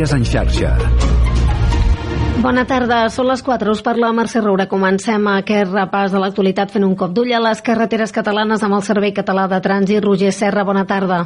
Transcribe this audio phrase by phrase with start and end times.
[0.00, 0.70] Notícies en xarxa.
[2.40, 4.64] Bona tarda, són les 4, us parla Mercè Roura.
[4.64, 8.86] Comencem aquest repàs de l'actualitat fent un cop d'ull a les carreteres catalanes amb el
[8.86, 10.00] Servei Català de Trànsit.
[10.00, 11.18] Roger Serra, bona tarda.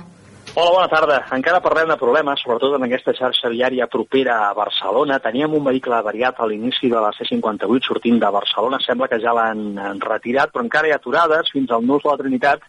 [0.56, 1.20] Hola, bona tarda.
[1.37, 5.20] Encara parlem de problemes, sobretot en aquesta xarxa viària propera a Barcelona.
[5.23, 8.82] Teníem un vehicle avariat a l'inici de la C58 sortint de Barcelona.
[8.82, 12.18] Sembla que ja l'han retirat, però encara hi ha aturades fins al nus de la
[12.18, 12.66] Trinitat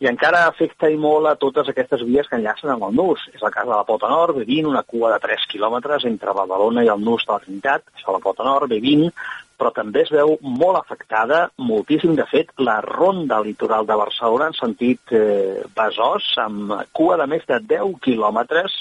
[0.00, 3.22] i encara afecta i molt a totes aquestes vies que enllacen amb el nus.
[3.32, 6.84] És el cas de la Pota Nord, B20, una cua de 3 quilòmetres entre Badalona
[6.84, 9.08] i el nus de la Trinitat, això a la Pota Nord, B20,
[9.56, 14.58] però també es veu molt afectada, moltíssim de fet, la ronda litoral de Barcelona en
[14.58, 18.76] sentit eh, Besòs, amb cua de més de 10 quilòmetres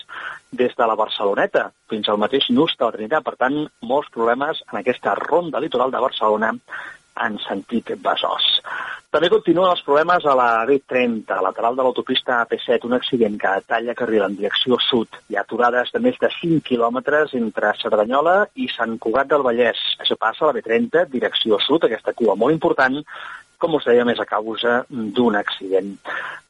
[0.51, 3.23] des de la Barceloneta fins al mateix nus de la Trinitat.
[3.23, 6.51] Per tant, molts problemes en aquesta ronda litoral de Barcelona
[7.24, 8.46] en sentit Besòs.
[9.16, 13.96] També continuen els problemes a la B30, lateral de l'autopista AP7, un accident que talla
[13.96, 15.21] carril en direcció sud.
[15.30, 19.80] Hi ha aturades de més de 5 quilòmetres entre Cerdanyola i Sant Cugat del Vallès.
[20.04, 22.99] Això passa a la B30, direcció sud, aquesta cua molt important,
[23.55, 25.96] com us deia, més a causa d'un accident.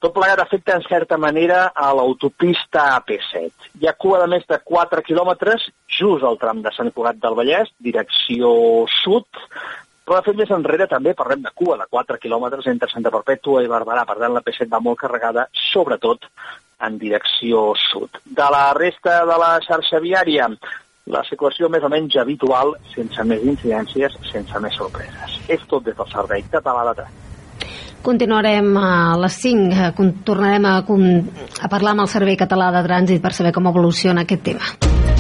[0.02, 3.72] Tot plegat afecta en certa manera a l'autopista AP7.
[3.82, 7.38] Hi ha cua de més de 4 quilòmetres just al tram de Sant Cugat del
[7.38, 8.50] Vallès, direcció
[9.04, 9.30] sud,
[10.06, 13.64] però de fet més enrere també parlem de cua de 4 quilòmetres entre Santa Perpètua
[13.66, 16.30] i Barberà, per tant la P7 va molt carregada, sobretot
[16.86, 18.22] en direcció sud.
[18.26, 20.48] De la resta de la xarxa viària,
[21.10, 25.40] la situació més o menys habitual, sense més incidències, sense més sorpreses.
[25.50, 27.22] És tot des del Servei Català de Trànsit.
[28.06, 33.34] Continuarem a les 5, tornarem a, a parlar amb el Servei Català de Trànsit per
[33.34, 35.15] saber com evoluciona aquest tema.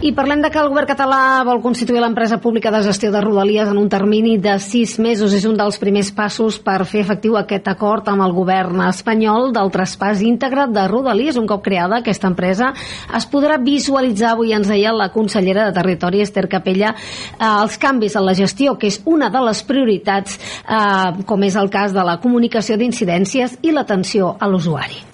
[0.00, 3.68] I parlem de que el govern català vol constituir l'empresa pública de gestió de Rodalies
[3.68, 5.34] en un termini de sis mesos.
[5.36, 9.68] És un dels primers passos per fer efectiu aquest acord amb el govern espanyol del
[9.68, 11.36] traspàs íntegre de Rodalies.
[11.36, 12.70] Un cop creada aquesta empresa
[13.12, 18.16] es podrà visualitzar, avui ens deia la consellera de Territori, Esther Capella, eh, els canvis
[18.16, 22.08] en la gestió, que és una de les prioritats, eh, com és el cas de
[22.08, 25.04] la comunicació d'incidències i l'atenció a l'usuari.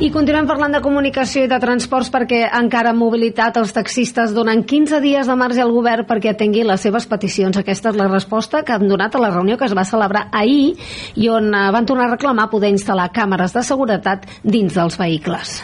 [0.00, 4.62] I continuem parlant de comunicació i de transports perquè encara en mobilitat els taxistes donen
[4.64, 7.58] 15 dies de marge al govern perquè atengui les seves peticions.
[7.60, 10.72] Aquesta és la resposta que han donat a la reunió que es va celebrar ahir
[11.20, 15.58] i on eh, van tornar a reclamar poder instal·lar càmeres de seguretat dins dels vehicles.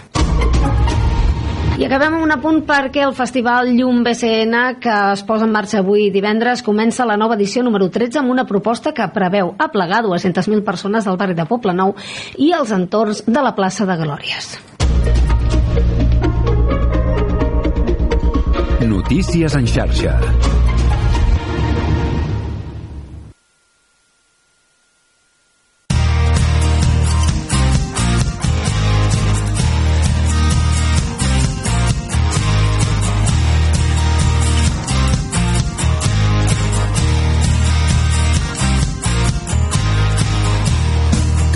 [1.77, 5.83] I acabem amb un apunt perquè el Festival Llum BCN, que es posa en marxa
[5.83, 10.65] avui divendres, comença la nova edició número 13 amb una proposta que preveu aplegar 200.000
[10.65, 11.93] persones del barri de Poblenou
[12.41, 14.57] i els entorns de la plaça de Glòries.
[18.89, 20.56] Notícies en xarxa.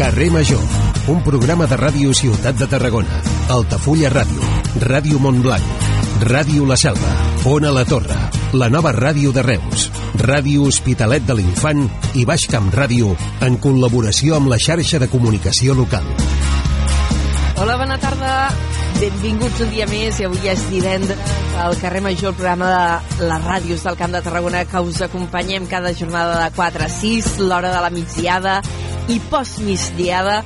[0.00, 0.60] Carrer Major,
[1.12, 3.18] un programa de ràdio Ciutat de Tarragona,
[3.52, 4.46] Altafulla Ràdio,
[4.80, 5.82] Ràdio Montblanc,
[6.24, 7.10] Ràdio La Selva,
[7.44, 8.16] Ona La Torre,
[8.56, 11.84] la nova ràdio de Reus, Ràdio Hospitalet de l'Infant
[12.16, 13.12] i Baix Camp Ràdio,
[13.44, 16.08] en col·laboració amb la xarxa de comunicació local.
[17.60, 18.34] Hola, bona tarda.
[18.96, 23.44] Benvinguts un dia més i avui és divendres al carrer Major, el programa de les
[23.44, 27.68] ràdios del Camp de Tarragona que us acompanyem cada jornada de 4 a 6, l'hora
[27.68, 28.62] de la migdiada
[29.08, 30.42] i postmigdiada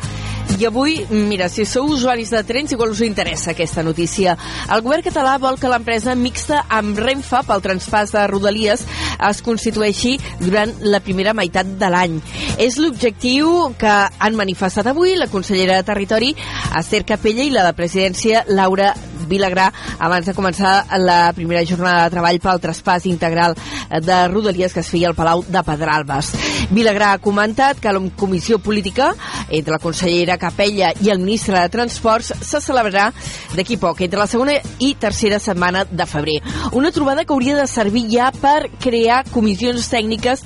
[0.58, 4.36] i avui, mira, si sou usuaris de trens, igual us interessa aquesta notícia.
[4.70, 8.84] El govern català vol que l'empresa mixta amb Renfa pel transpàs de Rodalies
[9.30, 12.20] es constitueixi durant la primera meitat de l'any.
[12.62, 16.30] És l'objectiu que han manifestat avui la consellera de Territori,
[16.78, 18.92] Esther Capella, i la de Presidència, Laura
[19.24, 23.56] Vilagrà abans de començar la primera jornada de treball pel traspàs integral
[23.90, 26.34] de Rodalies que es feia al Palau de Pedralbes.
[26.70, 29.12] Vilagrà ha comentat que la comissió política
[29.48, 33.10] entre la consellera Capella i el ministre de Transports se celebrarà
[33.54, 36.40] d'aquí poc, entre la segona i tercera setmana de febrer.
[36.72, 40.44] Una trobada que hauria de servir ja per crear comissions tècniques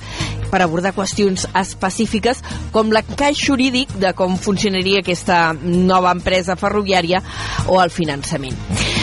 [0.49, 2.41] per abordar qüestions específiques
[2.73, 7.21] com l'encaix jurídic de com funcionaria aquesta nova empresa ferroviària
[7.67, 8.98] o el finançament.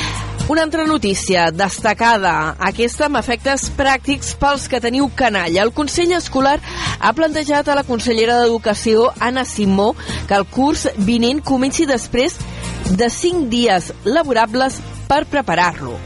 [0.48, 5.64] Una altra notícia destacada, aquesta amb efectes pràctics pels que teniu canalla.
[5.64, 6.60] El Consell Escolar
[7.00, 9.88] ha plantejat a la consellera d'Educació, Anna Simó,
[10.28, 12.38] que el curs vinent comenci després
[12.94, 14.78] de 5 dies laborables
[15.10, 15.98] per preparar-lo.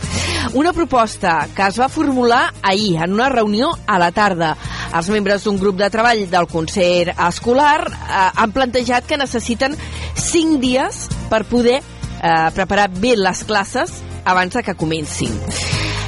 [0.56, 4.54] Una proposta que es va formular ahir en una reunió a la tarda.
[4.96, 9.76] Els membres d'un grup de treball del Consell Escolar eh, han plantejat que necessiten
[10.16, 15.32] 5 dies per poder eh, preparar bé les classes abans de que comencin.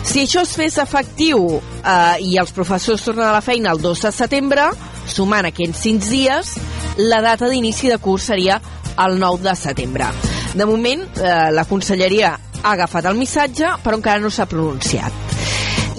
[0.02, 4.06] Si això es fes efectiu eh, i els professors tornen a la feina el 2
[4.08, 4.68] de setembre,
[5.08, 6.54] sumant aquests 5 dies,
[6.98, 8.60] la data d'inici de curs seria
[8.98, 10.08] el 9 de setembre.
[10.54, 15.12] De moment, eh, la conselleria ha agafat el missatge, però encara no s'ha pronunciat.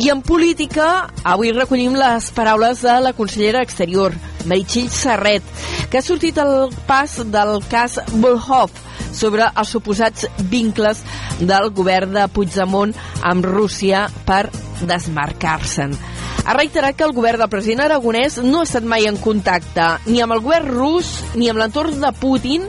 [0.03, 4.13] I en política, avui recollim les paraules de la consellera exterior,
[4.49, 5.43] Meritxell Serret,
[5.89, 8.71] que ha sortit al pas del cas Volhov
[9.13, 11.03] sobre els suposats vincles
[11.39, 14.47] del govern de Puigdemont amb Rússia per
[14.83, 15.93] desmarcar-se'n.
[16.43, 20.19] Ha reiterat que el govern del president aragonès no ha estat mai en contacte ni
[20.21, 22.67] amb el govern rus ni amb l'entorn de Putin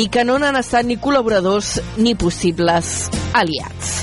[0.00, 4.00] i que no n'han estat ni col·laboradors ni possibles aliats.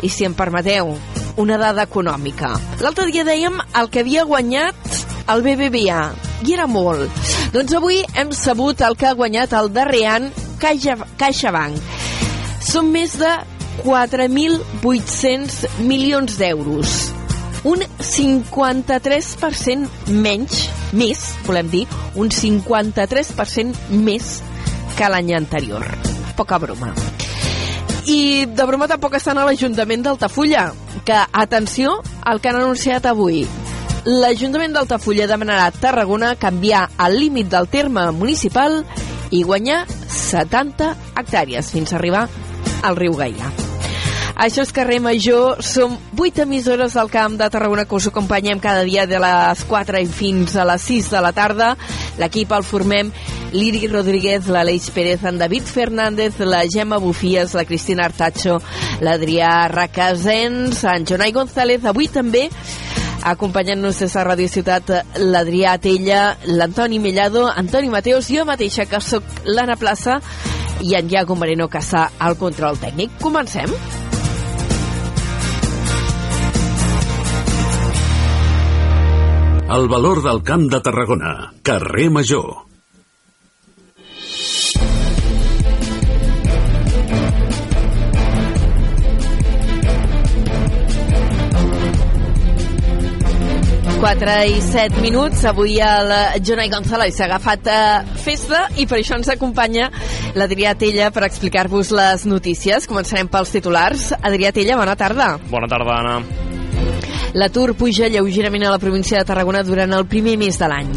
[0.00, 0.94] I si em permeteu,
[1.40, 2.54] una dada econòmica.
[2.80, 4.99] L'altre dia dèiem el que havia guanyat
[5.30, 6.02] el BBVA,
[6.46, 7.10] i era molt.
[7.54, 10.26] Doncs avui hem sabut el que ha guanyat el darrer any
[10.60, 11.76] Caixa, CaixaBank.
[12.60, 13.30] Són més de
[13.84, 17.12] 4.800 milions d'euros.
[17.64, 19.88] Un 53%
[20.24, 21.86] menys, més, volem dir,
[22.16, 24.42] un 53% més
[24.96, 25.84] que l'any anterior.
[26.36, 26.94] Poca broma.
[28.08, 30.72] I de broma tampoc estan a l'Ajuntament d'Altafulla,
[31.04, 33.46] que, atenció, al que han anunciat avui.
[34.08, 38.78] L'Ajuntament d'Altafulla demanarà a Tarragona canviar el límit del terme municipal
[39.30, 42.24] i guanyar 70 hectàrees fins a arribar
[42.82, 43.50] al riu Gaià.
[44.40, 48.86] Això és Carrer Major, som 8 emissores del camp de Tarragona que us acompanyem cada
[48.88, 51.74] dia de les 4 i fins a les 6 de la tarda.
[52.16, 53.10] L'equip el formem
[53.52, 58.62] l'Iri Rodríguez, l'Aleix Pérez, en David Fernández, la Gemma Bufies, la Cristina Artacho,
[59.04, 62.46] l'Adrià Racasens, en Jonai González, avui també
[63.24, 69.24] acompanyant-nos des de Ràdio Ciutat l'Adrià Tella, l'Antoni Mellado, Antoni Mateos, jo mateixa que sóc
[69.44, 70.20] l'Anna Plaça
[70.80, 73.18] i en Iago Moreno que està al control tècnic.
[73.20, 73.74] Comencem?
[79.70, 81.36] El valor del camp de Tarragona.
[81.62, 82.69] Carrer Major.
[94.20, 95.46] Quatre i set minuts.
[95.48, 96.10] Avui el
[96.44, 97.78] Jonai González s'ha agafat a
[98.20, 99.86] festa i per això ens acompanya
[100.36, 102.84] l'Adrià Tella per explicar-vos les notícies.
[102.84, 104.10] Començarem pels titulars.
[104.20, 105.30] Adrià Tella, bona tarda.
[105.48, 106.18] Bona tarda, Anna.
[107.32, 110.92] L'atur puja lleugerament a la província de Tarragona durant el primer mes de l'any.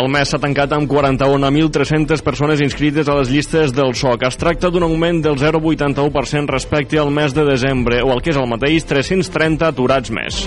[0.00, 4.30] El mes s'ha tancat amb 41.300 persones inscrites a les llistes del SOC.
[4.32, 8.40] Es tracta d'un augment del 0,81% respecte al mes de desembre, o el que és
[8.40, 10.46] el mateix, 330 aturats més.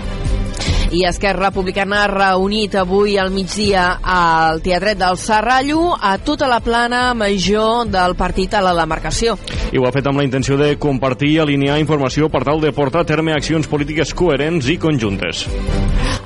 [0.91, 6.59] I Esquerra Republicana ha reunit avui al migdia al Teatret del Serrallo a tota la
[6.65, 9.37] plana major del partit a la demarcació.
[9.71, 12.73] I ho ha fet amb la intenció de compartir i alinear informació per tal de
[12.73, 15.45] portar a terme accions polítiques coherents i conjuntes.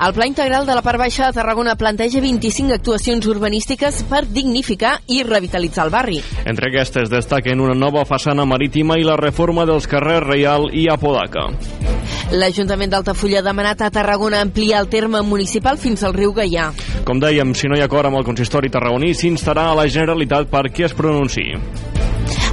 [0.04, 4.98] El Pla Integral de la Part Baixa de Tarragona planteja 25 actuacions urbanístiques per dignificar
[5.08, 6.22] i revitalitzar el barri.
[6.46, 11.50] Entre aquestes destaquen una nova façana marítima i la reforma dels carrers Reial i Apodaca.
[12.34, 16.72] L'Ajuntament d'Altafulla ha demanat a Tarragona ampliar el terme municipal fins al riu Gaià.
[17.06, 20.50] Com dèiem, si no hi ha acord amb el consistori tarragoní, s'instarà a la Generalitat
[20.50, 21.60] perquè es pronunciï.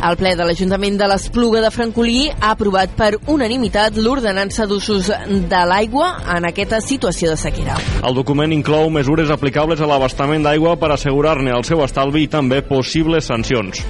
[0.05, 5.09] El ple de l'Ajuntament de l'Espluga de Francolí ha aprovat per unanimitat l'ordenança d'usos
[5.49, 7.81] de l'aigua en aquesta situació de sequera.
[8.05, 12.61] El document inclou mesures aplicables a l'abastament d'aigua per assegurar-ne el seu estalvi i també
[12.69, 13.81] possibles sancions.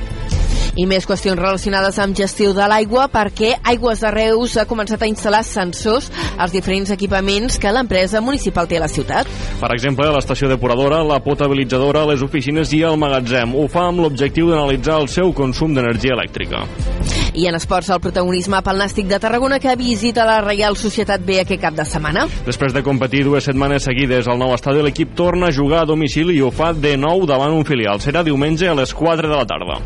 [0.80, 5.08] I més qüestions relacionades amb gestió de l'aigua perquè Aigües de Reus ha començat a
[5.10, 6.06] instal·lar sensors
[6.40, 9.28] als diferents equipaments que l'empresa municipal té a la ciutat.
[9.60, 13.52] Per exemple, a l'estació depuradora, la potabilitzadora, les oficines i el magatzem.
[13.52, 16.64] Ho fa amb l'objectiu d'analitzar el seu consum d'energia elèctrica.
[17.34, 21.38] I en esports, el protagonisme pel Nàstic de Tarragona que visita la Reial Societat B
[21.40, 22.26] aquest cap de setmana.
[22.46, 26.38] Després de competir dues setmanes seguides al nou estadi, l'equip torna a jugar a domicili
[26.38, 28.02] i ho fa de nou davant un filial.
[28.02, 29.78] Serà diumenge a les 4 de la tarda.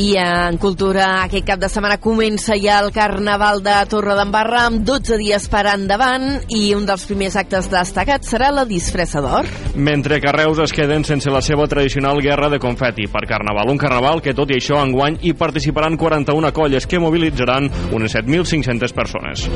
[0.00, 5.18] I en cultura, aquest cap de setmana comença ja el Carnaval de Torredembarra amb 12
[5.20, 9.48] dies per endavant i un dels primers actes destacats serà la disfressa d'or.
[9.76, 13.68] Mentre que Reus es queden sense la seva tradicional guerra de confeti per Carnaval.
[13.68, 18.94] Un Carnaval que, tot i això, enguany hi participaran 41 colles que mobilitzaran unes 7.500
[18.94, 19.48] persones.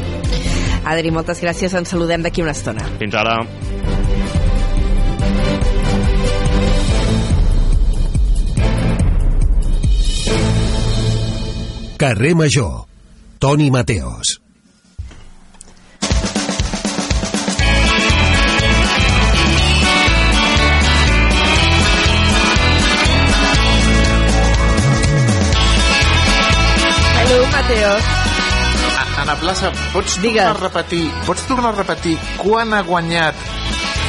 [0.86, 1.74] Adri, moltes gràcies.
[1.74, 2.86] Ens saludem d'aquí una estona.
[2.98, 3.38] Fins ara.
[11.96, 12.84] Carrer Major.
[13.38, 14.45] Toni Mateos.
[27.66, 28.02] Mateos.
[29.18, 30.38] Ana Plaça, pots Digues.
[30.38, 33.34] tornar a repetir, pots tornar a repetir quan ha guanyat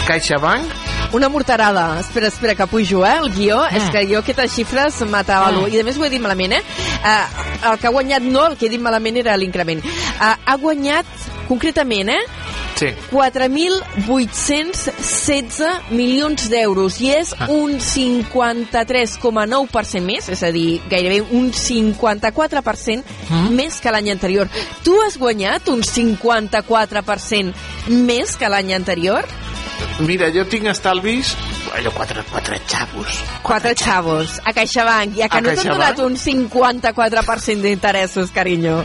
[0.05, 0.75] CaixaBank?
[1.17, 1.99] Una morterada.
[1.99, 3.63] Espera, espera, que pujo, eh, el guió.
[3.63, 3.71] Ah.
[3.73, 5.65] És que jo aquestes xifres m'atabalo.
[5.67, 6.61] I a més ho he dit malament, eh?
[7.01, 9.81] Uh, el que ha guanyat no, el que he dit malament era l'increment.
[9.81, 11.09] Uh, ha guanyat,
[11.47, 12.21] concretament, eh?
[12.77, 12.87] Sí.
[13.11, 17.47] 4.816 milions d'euros i és Ah.
[17.49, 23.49] un 53,9% més, és a dir, gairebé un 54% Mm.
[23.55, 24.47] més que l'any anterior.
[24.83, 27.53] Tu has guanyat un 54%
[27.87, 29.25] més que l'any anterior?
[30.05, 31.35] Mira, jo tinc estalvis...
[31.77, 33.17] Allò, quatre, quatre xavos.
[33.43, 38.79] Quatre xavos a CaixaBank, ja que A no t'han donat un 54% d'interessos, carinyo.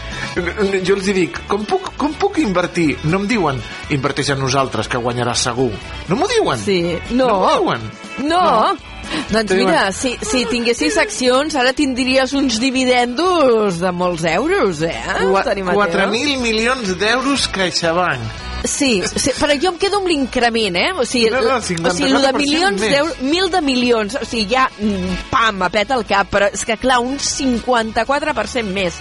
[0.83, 2.97] Jo els dic, com puc, com puc invertir?
[3.05, 3.61] No em diuen,
[3.95, 5.71] inverteix en nosaltres, que guanyaràs segur.
[6.11, 6.59] No m'ho diuen.
[6.65, 6.81] Sí,
[7.13, 7.29] no.
[7.29, 7.87] No m'ho diuen.
[8.29, 8.43] No.
[8.43, 8.91] No.
[9.33, 14.95] Doncs mira, si, si tinguessis accions, ara tindries uns dividendos de molts euros, eh?
[15.27, 16.09] Qua- Toni Mateo?
[16.09, 18.52] 4.000 milions d'euros CaixaBank.
[18.65, 20.91] Sí, sí, però jo em quedo amb l'increment, eh?
[20.95, 24.25] O sigui, No, no, o sigui, el de 54% milions d'euros, mil de milions, o
[24.25, 28.95] sigui, ja, mm, pam, apeta el cap, però és que, clar, un 54% més.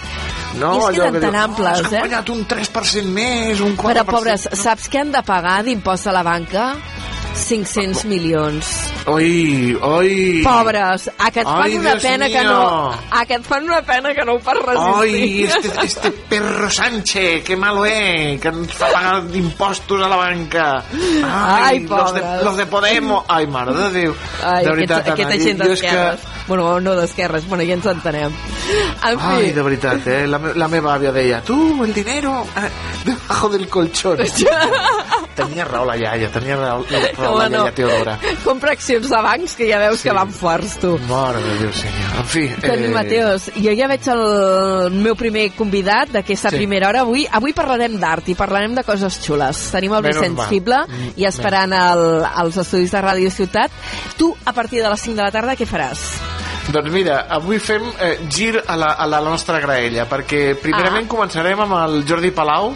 [0.58, 2.00] No, I es queden que tan diu, amples, "Oh, eh?
[2.00, 4.04] guanyat un 3% més, un 4%.
[4.04, 6.74] Però, pobres, saps què han de pagar d'impost a la banca?
[7.34, 8.66] 500 milions.
[9.06, 10.42] Oi, oi.
[10.44, 12.52] Pobres, a que et fan Ai, una Dios pena que mío.
[12.52, 12.90] no...
[13.10, 15.68] A que et fan una pena que no ho Ai, resistir.
[15.72, 20.84] este, este perro Sánchez, que malo es, que ens fa pagar impostos a la banca.
[21.24, 22.42] Ai, los, de, pobres.
[22.44, 23.24] los de Podemos.
[23.28, 24.14] Ai, mare de Déu.
[24.44, 25.68] Ai, de veritat, aquesta, aquesta gent és que...
[25.88, 26.20] d'esquerres.
[26.46, 28.32] Bueno, no d'esquerres, bueno, ja ens entenem.
[29.08, 30.26] En fi, Ai, de veritat, eh?
[30.26, 32.68] La, me- la meva àvia deia, tu, el dinero eh,
[33.04, 34.18] debajo del colchón.
[35.36, 36.84] tenia raó la iaia, tenia raó,
[37.16, 37.62] raó la no.
[37.72, 38.18] Teodora.
[38.44, 40.08] compra accions de bancs que ja veus Sí.
[40.08, 40.98] que van forts, tu.
[41.08, 42.16] Mare de Déu, senyor.
[42.22, 42.44] En fi...
[42.62, 46.56] Toni Mateos, jo ja veig el meu primer convidat d'aquesta Sí.
[46.56, 47.00] primera hora.
[47.06, 49.70] Avui avui parlarem d'art i parlarem de coses xules.
[49.72, 50.48] Tenim el Menys Vicent mal.
[50.48, 53.70] Fible Mm, i esperant el, als estudis de Ràdio Ciutat.
[54.18, 56.00] Tu, a partir de les 5 de la tarda, què faràs?
[56.72, 61.10] Doncs mira, avui fem eh, gir a la, a la nostra graella, perquè primerament Ah.
[61.10, 62.72] començarem amb el Jordi Palau,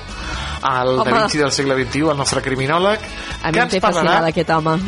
[0.63, 1.11] el Home.
[1.11, 3.01] Da Vinci del segle XXI, el nostre criminòleg,
[3.43, 4.33] A mi que em ens té fascinada parlarà...
[4.35, 4.79] aquest home.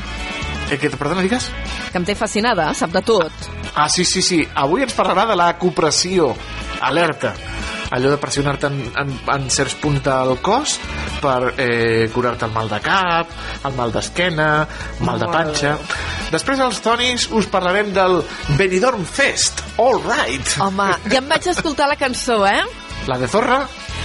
[0.70, 1.48] Eh, que, perdona, digues?
[1.92, 3.32] Que em té fascinada, sap de tot.
[3.74, 4.42] Ah, sí, sí, sí.
[4.54, 6.34] Avui ens parlarà de la copressió.
[6.84, 7.32] Alerta.
[7.90, 10.74] Allò de pressionar-te en, en, en certs punts del cos
[11.22, 13.30] per eh, curar-te el mal de cap,
[13.64, 14.48] el mal d'esquena,
[15.08, 15.72] mal de panxa.
[16.28, 18.20] Després als Tonis us parlarem del
[18.60, 19.64] Benidorm Fest.
[19.80, 20.52] All right.
[20.60, 22.60] Home, ja em vaig escoltar la cançó, eh?
[23.08, 23.62] La de Zorra?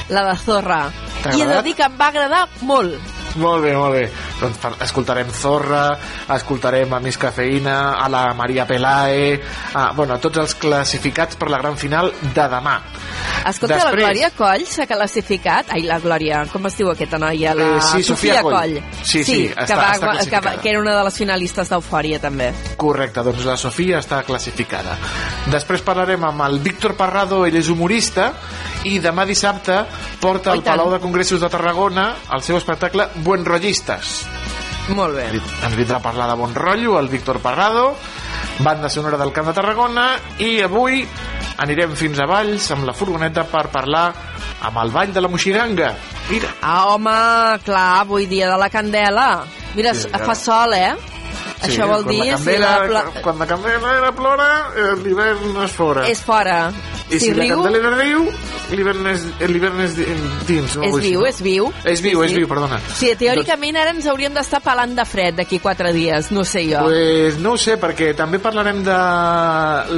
[0.10, 0.86] La de Zorra.
[1.34, 3.23] I he de dir que em va agradar molt.
[3.42, 4.04] Molt bé, molt bé.
[4.40, 5.98] Doncs escoltarem Zorra,
[6.36, 9.40] escoltarem a Més Cafeïna, a la Maria Pelae,
[9.74, 12.78] a, bueno, a tots els classificats per la gran final de demà.
[13.44, 15.74] Escolta, Després- la Glòria Coll s'ha classificat...
[15.74, 17.54] Ai, la Glòria, com es diu aquesta noia?
[17.58, 18.78] La Eh, sí, Sofia Coll.
[19.04, 22.20] Sí, sí, que, està- va, està que, va, que era una de les finalistes d'Eufòria,
[22.24, 22.52] també.
[22.78, 24.96] Correcte, doncs la Sofia està classificada.
[25.52, 28.32] Després parlarem amb el Víctor Parrado, ell és humorista,
[28.88, 29.82] i demà dissabte
[30.22, 30.62] porta al.
[30.64, 34.26] Palau de Congressos de Tarragona el seu espectacle Buen Rollistes.
[34.94, 35.30] Molt bé.
[35.64, 37.94] Ens vindrà a parlar de bon rotllo el Víctor Parrado,
[38.60, 40.08] banda sonora del Camp de Tarragona,
[40.44, 41.06] i avui
[41.64, 44.10] anirem fins a Valls amb la furgoneta per parlar
[44.64, 45.94] amb el Vall de la Moixiganga.
[46.30, 47.16] Mira, Ah, home,
[47.64, 49.44] clar, avui dia de la Candela.
[49.76, 50.94] Mira, Sí, fa sol, eh?
[51.64, 52.20] Això vol quan dir...
[52.20, 56.08] La si candela, la pla- Quan la candela era plora, eh, l'hivern és fora.
[56.10, 56.58] És fora.
[57.10, 58.24] I si, si la riu, Candelera riu,
[58.74, 60.06] l'hivern és, és di-
[60.48, 60.76] dins.
[60.78, 60.84] No?
[60.88, 61.68] és viu, és viu.
[61.86, 62.80] És viu, és viu, perdona.
[62.96, 66.82] Sí, teòricament ara ens hauríem d'estar pelant de fred d'aquí quatre dies, no sé jo.
[66.88, 68.98] Pues no ho sé, perquè també parlarem de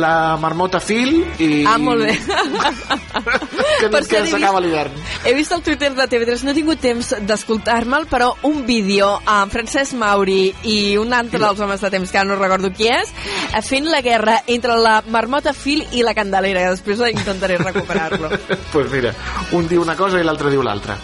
[0.02, 1.64] la marmota fil i...
[1.68, 2.18] Ah, molt bé.
[3.80, 4.92] que, Per que s'acaba l'hivern.
[5.26, 9.54] He vist el Twitter de TV3, no he tingut temps d'escoltar-me'l, però un vídeo amb
[9.54, 13.12] Francesc Mauri i un altre dels homes de temps, que ara no recordo qui és,
[13.54, 16.70] eh, fent la guerra entre la marmota fil i la candelera.
[16.70, 18.30] Després intentaré recuperar-lo.
[18.74, 19.14] pues mira,
[19.52, 20.98] un diu una cosa i l'altre diu l'altra.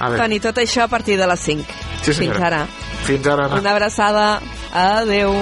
[0.00, 1.64] A veure, Toni, tot això a partir de les 5.
[2.02, 2.34] Sí, senyora.
[2.34, 2.66] Fins ara.
[3.06, 3.60] fins ara, Anna.
[3.60, 4.28] Una abraçada.
[4.72, 5.34] Adeu.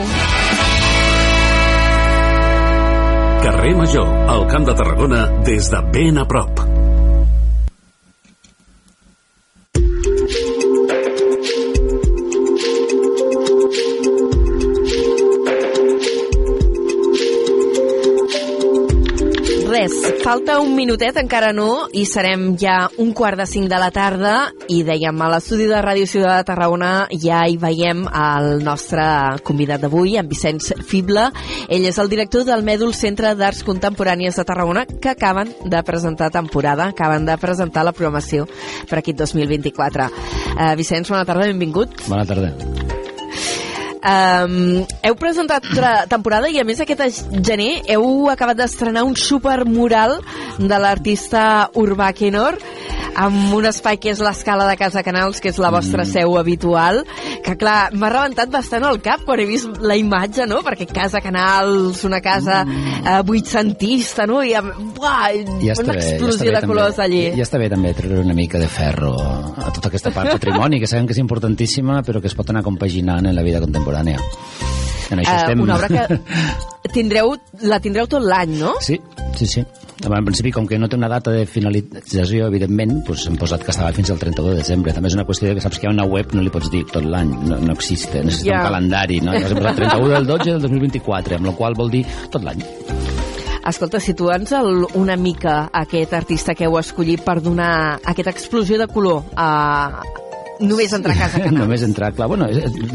[3.42, 6.65] Carrer Major, al Camp de Tarragona, des de ben a prop.
[19.66, 19.92] Res,
[20.22, 24.34] falta un minutet, encara no, i serem ja un quart de cinc de la tarda
[24.70, 29.02] i dèiem, a l'estudi de Ràdio Ciutat de Tarragona ja hi veiem el nostre
[29.46, 31.32] convidat d'avui, en Vicenç Fibla.
[31.66, 36.30] Ell és el director del Mèdul Centre d'Arts Contemporànies de Tarragona que acaben de presentar
[36.30, 38.46] temporada, acaben de presentar la programació
[38.86, 40.06] per aquest 2024.
[40.54, 42.06] Uh, Vicenç, bona tarda, benvingut.
[42.06, 42.95] Bona tarda.
[44.06, 45.64] Um, heu presentat
[46.06, 50.20] temporada i a més aquest gener heu acabat d'estrenar un supermural
[50.58, 51.42] de l'artista
[51.74, 52.60] Urbà Kenor
[53.16, 56.10] amb un espai que és l'escala de Casa Canals, que és la vostra mm.
[56.10, 57.02] seu habitual,
[57.44, 60.60] que clar, m'ha rebentat bastant el cap quan he vist la imatge, no?
[60.66, 63.00] Perquè Casa Canals, una casa mm.
[63.00, 64.42] eh, vuitcentista, no?
[64.44, 65.30] I amb, buah,
[65.64, 67.40] ja una explosió ja de colors també, allí.
[67.40, 70.90] Ja està bé també treure una mica de ferro a tota aquesta part patrimoni, que
[70.90, 73.95] sabem que és importantíssima, però que es pot anar compaginant en la vida contemporània.
[75.10, 75.62] En això uh, estem...
[75.62, 76.20] Una obra que
[76.96, 77.34] tindreu,
[77.66, 78.76] la tindreu tot l'any, no?
[78.82, 78.98] Sí,
[79.38, 79.64] sí, sí.
[80.04, 83.72] En principi, com que no té una data de finalització, evidentment, doncs hem posat que
[83.72, 84.92] estava fins al 31 de desembre.
[84.92, 86.84] També és una qüestió que saps que hi ha una web, no li pots dir
[86.92, 88.60] tot l'any, no, no existe, necessita yeah.
[88.60, 89.32] un calendari, no?
[89.32, 92.62] Llavors hem posat 31 del 12 del 2024, amb la qual vol dir tot l'any.
[93.66, 94.52] Escolta, situa'ns
[94.94, 99.48] una mica aquest artista que heu escollit per donar aquesta explosió de color a,
[100.60, 101.58] Només entrar a Casa Canals.
[101.58, 102.46] només entrar, clar, bueno,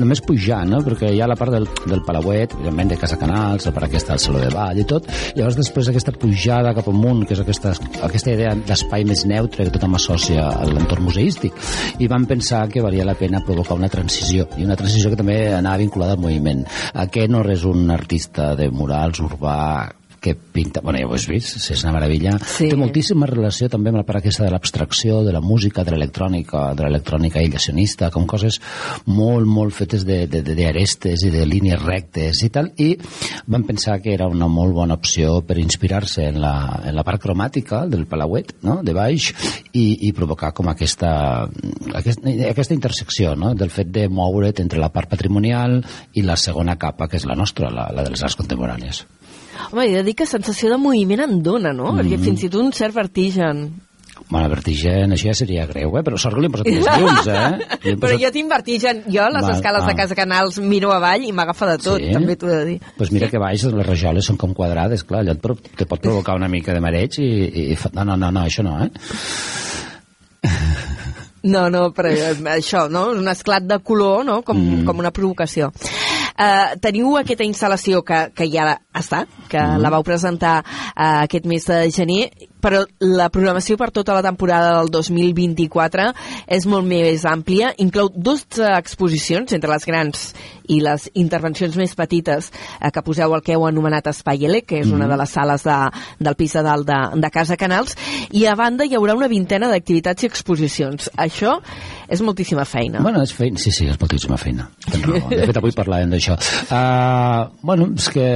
[0.02, 0.82] només pujar, no?
[0.86, 4.16] Perquè hi ha la part del, del Palauet, evidentment de Casa Canals, la part aquesta
[4.16, 7.76] del Saló de Ball i tot, llavors després aquesta pujada cap amunt, que és aquesta,
[8.08, 11.58] aquesta idea d'espai més neutre que tothom associa a l'entorn museístic,
[12.02, 15.40] i vam pensar que valia la pena provocar una transició, i una transició que també
[15.54, 16.66] anava vinculada al moviment.
[17.06, 19.62] Aquest no és un artista de murals urbà
[20.22, 20.82] que pinta...
[20.82, 22.36] Bueno, ja ho has vist, és una meravella.
[22.46, 22.68] Sí.
[22.70, 26.62] Té moltíssima relació també amb la part aquesta de l'abstracció, de la música, de l'electrònica,
[26.78, 28.60] de l'electrònica aïllacionista, com coses
[29.10, 32.94] molt, molt fetes d'arestes i de línies rectes i tal, i
[33.50, 36.54] vam pensar que era una molt bona opció per inspirar-se en, la,
[36.86, 39.32] en la part cromàtica del Palauet, no?, de baix,
[39.74, 41.48] i, i provocar com aquesta,
[41.98, 45.80] aquesta, aquesta intersecció, no?, del fet de moure't entre la part patrimonial
[46.14, 49.02] i la segona capa, que és la nostra, la, la de les arts contemporànies.
[49.70, 51.92] Home, he de dir que sensació de moviment en dona, no?
[51.92, 52.02] Mm.
[52.02, 53.70] Perquè fins i tot un cert vertigen.
[54.32, 56.04] Bueno, vertigen, això ja seria greu, eh?
[56.08, 57.66] Però sort que li hem posat més llums, eh?
[57.74, 58.02] Posat...
[58.04, 59.02] Però jo tinc vertigen.
[59.12, 59.90] Jo, les Va, escales ah.
[59.90, 62.14] de Casa Canals, miro avall i m'agafa de tot, sí?
[62.16, 62.78] també t'ho he de dir.
[62.86, 66.04] Doncs pues mira que baix les rajoles són com quadrades, clar, allò et, te pot
[66.04, 67.80] provocar una mica de mareig i, i, i...
[67.98, 68.92] No, no, no, no, això no, eh?
[71.44, 72.12] No, no, però
[72.54, 73.08] això, no?
[73.18, 74.42] Un esclat de color, no?
[74.46, 74.86] Com, mm.
[74.86, 75.72] com una provocació.
[76.32, 79.82] Uh, teniu aquesta instal·lació que, que ja està, que mm.
[79.84, 82.24] la vau presentar uh, aquest mes de gener
[82.62, 86.12] però la programació per tota la temporada del 2024
[86.48, 90.32] és molt més àmplia, inclou dues exposicions entre les grans
[90.72, 94.80] i les intervencions més petites eh, que poseu al que heu anomenat Espai L, que
[94.80, 94.96] és mm -hmm.
[94.96, 95.80] una de les sales de,
[96.20, 97.96] del pis de dalt de, de Casa Canals,
[98.32, 101.10] i a banda hi haurà una vintena d'activitats i exposicions.
[101.18, 101.60] Això
[102.08, 103.00] és moltíssima feina.
[103.00, 104.70] Bueno, és feina, sí, sí, és moltíssima feina.
[104.92, 106.36] De fet, avui parlàvem d'això.
[106.68, 108.28] Uh, bueno, és que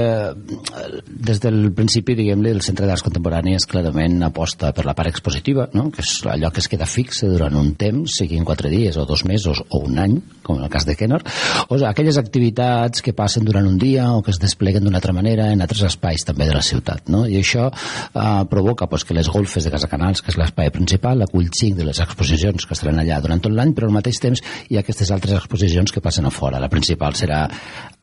[1.07, 5.67] des del principi, diguem-li, el Centre d'Arts Contemporànies clarament gent aposta per la part expositiva,
[5.73, 5.89] no?
[5.91, 9.25] que és allò que es queda fixe durant un temps, siguin quatre dies o dos
[9.27, 11.21] mesos o un any, com en el cas de Kenner,
[11.69, 15.49] o aquelles activitats que passen durant un dia o que es despleguen d'una altra manera
[15.51, 17.09] en altres espais també de la ciutat.
[17.09, 17.25] No?
[17.27, 21.25] I això eh, provoca pues, que les golfes de Casa Canals, que és l'espai principal,
[21.25, 24.43] acull cinc de les exposicions que estaran allà durant tot l'any, però al mateix temps
[24.69, 26.61] hi ha aquestes altres exposicions que passen a fora.
[26.61, 27.45] La principal serà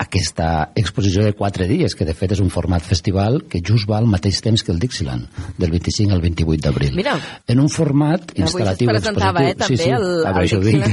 [0.03, 4.01] aquesta exposició de quatre dies, que de fet és un format festival que just va
[4.01, 6.95] al mateix temps que el Dixieland, del 25 25 al 28 d'abril.
[6.97, 7.17] Mira.
[7.47, 9.33] En un format instal·latiu avui expositiu.
[9.33, 10.85] Eh, també, sí, sí, el, el això dic.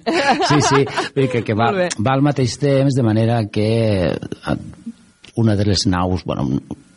[0.50, 0.84] sí, sí,
[1.32, 3.70] que, que va, va al mateix temps, de manera que
[4.10, 4.58] eh,
[5.40, 6.48] una de les naus, bueno,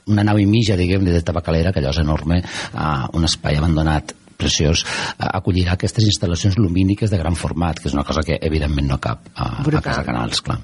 [0.08, 2.42] una nau i mitja, diguem de tabacalera, que allò és enorme,
[2.74, 4.84] uh, un espai abandonat preciós,
[5.24, 9.30] acollirà aquestes instal·lacions lumíniques de gran format, que és una cosa que evidentment no cap
[9.36, 10.60] a, a Casa Canals, clar.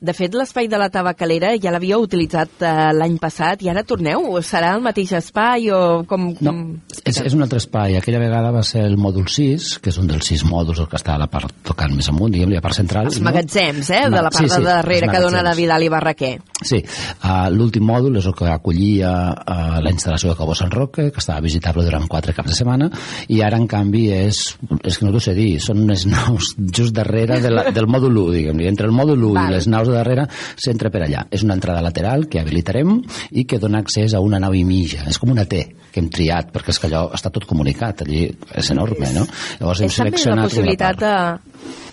[0.00, 4.36] De fet, l'espai de la tabacalera ja l'havíeu utilitzat eh, l'any passat i ara torneu?
[4.44, 6.30] Serà el mateix espai o com...
[6.44, 6.54] No,
[7.02, 7.96] és, és un altre espai.
[7.98, 11.16] Aquella vegada va ser el mòdul 6, que és un dels sis mòduls que està
[11.16, 13.10] a la part tocant més amunt, diguem a part central.
[13.10, 14.04] Els magatzems, eh?
[14.08, 16.34] De la part sí, sí, de darrere que dona la Vidal i Barraquer.
[16.58, 16.80] Sí.
[17.22, 21.22] Uh, L'últim mòdul és el que acollia uh, la instal·lació de Cabo Sant Roque, que
[21.22, 22.90] estava visitable durant quatre caps de setmana,
[23.30, 24.42] i ara, en canvi, és,
[24.82, 28.24] és que no t'ho sé dir, són unes naus just darrere de la, del mòdul
[28.26, 29.52] 1, diguem Entre el mòdul 1 Val.
[29.52, 30.26] i les naus de darrere
[30.56, 31.24] s'entra per allà.
[31.30, 32.96] És una entrada lateral que habilitarem
[33.30, 35.04] i que dona accés a una nau i mitja.
[35.08, 38.26] És com una T que hem triat, perquè és que allò està tot comunicat, allí
[38.28, 39.26] és enorme, no?
[39.60, 41.14] Llavors hem és seleccionat la possibilitat de...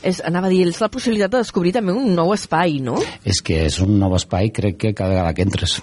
[0.05, 2.99] És, anava a dir, és la possibilitat de descobrir també un nou espai, no?
[3.25, 5.79] És que és un nou espai, crec que cada vegada que entres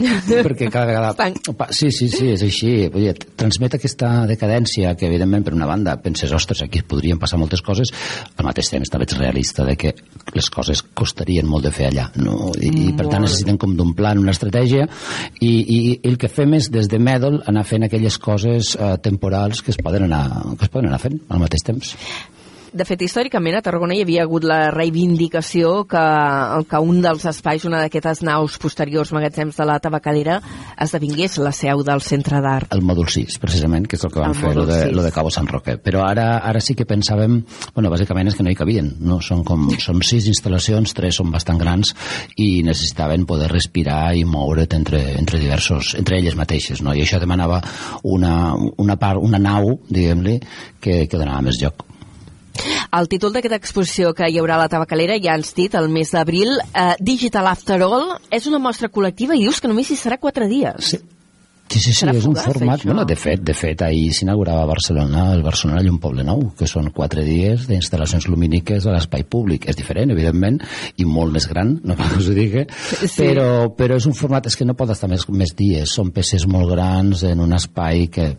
[0.00, 1.10] perquè cada vegada...
[1.58, 2.70] Pa- Sí, sí, sí, és així.
[2.92, 7.38] Vull dir, transmet aquesta decadència que, evidentment, per una banda, penses, ostres, aquí podrien passar
[7.40, 7.92] moltes coses,
[8.36, 9.94] al mateix temps també ets realista de que
[10.36, 12.50] les coses costarien molt de fer allà, no?
[12.58, 14.88] I, i per tant necessiten com d'un plan, una estratègia,
[15.40, 18.94] i, i, i el que fem és, des de Medal, anar fent aquelles coses eh,
[19.02, 21.94] temporals que es poden anar, que es poden anar fent al mateix temps.
[22.70, 26.02] De fet, històricament a Tarragona hi havia hagut la reivindicació que,
[26.70, 30.36] que un dels espais, una d'aquestes naus posteriors magatzems de la tabacalera,
[30.78, 32.70] esdevingués la seu del centre d'art.
[32.70, 34.94] el mòdul 6, precisament, que és el que van El fer, lo de, 6.
[34.94, 35.76] lo de Cabo San Roque.
[35.82, 37.40] Però ara, ara sí que pensàvem,
[37.74, 39.18] bueno, bàsicament és que no hi cabien, no?
[39.18, 41.94] Són, com, són sis instal·lacions, tres són bastant grans
[42.38, 46.94] i necessitaven poder respirar i moure't entre, entre diversos, entre elles mateixes, no?
[46.94, 47.58] I això demanava
[48.06, 50.38] una, una part, una nau, diguem-li,
[50.78, 51.90] que, que donava més joc.
[52.90, 56.10] El títol d'aquesta exposició que hi haurà a la tabacalera, ja ens dit, el mes
[56.10, 60.18] d'abril, eh, Digital After All, és una mostra col·lectiva i dius que només hi serà
[60.18, 60.92] quatre dies.
[60.96, 60.98] Sí.
[61.70, 62.80] Sí, sí, sí, és un format...
[62.80, 62.88] això.
[62.88, 66.66] Bueno, de fet, de fet, ahir s'inaugurava a Barcelona el Barcelona Llum Poble Nou, que
[66.66, 69.68] són quatre dies d'instal·lacions lumíniques a l'espai públic.
[69.70, 70.58] És diferent, evidentment,
[70.98, 72.64] i molt més gran, no cal que us ho digui,
[73.04, 73.22] Sí.
[73.22, 75.94] però, però és un format, és que no pot estar més, més dies.
[75.94, 78.32] Són peces molt grans en un espai que,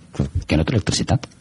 [0.43, 1.31] que no té electricitat.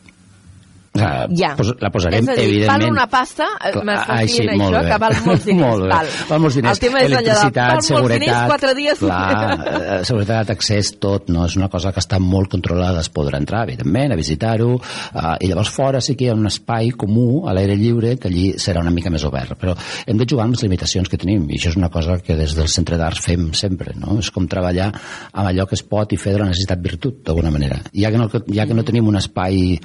[0.90, 1.52] Sigui, Ja.
[1.54, 2.82] pos, la posarem, és a dir, evidentment...
[2.82, 4.88] val una pasta, eh, m'estàs sí, dient molt això, bé.
[4.90, 5.68] que val molts diners.
[5.68, 5.88] molt bé.
[5.92, 6.08] Val.
[6.30, 6.72] Val molts diners.
[6.72, 8.20] El tema és allò de, val molts seguretat...
[8.24, 8.98] diners, quatre dies.
[8.98, 11.44] Clar, eh, seguretat, accés, tot, no?
[11.46, 15.52] És una cosa que està molt controlada, es podrà entrar, evidentment, a visitar-ho, eh, i
[15.52, 18.82] llavors fora sí que hi ha un espai comú, a l'aire lliure, que allí serà
[18.82, 19.76] una mica més obert, però
[20.10, 22.56] hem de jugar amb les limitacions que tenim, i això és una cosa que des
[22.58, 24.18] del Centre d'Arts fem sempre, no?
[24.18, 27.54] És com treballar amb allò que es pot i fer de la necessitat virtut, d'alguna
[27.54, 27.78] manera.
[27.94, 29.78] Ja que, no, ja que no tenim un espai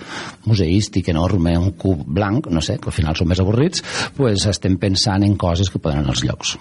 [0.50, 3.84] museístic enorme, un cub blanc, no sé, que al final són més avorrits,
[4.16, 6.56] pues estem pensant en coses que poden anar als llocs.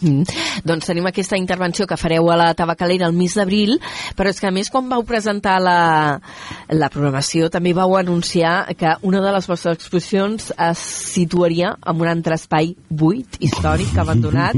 [0.00, 0.24] Mm.
[0.66, 3.76] Doncs tenim aquesta intervenció que fareu a la tabacalera el mes d'abril,
[4.16, 6.20] però és que a més quan vau presentar la,
[6.68, 10.82] la programació també vau anunciar que una de les vostres exposicions es
[11.16, 14.56] situaria en un altre espai buit, històric, abandonat.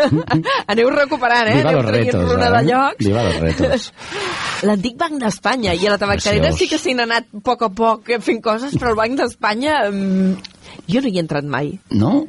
[0.72, 1.60] Aneu recuperant, eh?
[1.64, 2.54] Aneu los traient retos, una eh?
[2.56, 3.04] de llocs.
[3.06, 3.92] Viva los retos.
[4.68, 6.58] L'antic Banc d'Espanya i a la tabacalera Preciós.
[6.60, 9.80] sí que s'hi han anat a poc a poc fent coses, però el Banc d'Espanya
[9.88, 10.34] mm,
[10.90, 11.72] jo no hi he entrat mai.
[11.96, 12.26] No?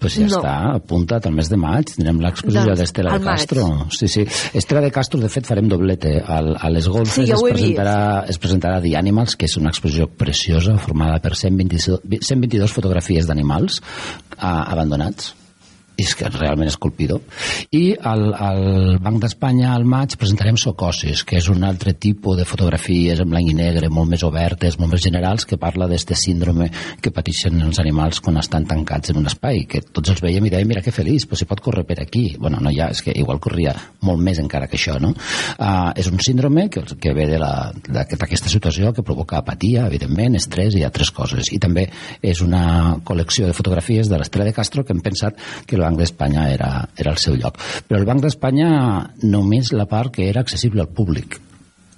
[0.00, 0.38] Pues ja No.
[0.40, 3.38] està, apunta't al mes de maig, tindrem l'exposició Doncs, d'Estela de maig.
[3.38, 3.86] Castro.
[3.90, 4.26] Sí, sí.
[4.54, 6.20] Estela de Castro, de fet, farem doblete.
[6.26, 9.70] Al, a les golfes Sí, jo es, presentarà, es presentarà The Animals, que és una
[9.70, 13.80] exposició preciosa, formada per 122, 122 fotografies d'animals
[14.38, 15.34] abandonats
[15.96, 17.22] és que realment és colpidor.
[17.72, 22.44] I al, al Banc d'Espanya al maig presentarem Socosis, que és un altre tipus de
[22.48, 26.68] fotografies en blanc i negre, molt més obertes, molt més generals, que parla d'este síndrome
[27.00, 30.52] que pateixen els animals quan estan tancats en un espai, que tots els veiem i
[30.52, 32.26] dèiem, mira que feliç, però si pot córrer per aquí.
[32.38, 33.72] Bueno, no ja, és que igual corria
[34.04, 35.14] molt més encara que això, no?
[35.56, 40.76] Uh, és un síndrome que, que ve la- d'aquesta situació que provoca apatia, evidentment, estrès
[40.76, 41.48] i altres coses.
[41.54, 41.86] I també
[42.20, 46.02] és una col·lecció de fotografies de l'Estrella de Castro que hem pensat que el Banc
[46.02, 47.58] d'Espanya era, era el seu lloc.
[47.86, 48.70] Però el Banc d'Espanya
[49.24, 51.40] només la part que era accessible al públic.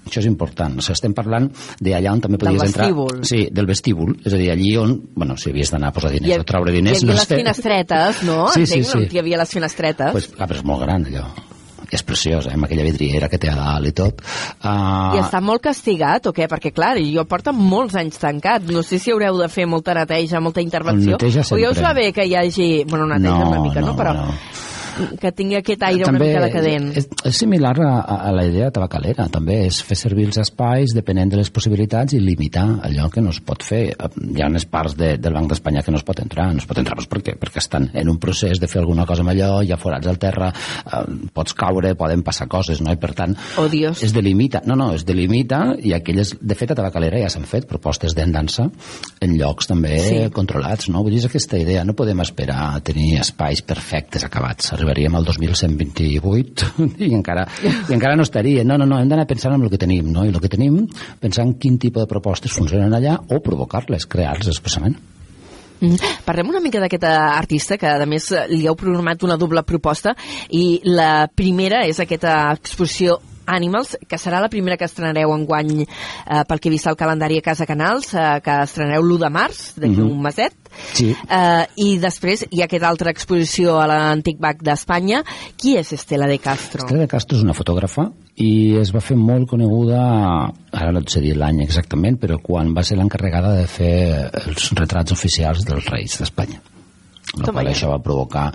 [0.09, 0.79] Això és important.
[0.79, 1.49] O sigui, estem parlant
[1.83, 2.87] d'allà on també podies entrar...
[3.29, 4.15] Sí, del vestíbul.
[4.23, 6.97] És a dir, allí on, bueno, si havies d'anar a posar diners o treure diners...
[6.97, 7.37] Hi havia no les sé.
[7.43, 8.39] finestretes, no?
[8.55, 8.97] Sí, sí, Entenc, sí.
[8.97, 10.17] on Hi havia les finestretes.
[10.17, 11.27] Pues, ah, però és molt gran, allò.
[11.89, 14.21] I és preciós, eh, amb aquella vidriera que té a dalt i tot.
[14.61, 16.45] Uh, I està molt castigat o què?
[16.51, 18.69] Perquè, clar, jo porta molts anys tancat.
[18.69, 21.17] No sé si haureu de fer molta neteja, molta intervenció.
[21.17, 21.87] neteja o ja us sempre.
[21.87, 22.69] va bé que hi hagi...
[22.89, 23.93] Bueno, neteja No, una mica, no?
[23.93, 24.33] no, Però no.
[25.21, 26.89] Que tingui aquest aire una mica decadent.
[26.97, 31.31] És, és similar a, a, la idea tabacalera, també, és fer servir els espais depenent
[31.31, 33.83] de les possibilitats i limitar allò que no es pot fer.
[33.95, 36.67] Hi ha unes parts de, del Banc d'Espanya que no es pot entrar, no es
[36.69, 37.35] pot entrar doncs, per què?
[37.39, 40.17] perquè estan en un procés de fer alguna cosa amb allò, hi ha forats al
[40.21, 41.01] terra, eh,
[41.33, 42.93] pots caure, poden passar coses, no?
[42.93, 43.35] i per tant
[43.71, 44.03] Dios.
[44.03, 47.67] es delimita, no, no, es delimita i aquelles, de fet a tabacalera ja s'han fet
[47.69, 48.67] propostes d'endança
[49.21, 50.19] en llocs també Sí.
[50.33, 51.03] controlats, no?
[51.03, 55.25] Vull dir, és aquesta idea, no podem esperar a tenir espais perfectes acabats, arribaríem al
[55.25, 59.71] 2128 i encara, i encara no estaria, no, no, no, hem d'anar pensant en el
[59.71, 60.25] que tenim, no?
[60.25, 60.81] I el que tenim,
[61.21, 64.97] pensar en quin tipus de propostes funcionen allà o provocar-les, crear-les expressament.
[65.79, 65.95] Mm.
[66.25, 70.11] Parlem una mica d'aquest eh, artista que a més li heu programat una doble proposta
[70.51, 75.81] i la primera és aquesta exposició Animals, que serà la primera que estrenareu en guany
[75.81, 79.29] eh, pel que he vist al calendari a Casa Canals, eh, que estrenareu l'1 de
[79.33, 80.11] març, d'aquí Mhm.
[80.11, 80.53] un meset.
[80.93, 81.09] Sí.
[81.11, 85.23] Eh, I després hi ha aquesta altra exposició a l'Antic Bac d'Espanya.
[85.57, 86.83] Qui és Estela de Castro?
[86.85, 89.99] Estrella de Castro és una fotògrafa i es va fer molt coneguda,
[90.71, 94.71] ara no et sé dir l'any exactament, però quan va ser l'encarregada de fer els
[94.77, 96.61] retrats oficials dels reis d'Espanya.
[97.37, 97.75] La Toma qual ja.
[97.75, 98.47] això va provocar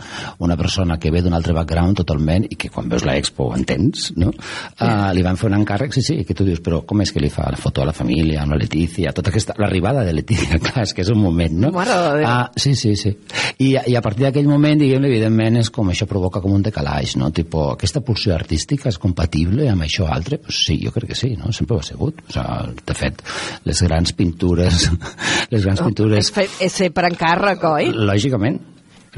[0.43, 4.11] una persona que ve d'un altre background totalment i que quan veus l'expo ho entens,
[4.19, 4.33] no?
[4.81, 7.23] Uh, li van fer un encàrrec, sí, sí, que tu dius, però com és que
[7.23, 9.55] li fa la foto a la família, amb la Letícia, tota aquesta...
[9.63, 11.71] L'arribada de Letícia, clar, és que és un moment, no?
[11.77, 12.27] Mare de Déu.
[12.29, 13.15] Ah, sí, sí, sí.
[13.63, 17.15] I, I a partir d'aquell moment, diguem evidentment, és com això provoca com un decalaix,
[17.21, 17.31] no?
[17.35, 20.41] Tipo, aquesta pulsió artística és compatible amb això altre?
[20.43, 21.55] Pues sí, jo crec que sí, no?
[21.55, 22.25] Sempre ho ha sigut.
[22.27, 23.23] O sigui, de fet,
[23.71, 24.91] les grans pintures...
[25.55, 26.27] les grans pintures...
[26.27, 27.93] És, fer, és fer per encàrrec, oi?
[27.95, 28.64] Lògicament,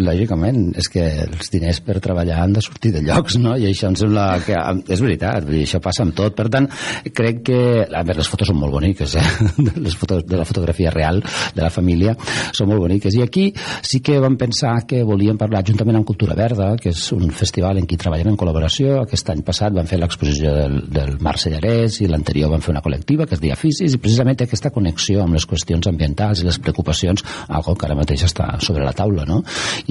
[0.03, 3.57] lògicament, és que els diners per treballar han de sortir de llocs, no?
[3.57, 4.57] I això em sembla que...
[4.93, 6.37] És veritat, dir, això passa amb tot.
[6.37, 6.69] Per tant,
[7.17, 7.61] crec que...
[7.87, 9.25] A veure, les fotos són molt boniques, eh?
[9.87, 12.17] Les fotos de la fotografia real de la família
[12.57, 13.15] són molt boniques.
[13.17, 17.05] I aquí sí que vam pensar que volíem parlar juntament amb Cultura Verda, que és
[17.17, 19.01] un festival en què treballem en col·laboració.
[19.03, 22.85] Aquest any passat van fer l'exposició del, del Marc Sellarès i l'anterior van fer una
[22.85, 26.59] col·lectiva que es deia Fisis i precisament aquesta connexió amb les qüestions ambientals i les
[26.63, 29.43] preocupacions, algo que ara mateix està sobre la taula, no?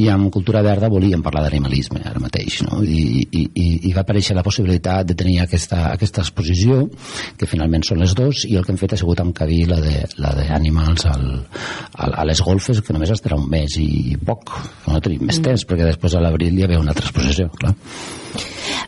[0.02, 2.82] I amb Cultura Verda volíem parlar d'animalisme ara mateix, no?
[2.84, 6.82] I, i, i, i va aparèixer la possibilitat de tenir aquesta, aquesta exposició,
[7.40, 9.96] que finalment són les dos, i el que hem fet ha sigut encabir la de
[10.22, 11.26] la d'Animals al,
[11.94, 14.52] al, a les golfes, que només estarà un mes i poc,
[14.90, 17.76] no tenim més temps, perquè després a l'abril hi havia una altra exposició, clar.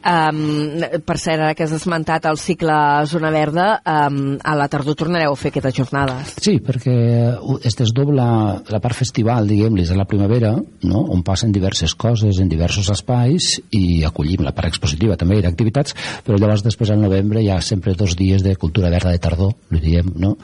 [0.07, 2.75] Um, per cert, ara que has esmentat el cicle
[3.09, 6.35] Zona Verda, um, a la tardor tornareu a fer aquestes jornades.
[6.43, 6.95] Sí, perquè
[7.33, 8.27] uh, es desdobla
[8.69, 10.53] la part festival, diguem-li, de la primavera,
[10.87, 11.03] no?
[11.13, 15.95] on passen diverses coses en diversos espais i acollim la part expositiva també i d'activitats,
[16.25, 19.55] però llavors després al novembre hi ha sempre dos dies de cultura verda de tardor,
[19.73, 20.35] li diem, no?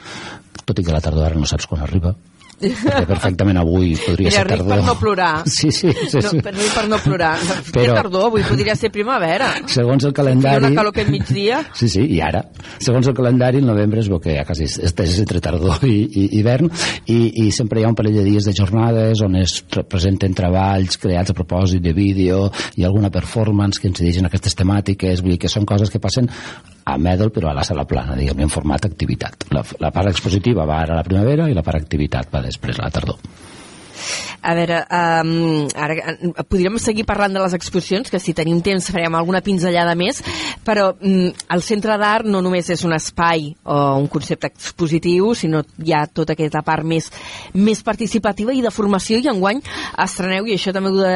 [0.64, 2.14] tot i que la tardor ara no saps quan arriba,
[2.72, 4.70] perquè perfectament avui podria Mira, ser tardor.
[4.74, 5.32] per no plorar.
[5.54, 6.18] Sí, sí, sí.
[6.20, 6.40] No, sí.
[6.42, 7.34] per, ric per no plorar.
[7.74, 7.84] Però...
[7.84, 9.50] Però- tardor, avui podria ser primavera.
[9.70, 10.66] Segons el calendari...
[10.66, 11.62] una calor aquest migdia.
[11.78, 12.42] Sí, sí, i ara.
[12.82, 16.26] Segons el calendari, el novembre es veu que ja quasi estès entre tardor i, i
[16.38, 16.70] hivern,
[17.10, 19.58] i, i sempre hi ha un parell de dies de jornades on es
[19.90, 22.46] presenten treballs creats a propòsit de vídeo
[22.78, 26.30] i alguna performance que incideixen en aquestes temàtiques, vull dir que són coses que passen
[26.84, 29.48] a Medal, però a la sala plana, diguem en format activitat.
[29.56, 32.78] La, la part expositiva va ara a la primavera i la part activitat va després
[32.78, 33.18] a la tardor.
[34.44, 34.80] A veure,
[35.24, 39.40] um, ara eh, podríem seguir parlant de les exposicions, que si tenim temps farem alguna
[39.44, 40.20] pinzellada més,
[40.66, 45.62] però um, el Centre d'Art no només és un espai o un concepte expositiu, sinó
[45.80, 47.08] hi ha tota aquesta part més,
[47.54, 49.62] més participativa i de formació, i enguany
[50.04, 51.14] estreneu, i això també ho, de,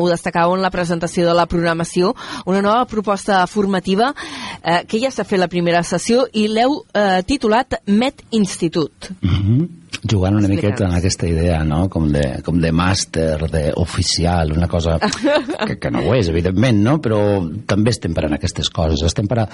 [0.00, 2.14] ho destacàveu en la presentació de la programació,
[2.46, 4.14] una nova proposta formativa
[4.62, 9.12] eh, que ja s'ha fet la primera sessió i l'heu eh, titulat Met Institut.
[9.20, 9.79] Mm -hmm.
[10.10, 14.98] Jugant una miqueta en aquesta idea, no?, com de, com de màster, d'oficial, una cosa
[15.66, 17.18] que, que no ho és, evidentment, no?, però
[17.68, 19.02] també estem parant aquestes coses.
[19.06, 19.46] Estem per a,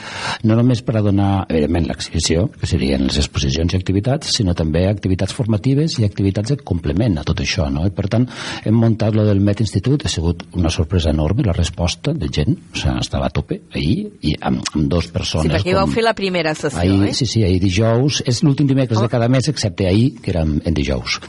[0.46, 4.84] no només per a donar, evidentment, l'exhibició, que serien les exposicions i activitats, sinó també
[4.90, 7.86] activitats formatives i activitats de complement a tot això, no?
[7.88, 8.28] I per tant,
[8.64, 12.54] hem muntat lo del Met Institut, ha sigut una sorpresa enorme la resposta de gent,
[12.74, 15.48] o sigui, estava a tope ahir, i amb, amb dos persones.
[15.50, 17.14] Sí, perquè com- vau fer la primera sessió, ahir, eh?
[17.16, 20.74] Sí, sí, ahir dijous, és l'últim dimecres de cada mes, excepte ahir, que era en
[20.74, 21.20] dijous.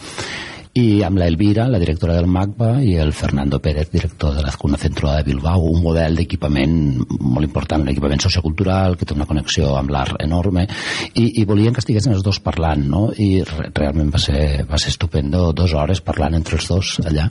[0.78, 4.52] I amb la Elvira, la directora del MACBA, i el Fernando Pérez, director de la
[4.52, 6.76] Cuna Centro de Bilbao, un model d'equipament
[7.18, 10.68] molt important, l'equipament sociocultural, que té una connexió amb l'art enorme,
[11.16, 13.08] i, i volien que estiguessin els dos parlant, no?
[13.18, 17.26] I re, realment va ser, va ser estupendo, dues hores parlant entre els dos allà.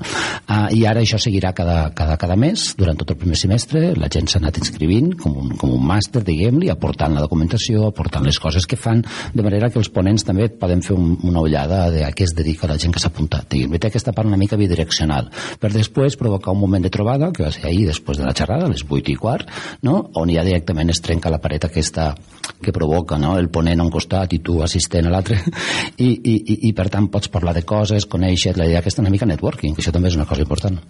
[0.49, 4.11] Uh, I ara això seguirà cada, cada, cada mes, durant tot el primer semestre, la
[4.11, 8.43] gent s'ha anat inscrivint com un, com un màster, diguem-li, aportant la documentació, aportant les
[8.43, 9.05] coses que fan,
[9.35, 12.35] de manera que els ponents també poden fer un, una ullada de a què es
[12.35, 13.51] dedica la gent que s'ha apuntat.
[13.51, 17.45] Diguem, té aquesta part una mica bidireccional, per després provocar un moment de trobada, que
[17.45, 19.49] va ser ahir després de la xerrada, a les 8 i quart,
[19.83, 20.11] no?
[20.15, 22.15] on ja directament es trenca la paret aquesta
[22.63, 23.37] que provoca no?
[23.39, 25.39] el ponent a un costat i tu assistent a l'altre,
[25.97, 29.13] i, i, i, i per tant pots parlar de coses, conèixer, la idea aquesta una
[29.13, 30.81] mica networking, que això també és una cosa important.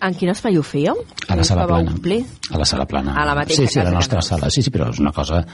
[0.00, 0.94] En quin espai ho fèieu?
[1.28, 1.90] A la sala Que plana.
[1.92, 2.24] omplir?
[2.50, 3.14] A la sala plana.
[3.16, 4.28] A la mateixa Sí, sí, a casa la que nostra aneu.
[4.28, 4.50] sala.
[4.50, 5.44] Sí, sí, però és una cosa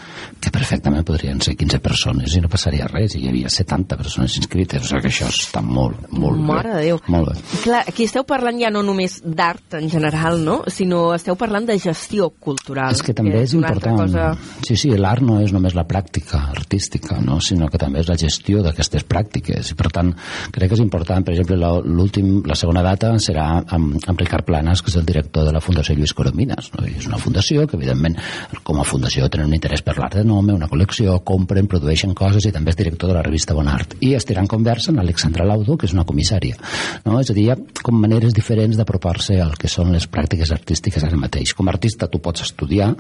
[0.41, 3.15] que perfectament podrien ser 15 persones i no passaria res.
[3.15, 4.83] I hi havia 70 persones inscrites.
[4.83, 6.75] O sigui que això està molt, molt Mare bé.
[6.75, 7.01] de Déu.
[7.09, 7.41] Molt bé.
[7.63, 10.63] Clar, aquí esteu parlant ja no només d'art en general, no?
[10.67, 12.93] Sinó esteu parlant de gestió cultural.
[12.93, 14.37] És que també és una altra important.
[14.37, 14.59] Cosa...
[14.67, 17.41] Sí, sí, l'art no és només la pràctica artística, no?
[17.41, 19.71] sinó que també és la gestió d'aquestes pràctiques.
[19.73, 20.13] I per tant,
[20.53, 24.47] crec que és important, per exemple, la, l'últim, la segona data serà amb, amb Ricard
[24.49, 26.71] Planas, que és el director de la Fundació Lluís Coromines.
[26.73, 26.87] No?
[26.89, 28.17] I és una fundació que, evidentment,
[28.65, 32.47] com a fundació tenen un interès per l'art de nome, una col·lecció, compren, produeixen coses
[32.49, 33.99] i també és director de la revista Bonart.
[34.01, 36.57] I estirà en conversa amb Alexandra Laudo, que és una comissària.
[37.05, 37.19] No?
[37.21, 41.05] És a dir, hi ha com maneres diferents d'apropar-se al que són les pràctiques artístiques
[41.05, 41.53] ara mateix.
[41.59, 42.95] Com a artista tu pots estudiar,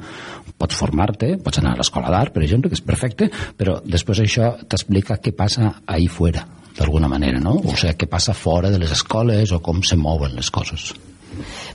[0.61, 4.53] pots formar-te, pots anar a l'escola d'art, per exemple, que és perfecte, però després això
[4.68, 6.45] t'explica què passa ahí fora
[6.77, 7.57] d'alguna manera, no?
[7.57, 10.92] O sigui, què passa fora de les escoles o com se mouen les coses.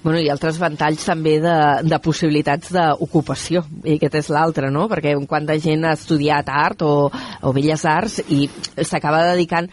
[0.03, 1.55] Bueno, i altres ventalls també de,
[1.87, 4.87] de possibilitats d'ocupació, i aquest és l'altre, no?
[4.91, 8.45] Perquè quanta gent ha estudiat art o, o belles arts i
[8.77, 9.69] s'acaba dedicant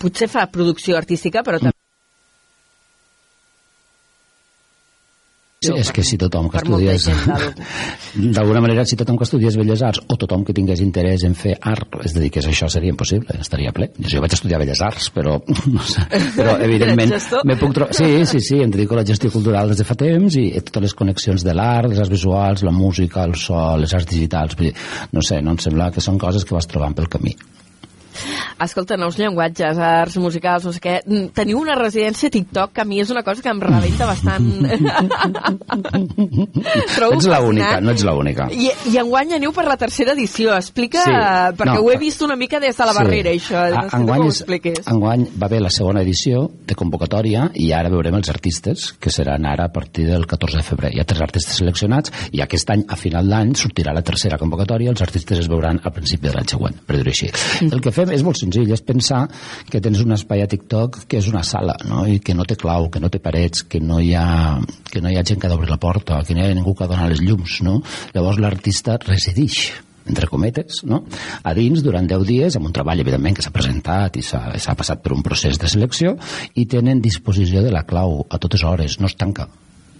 [0.00, 1.79] potser fa producció artística, però també
[5.60, 7.04] Sí, és que si tothom que estudies...
[8.36, 11.52] D'alguna manera, si tothom que estudies Belles Arts o tothom que tingués interès en fer
[11.68, 13.90] art es dediqués a això, seria impossible, estaria ple.
[14.08, 15.36] Jo vaig estudiar Belles Arts, però,
[15.74, 16.06] no sé,
[16.38, 17.12] però evidentment...
[17.44, 17.90] Me puc tro...
[17.92, 20.88] Sí, sí, sí, em dedico a la gestió cultural des de fa temps i totes
[20.88, 24.56] les connexions de l'art, les arts visuals, la música, el so, les arts digitals,
[25.12, 27.36] no sé, no em sembla que són coses que vas trobant pel camí.
[28.60, 30.96] Escolta, nous llenguatges, arts musicals, no sé què.
[31.06, 34.06] Mm, Teniu una residència a TikTok que a mi és una cosa que em rebenta
[34.06, 34.50] bastant.
[36.94, 38.48] Trobo ets l'única, no ets l'única.
[38.52, 40.54] I, I enguany aneu per la tercera edició.
[40.56, 41.10] Explica, Sí.
[41.56, 43.62] perquè No, ho he vist una mica des de la barrera, això.
[43.70, 44.44] No sé enguany, ho és-
[44.90, 49.46] enguany va haver la segona edició de convocatòria i ara veurem els artistes, que seran
[49.46, 50.92] ara a partir del 14 de febrer.
[50.94, 54.90] Hi ha tres artistes seleccionats i aquest any, a final d'any, sortirà la tercera convocatòria
[54.90, 57.30] els artistes es veuran al principi de l'any següent, per dir-ho així.
[57.64, 57.72] Mm.
[57.72, 59.24] El que fem és molt senzill, és pensar
[59.70, 62.04] que tens un espai a TikTok que és una sala, no?
[62.06, 64.58] i que no té clau, que no té parets, que no hi ha,
[64.90, 66.88] que no hi ha gent que d'obrir la porta, que no hi ha ningú que
[66.90, 67.60] dona les llums.
[67.66, 67.78] No?
[68.14, 69.70] Llavors l'artista resideix
[70.10, 71.04] entre cometes, no?
[71.44, 75.04] a dins durant 10 dies, amb un treball, evidentment, que s'ha presentat i s'ha passat
[75.04, 76.16] per un procés de selecció,
[76.58, 79.46] i tenen disposició de la clau a totes hores, no es tanca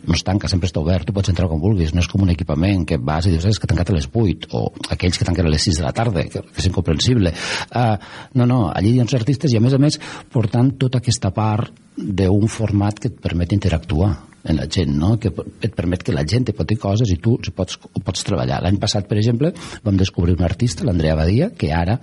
[0.07, 2.33] no es tanca, sempre està obert, tu pots entrar quan vulguis, no és com un
[2.33, 5.25] equipament que vas i dius, "Eh, és que tancat a les 8, o aquells que
[5.25, 7.33] tanquen a les 6 de la tarda, que, que és incomprensible.
[7.75, 7.97] Uh,
[8.35, 9.99] no, no, allí hi ha uns artistes i a més a més
[10.33, 15.17] portant tota aquesta part d'un format que et permet interactuar en la gent, no?
[15.21, 18.03] que et permet que la gent te pot dir coses i tu ho pots, ho
[18.05, 18.63] pots treballar.
[18.65, 19.53] L'any passat, per exemple,
[19.85, 21.99] vam descobrir un artista, l'Andrea Badia, que ara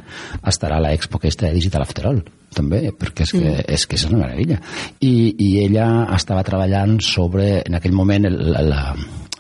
[0.46, 2.24] estarà a l'expo aquesta de Digital After All,
[2.54, 4.60] també, perquè és que, és que és una meravella.
[5.02, 8.38] I, I ella estava treballant sobre, en aquell moment, el,
[8.70, 8.84] la,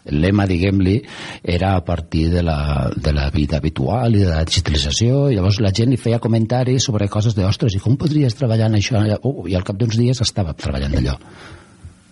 [0.08, 0.98] el lema, diguem-li,
[1.44, 5.62] era a partir de la, de la vida habitual i de la digitalització, i llavors
[5.64, 9.04] la gent li feia comentaris sobre coses de, ostres, i com podries treballar en això?
[9.22, 11.18] Oh, I al cap d'uns dies estava treballant d'allò.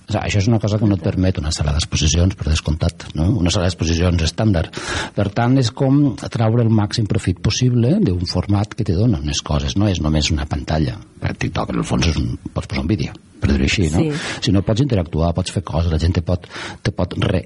[0.05, 3.07] O sigui, això és una cosa que no et permet una sala d'exposicions, per descomptat,
[3.17, 3.27] no?
[3.41, 4.77] una sala d'exposicions estàndard.
[5.15, 9.41] Per tant, és com traure el màxim profit possible d'un format que te dona unes
[9.45, 10.99] coses, no és només una pantalla.
[11.21, 14.05] Per TikTok, en el fons, és un, pots posar un vídeo, per dir-ho així, no?
[14.05, 14.39] Sí.
[14.47, 16.45] Si no pots interactuar, pots fer coses, la gent te pot,
[16.85, 17.45] te pot re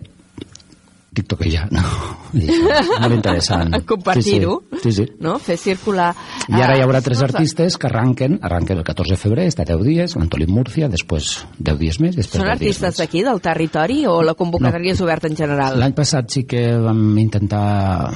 [1.16, 1.82] tiktokejar, no?
[2.38, 3.74] I és molt interessant.
[3.92, 4.84] Compartir-ho, Sí, sí.
[4.84, 5.06] sí, sí.
[5.26, 5.38] no?
[5.42, 6.12] Fer circular...
[6.50, 9.84] I ara hi haurà tres artistes que arranquen, arranquen el 14 de febrer, està 10
[9.88, 14.04] dies, l'Antolí Múrcia, després 10 dies més, després Són 10 dies artistes d'aquí, del territori,
[14.10, 15.80] o la convocatòria és oberta en general?
[15.82, 18.10] L'any passat sí que vam intentar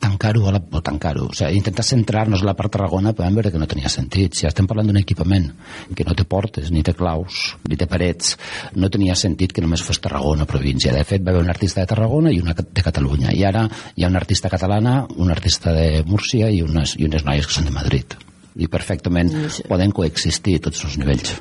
[0.00, 3.52] tancar-ho, a la- o tancar-ho, o sigui, intentar centrar-nos a la part Tarragona, vam veure
[3.52, 4.34] que no tenia sentit.
[4.34, 5.52] Si estem parlant d'un equipament
[5.94, 8.36] que no té portes, ni té claus, ni té parets,
[8.74, 10.92] no tenia sentit que només fos Tarragona província.
[10.92, 13.32] De fet, va haver un artista de Tarragona i una de Catalunya.
[13.32, 17.24] I ara hi ha una artista catalana, un artista de Múrcia i unes, i unes
[17.24, 18.14] noies que són de Madrid.
[18.56, 19.32] I perfectament
[19.68, 21.40] poden coexistir tots els nivells.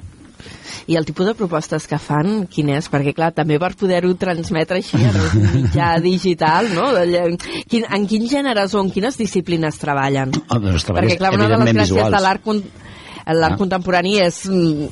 [0.87, 2.89] I el tipus de propostes que fan, quin és?
[2.91, 5.11] Perquè, clar, també per poder-ho transmetre així a
[5.53, 6.91] mitjà digital, no?
[7.69, 10.31] Quin, en quins gèneres o en quines disciplines treballen?
[10.49, 12.11] Ah, doncs Perquè, clar, una de les gràcies visuals.
[12.15, 12.63] de l'art con-
[13.25, 13.57] l'art Ah.
[13.57, 14.87] contemporani és mm,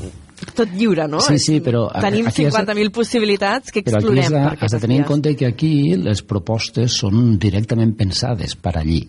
[0.56, 1.20] tot lliure, no?
[1.22, 4.24] Sí, sí, però a- Tenim aquí has de- 50.000 possibilitats que Però aquí explorem.
[4.26, 8.78] has de, has de tenir en compte que aquí les propostes són directament pensades per
[8.78, 9.08] allí.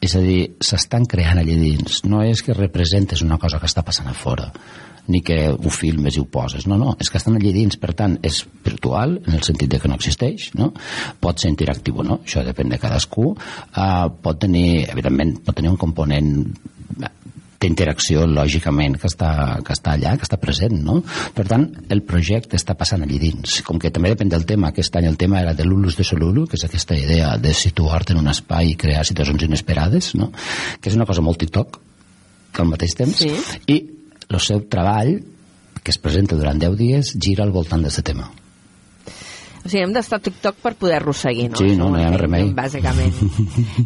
[0.00, 2.04] És a dir, s'estan creant allí dins.
[2.04, 4.52] No és que representes una cosa que està passant a fora
[5.08, 6.66] ni que ho filmes i ho poses.
[6.66, 7.78] No, no, és que estan allí dins.
[7.80, 10.72] Per tant, és virtual, en el sentit de que no existeix, no?
[11.20, 13.32] Pot ser interactiu o no, això depèn de cadascú.
[13.32, 16.32] Uh, pot tenir, evidentment, pot tenir un component
[17.60, 19.30] d'interacció, lògicament, que està,
[19.64, 20.98] que està allà, que està present, no?
[21.34, 23.60] Per tant, el projecte està passant allí dins.
[23.66, 26.46] Com que també depèn del tema, aquest any el tema era de l'Ulus de Solulu,
[26.46, 30.30] que és aquesta idea de situar-te en un espai i crear situacions inesperades, no?
[30.80, 31.80] Que és una cosa molt TikTok,
[32.52, 33.32] que al mateix temps, Sí.
[33.66, 33.80] i
[34.28, 35.14] el seu treball,
[35.82, 38.30] que es presenta durant 10 dies, gira al voltant d'aquest tema.
[39.66, 41.58] O sigui, hem d'estar a TikTok per poder-lo seguir, no?
[41.58, 42.52] Sí, no, no hi ha remei.
[42.60, 43.16] Bàsicament.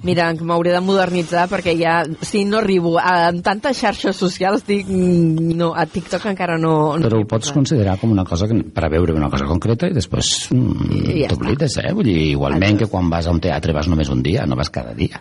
[0.05, 2.03] Mira, m'hauré de modernitzar perquè ja...
[2.27, 4.85] Si no arribo a, amb tantes xarxes socials, dic...
[4.85, 6.75] mm, No, a TikTok encara no...
[7.01, 9.89] no Però ho pots considerar com una cosa que, per a veure una cosa concreta
[9.89, 11.95] i després mm, ja t'oblides, eh?
[11.97, 14.73] Vull dir, igualment que quan vas a un teatre vas només un dia, no vas
[14.73, 15.21] cada dia.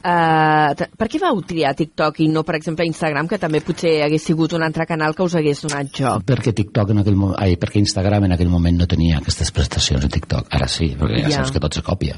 [0.00, 4.24] Uh, per què vau triar TikTok i no, per exemple, Instagram, que també potser hagués
[4.30, 6.24] sigut un altre canal que us hagués donat joc?
[6.28, 10.06] Perquè TikTok en aquell moment, ai, perquè Instagram en aquell moment no tenia aquestes prestacions
[10.06, 10.48] de TikTok.
[10.56, 11.36] Ara sí, perquè ja, Ja.
[11.40, 12.16] saps que tot se copia.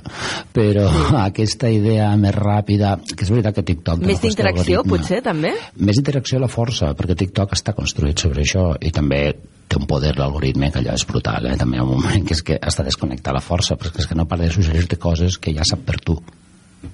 [0.55, 1.07] Però sí.
[1.29, 4.05] aquesta idea més ràpida, que és veritat que TikTok...
[4.07, 5.55] Més d'interacció, potser, també?
[5.83, 9.25] Més interacció a la força, perquè TikTok està construït sobre això i també
[9.67, 11.57] té un poder l'algoritme que allò és brutal, eh?
[11.59, 14.19] també hi ha un moment que és que està desconnectat la força, perquè és que
[14.19, 16.19] no para de suggerir-te coses que ja sap per tu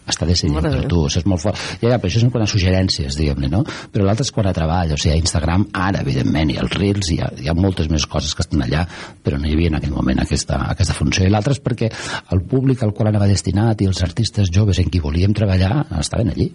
[0.09, 1.61] està decidint per tu, això és molt fort.
[1.83, 3.63] Ja, ja, però això és quan a suggerències, diguem-ne, no?
[3.93, 7.13] Però l'altre és quan a treball, o sigui, a Instagram, ara, evidentment, i els Reels,
[7.13, 8.85] hi ha, hi ha moltes més coses que estan allà,
[9.25, 11.27] però no hi havia en aquell moment aquesta, aquesta funció.
[11.27, 11.91] I l'altre és perquè
[12.35, 16.33] el públic al qual anava destinat i els artistes joves en qui volíem treballar estaven
[16.35, 16.51] allí.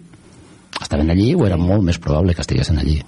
[0.80, 2.98] Estaven allí o era molt més probable que estiguessin allí.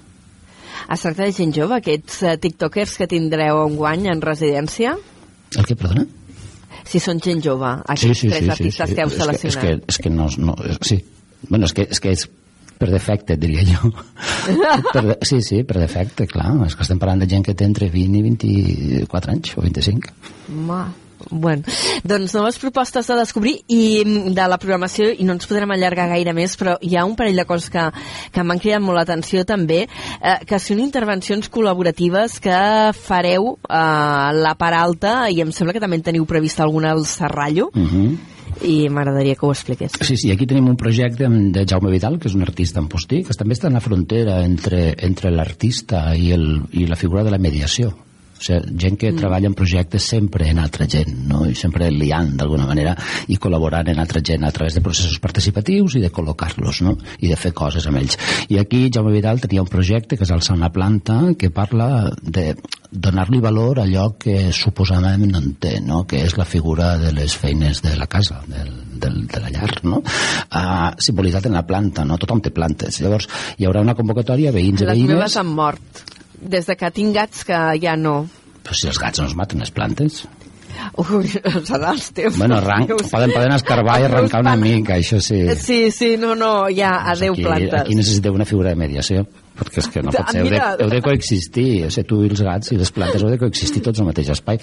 [0.86, 4.94] Es tracta de gent jove, aquests uh, tiktokers que tindreu un guany en residència?
[5.56, 6.06] El que, perdona?
[6.86, 9.62] Si són gent jove, aquests tres artistes que heu És que, és seleccionat.
[9.62, 10.56] que, és que no, no,
[10.86, 11.00] sí.
[11.48, 12.26] Bueno, és que, és que és
[12.76, 13.90] per defecte, diria jo.
[14.92, 16.52] per de, sí, sí, per defecte, clar.
[16.66, 20.14] És que estem parlant de gent que té entre 20 i 24 anys, o 25.
[20.68, 20.84] Ma.
[21.30, 21.62] Bueno,
[22.04, 26.08] doncs noves propostes a descobrir i mm, de la programació, i no ens podrem allargar
[26.12, 27.88] gaire més, però hi ha un parell de coses que,
[28.32, 32.60] que m'han cridat molt l'atenció també, eh, que són intervencions col·laboratives que
[32.96, 37.06] fareu a la part alta i em sembla que també en teniu prevista alguna al
[37.06, 38.16] Serrallo Uh -huh.
[38.62, 39.92] i m'agradaria que ho expliqués.
[40.00, 43.22] Sí, sí, aquí tenim un projecte de Jaume Vidal, que és un artista en postí,
[43.22, 47.30] que també està en la frontera entre, entre l'artista i, el, i la figura de
[47.30, 48.05] la mediació.
[48.36, 49.20] O sigui, gent que mm.
[49.20, 51.44] treballa en projectes sempre en altra gent, no?
[51.48, 52.94] i sempre liant d'alguna manera
[53.32, 56.96] i col·laborant en altra gent a través de processos participatius i de col·locar-los no?
[57.20, 58.18] i de fer coses amb ells.
[58.52, 62.52] I aquí Jaume Vidal tenia un projecte que és Alçar una planta que parla de
[62.90, 66.04] donar-li valor a allò que suposadament no en té, no?
[66.08, 69.70] que és la figura de les feines de la casa, del, del, de la llar,
[69.84, 70.02] no?
[70.02, 72.18] Uh, simbolitzat en la planta, no?
[72.20, 73.00] Tothom té plantes.
[73.04, 73.28] Llavors,
[73.58, 75.16] hi haurà una convocatòria, veïns i Les veïnes...
[75.16, 76.04] meves han mort.
[76.40, 78.18] Des de que tinc gats que ja no.
[78.66, 80.24] Però si els gats no es maten les plantes.
[81.00, 81.30] Ui,
[81.64, 82.36] serà els teus.
[82.36, 85.40] Bueno, arranc, poden, poden escarbar i arrencar una mica, això sí.
[85.56, 87.80] Sí, sí, no, no, ja, adeu aquí, plantes.
[87.80, 89.24] Aquí necessiteu una figura de mediació
[89.56, 92.30] perquè és que no pot ser, heu de, heu de coexistir o sigui, tu i
[92.30, 94.60] els gats i les plantes heu de coexistir tots al mateix espai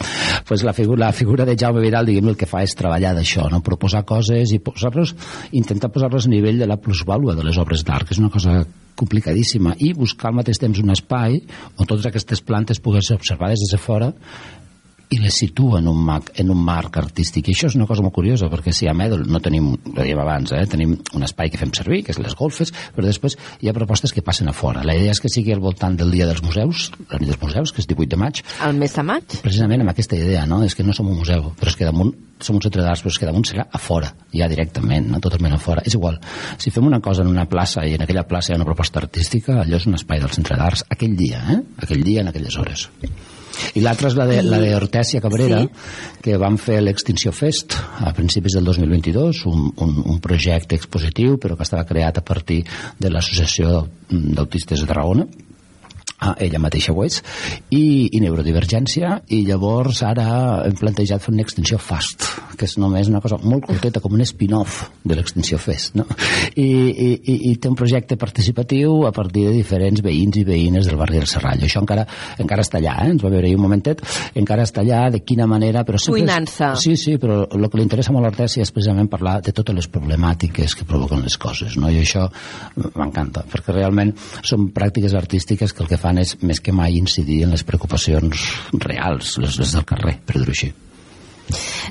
[0.48, 3.50] pues la, figura, la figura de Jaume Vidal diguem el que fa és treballar d'això,
[3.52, 3.64] no?
[3.66, 5.16] proposar coses i posar-los,
[5.60, 8.62] intentar posar-los a nivell de la plusvàlua de les obres d'art, que és una cosa
[8.96, 11.40] complicadíssima, i buscar al mateix temps un espai
[11.78, 14.12] on totes aquestes plantes poguessin ser observades des de fora
[15.14, 17.50] i les situa en un, marc, en un marc artístic.
[17.50, 20.20] I això és una cosa molt curiosa, perquè si a Medel no tenim, ho dèiem
[20.24, 23.70] abans, eh, tenim un espai que fem servir, que és les golfes, però després hi
[23.70, 24.84] ha propostes que passen a fora.
[24.84, 27.74] La idea és que sigui al voltant del Dia dels Museus, la nit dels museus,
[27.74, 29.38] que és 18 de maig, El mes de maig?
[29.44, 30.64] precisament amb aquesta idea, no?
[30.64, 33.14] És que no som un museu, però és que damunt som un centre d'arts, però
[33.14, 35.22] és que damunt serà a fora, ja directament, no?
[35.24, 35.84] totalment a fora.
[35.86, 36.20] És igual,
[36.58, 39.00] si fem una cosa en una plaça i en aquella plaça hi ha una proposta
[39.00, 41.62] artística, allò és un espai del centre d'arts aquell dia, eh?
[41.86, 42.90] Aquell dia, en aquelles hores.
[43.78, 45.70] I l'altra és la de, la de Hortèsia Cabrera, Sí.
[46.24, 51.56] que van fer l'Extinció Fest a principis del 2022, un, un, un projecte expositiu, però
[51.58, 52.64] que estava creat a partir
[53.00, 55.28] de l'Associació d'Autistes de Tarragona,
[56.24, 57.18] Ah, ella mateixa ho és,
[57.76, 60.26] i, i neurodivergència, i llavors ara
[60.64, 64.24] hem plantejat fer una extensió FAST, que és només una cosa molt curteta, com un
[64.24, 66.06] spin-off de l'extensió FEST, no?
[66.56, 70.88] I, i, i, i té un projecte participatiu a partir de diferents veïns i veïnes
[70.88, 71.68] del barri del Serrallo.
[71.68, 72.06] Això encara,
[72.40, 73.12] encara està allà, eh?
[73.18, 74.04] ens va veure un momentet,
[74.40, 75.84] encara està allà, de quina manera...
[75.84, 76.72] Però sempre Cuinant-se.
[76.80, 79.76] Sí, sí, però el que li interessa molt a l'Hortèsia és precisament parlar de totes
[79.76, 81.92] les problemàtiques que provoquen les coses, no?
[81.92, 82.30] i això
[82.96, 84.14] m'encanta, perquè realment
[84.46, 88.48] són pràctiques artístiques que el que fan és més que mai incidir en les preocupacions
[88.86, 90.74] reals, les, les del carrer, per dir-ho així.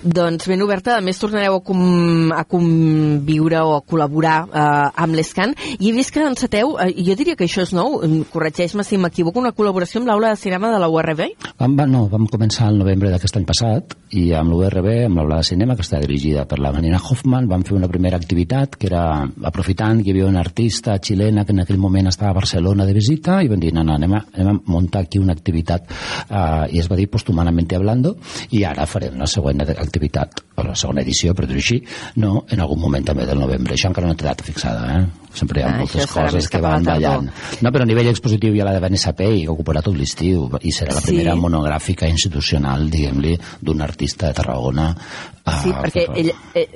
[0.02, 5.14] Doncs ben oberta, a més tornareu a, com, a conviure o a col·laborar eh, amb
[5.14, 8.00] l'ESCAN i he vist que enceteu, eh, jo diria que això és nou,
[8.32, 11.22] corregeix-me si m'equivoco, una col·laboració amb l'aula de cinema de la URB?
[11.60, 15.38] Vam, va, no, vam començar el novembre d'aquest any passat i amb l'URB, amb l'aula
[15.40, 18.90] de cinema, que està dirigida per la Marina Hoffman, vam fer una primera activitat que
[18.90, 19.04] era
[19.48, 22.96] aprofitant que hi havia una artista xilena que en aquell moment estava a Barcelona de
[22.96, 26.66] visita i vam dir, no, no, anem a, anem a muntar aquí una activitat uh,
[26.68, 28.16] i es va dir Postumanamente Hablando
[28.50, 31.80] i ara farem la següent activitat o la segona edició, per dir-ho així,
[32.20, 33.74] no, en algun moment també del novembre.
[33.74, 35.06] Això encara no té data fixada, eh?
[35.32, 37.30] Sempre hi ha Ah, moltes coses que van ballant.
[37.64, 40.44] No, però a nivell expositiu hi ha la de BNSP i que ocuparà tot l'estiu
[40.60, 41.06] i serà la Sí.
[41.08, 44.90] primera monogràfica institucional, diguem-li, d'un artista de Tarragona.
[45.62, 46.68] Sí, ah, perquè per- ell, eh,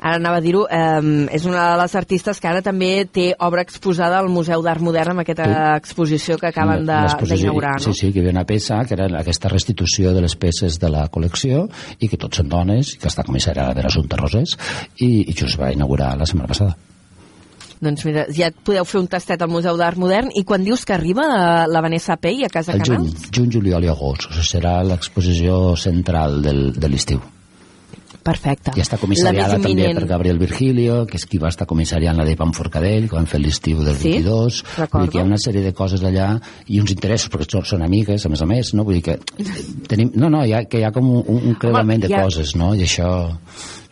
[0.00, 3.60] ara anava a dir-ho, eh, és una de les artistes que ara també té obra
[3.62, 5.76] exposada al Museu d'Art Modern amb aquesta Sí.
[5.76, 7.78] exposició que acaben d'inaugurar, no?
[7.78, 10.88] Sí, sí, que hi havia una peça que era aquesta restitució de les peces de
[10.88, 11.68] la col·lecció
[12.00, 14.56] i que tots són dones, i que està comissària de l'Assumpte Roses,
[14.98, 16.76] i, i just va inaugurar la setmana passada.
[17.78, 20.96] Doncs mira, ja podeu fer un tastet al Museu d'Art Modern i quan dius que
[20.96, 23.30] arriba eh, la Vanessa Pei a Casa El juny, Canals?
[23.30, 24.26] juny, juliol i agost.
[24.26, 27.22] O sigui, serà l'exposició central del, de l'estiu.
[28.24, 28.72] Perfecte.
[28.76, 29.98] I està comissariada també imminent.
[30.00, 33.26] per Gabriel Virgilio, que és qui va estar comissariant la de Pan Forcadell, que van
[33.30, 34.62] fer l'estiu del Sí, 22.
[34.76, 34.98] recordo.
[34.98, 37.64] Vull dir que hi ha una sèrie de coses allà i uns interessos, perquè són,
[37.64, 38.84] són amigues, a més a més, no?
[38.84, 39.18] Vull dir que
[39.88, 40.10] tenim...
[40.14, 42.54] No, no, hi ha, que hi ha com un, un creuament de hi ha- coses,
[42.56, 42.74] no?
[42.74, 43.08] I això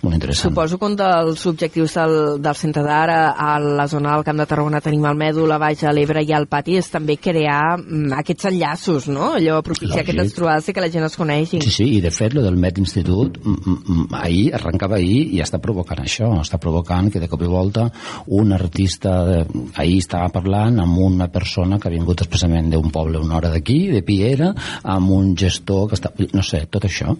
[0.06, 0.52] molt interessant.
[0.52, 4.46] Suposo que un dels objectius del, del centre d'art a, la zona del Camp de
[4.48, 8.14] Tarragona tenim el Mèdul, a Baix a l'Ebre i al Pati és també crear mm,
[8.22, 9.32] aquests enllaços, no?
[9.40, 10.14] Allò propiciar Lògic.
[10.14, 11.60] aquestes trobades i que la gent es coneixi.
[11.64, 15.42] Sí, sí, i de fet, lo del Met Institut, mm, mm, ahir, arrencava ahir i
[15.44, 17.88] està provocant això, està provocant que de cop i volta
[18.38, 19.42] un artista, de,
[19.74, 23.86] ahir estava parlant amb una persona que ha vingut expressament d'un poble una hora d'aquí,
[23.92, 24.52] de Piera,
[24.82, 26.12] amb un gestor que està...
[26.36, 27.14] No sé, tot això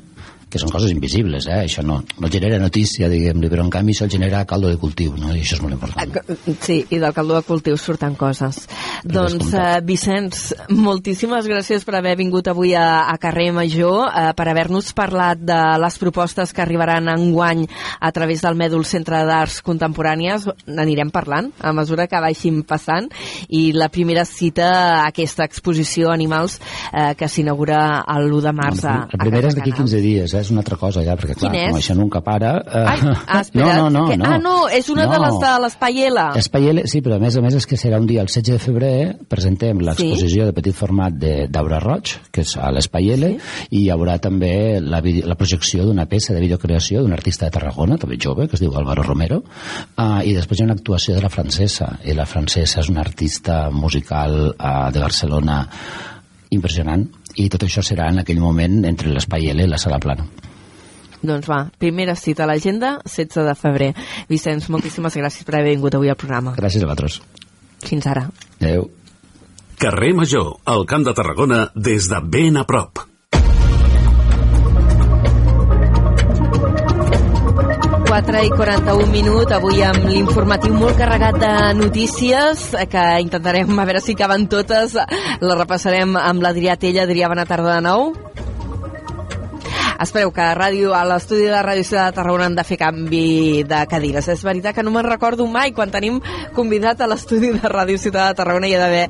[0.47, 1.65] que són coses invisibles, eh?
[1.65, 5.33] això no, no genera notícia, diguem-li, però en canvi això genera caldo de cultiu, no?
[5.35, 6.21] i això és molt important.
[6.63, 8.61] Sí, i del caldo de cultius surten coses.
[9.03, 14.47] Doncs, uh, Vicenç, moltíssimes gràcies per haver vingut avui a, a Carrer Major, uh, per
[14.53, 17.65] haver-nos parlat de les propostes que arribaran enguany
[17.99, 20.47] a través del Mèdul Centre d'Arts Contemporànies.
[20.71, 23.11] N'anirem parlant a mesura que vagin passant.
[23.51, 24.71] I la primera cita,
[25.03, 26.61] aquesta exposició Animals,
[26.93, 27.83] uh, que s'inaugura
[28.15, 30.45] l'1 de març a, La primera a és d'aquí Casa 15 dies, eh?
[30.45, 32.53] és una altra cosa ja, perquè clar, com això nunca para...
[32.63, 32.85] Eh...
[32.93, 34.29] Ai, ah, espera, no, no, no, que, no.
[34.29, 35.25] Ah, no, és una de No.
[35.25, 36.25] les de l'Espai L.
[36.41, 38.57] Espai L, sí, però a més a més és que serà un dia, el 16
[38.57, 38.93] de febrer,
[39.31, 43.33] presentem l'exposició de petit format de d'Aura Roig, que és a l'Espai L,
[43.71, 47.99] i hi haurà també la, la projecció d'una peça de videocreació d'un artista de Tarragona,
[48.03, 51.25] també jove, que es diu Álvaro Romero, uh, i després hi ha una actuació de
[51.25, 55.63] la francesa, i la francesa és una artista musical uh, de Barcelona
[56.55, 57.07] impressionant,
[57.37, 60.27] i tot això serà en aquell moment entre l'Espai L i la Sala Plana.
[61.27, 63.91] Doncs va, primera cita a l'agenda, 16 de febrer.
[64.31, 66.55] Vicenç, moltíssimes gràcies per haver vingut avui al programa.
[66.59, 67.21] Gràcies a vosaltres.
[67.87, 68.29] Fins ara.
[68.61, 68.89] Adéu.
[69.81, 73.03] Carrer Major, al Camp de Tarragona, des de ben a prop.
[78.17, 84.01] 4 i 41 minuts, avui amb l'informatiu molt carregat de notícies, que intentarem a veure
[84.01, 84.97] si caben totes.
[85.45, 87.05] La repassarem amb l'Adrià Tella.
[87.05, 88.26] Adrià, bona tarda de nou.
[90.01, 93.63] Espereu que a, ràdio, a l'estudi de Ràdio Ciutat de Tarragona han de fer canvi
[93.69, 94.29] de cadires.
[94.29, 96.19] És veritat que no me'n recordo mai quan tenim
[96.57, 99.07] convidat a l'estudi de Ràdio Ciutat de Tarragona hi ha d'haver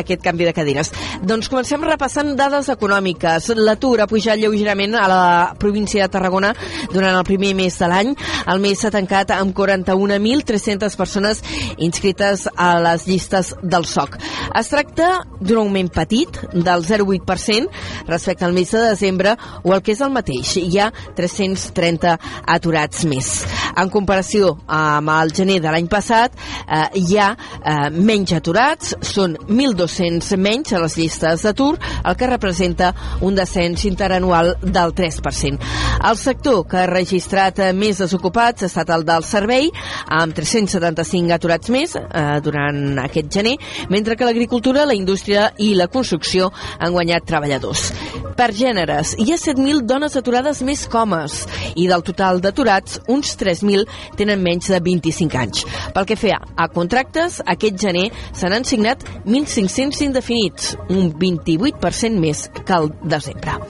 [0.00, 0.92] aquest canvi de cadires.
[1.22, 3.50] Doncs comencem repassant dades econòmiques.
[3.58, 5.22] L'atur ha pujat lleugerament a la
[5.58, 6.54] província de Tarragona
[6.92, 8.14] durant el primer mes de l'any.
[8.48, 11.42] El mes s'ha tancat amb 41.300 persones
[11.76, 14.16] inscrites a les llistes del SOC.
[14.58, 17.68] Es tracta d'un augment petit del 0,8%
[18.08, 20.21] respecte al mes de desembre o el que és el mateix.
[20.30, 22.16] Hi ha 330
[22.54, 23.32] aturats més.
[23.78, 26.34] En comparació amb el gener de l'any passat,
[26.66, 32.30] eh, hi ha eh, menys aturats, són 1.200 menys a les llistes d'atur, el que
[32.30, 35.72] representa un descens interanual del 3%.
[36.02, 39.70] El sector que ha registrat més desocupats ha estat el del servei,
[40.12, 43.56] amb 375 aturats més eh, durant aquest gener,
[43.90, 47.88] mentre que l'agricultura, la indústria i la construcció han guanyat treballadors.
[48.36, 51.42] Per gèneres, hi ha 7.000 dones aturades més que homes
[51.76, 53.86] i del total d'aturats, uns 3.000
[54.18, 55.66] tenen menys de 25 anys.
[55.94, 62.48] Pel que fa a contractes, aquest gener se n'han signat 1.500 indefinits, un 28% més
[62.62, 63.60] que el desembre.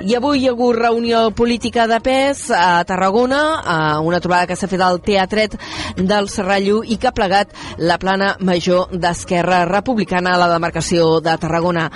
[0.00, 4.56] I avui hi ha hagut reunió política de pes a Tarragona, a una trobada que
[4.56, 5.58] s'ha fet al Teatret
[5.98, 11.36] del Serrallo i que ha plegat la plana major d'Esquerra Republicana a la demarcació de
[11.36, 11.90] Tarragona.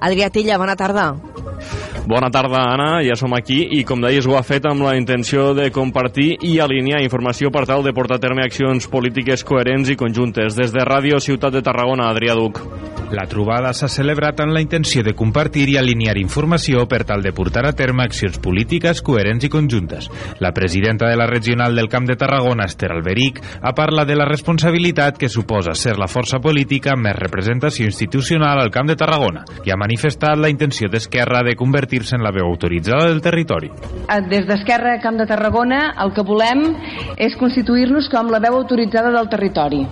[0.00, 1.12] Adrià Tella, bona tarda.
[2.10, 2.88] Bona tarda, Anna.
[3.06, 6.58] Ja som aquí i, com deies, ho ha fet amb la intenció de compartir i
[6.60, 10.58] alinear informació per tal de portar a terme accions polítiques coherents i conjuntes.
[10.58, 12.60] Des de Ràdio Ciutat de Tarragona, Adrià Duc.
[13.14, 17.30] La trobada s'ha celebrat amb la intenció de compartir i alinear informació per tal de
[17.30, 20.08] portar a terme accions polítiques coherents i conjuntes.
[20.40, 24.26] La presidenta de la regional del Camp de Tarragona, Esther Alberic, ha parlat de la
[24.28, 29.44] responsabilitat que suposa ser la força política amb més representació institucional al Camp de Tarragona
[29.64, 33.70] i ha manifestat la intenció d'Esquerra de convertir-se en la veu autoritzada del territori.
[34.08, 36.66] Eh, Des d'Esquerra Camp de Tarragona el que volem
[37.16, 39.84] és constituir-nos com la veu autoritzada del territori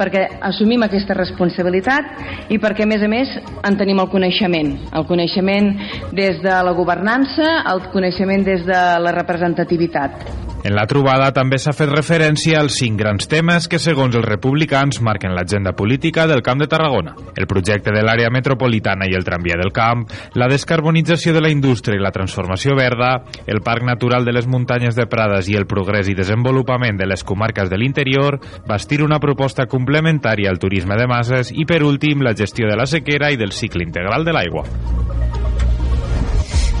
[0.00, 3.32] perquè assumim aquesta responsabilitat i perquè, a més a més,
[3.68, 4.72] en tenim el coneixement.
[4.96, 5.74] El coneixement
[6.16, 10.24] des de la governança, el coneixement des de la representativitat.
[10.62, 14.98] En la trobada també s'ha fet referència als cinc grans temes que, segons els republicans,
[15.00, 17.14] marquen l'agenda política del Camp de Tarragona.
[17.34, 21.96] El projecte de l'àrea metropolitana i el tramvia del camp, la descarbonització de la indústria
[21.96, 26.12] i la transformació verda, el Parc Natural de les Muntanyes de Prades i el progrés
[26.12, 28.36] i desenvolupament de les comarques de l'interior,
[28.68, 32.90] bastir una proposta complementària al turisme de masses i, per últim, la gestió de la
[32.90, 35.39] sequera i del cicle integral de l'aigua.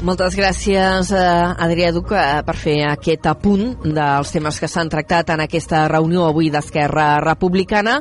[0.00, 1.18] Moltes gràcies, eh,
[1.60, 6.24] Adrià Duc, eh, per fer aquest apunt dels temes que s'han tractat en aquesta reunió
[6.24, 8.00] avui d'Esquerra Republicana.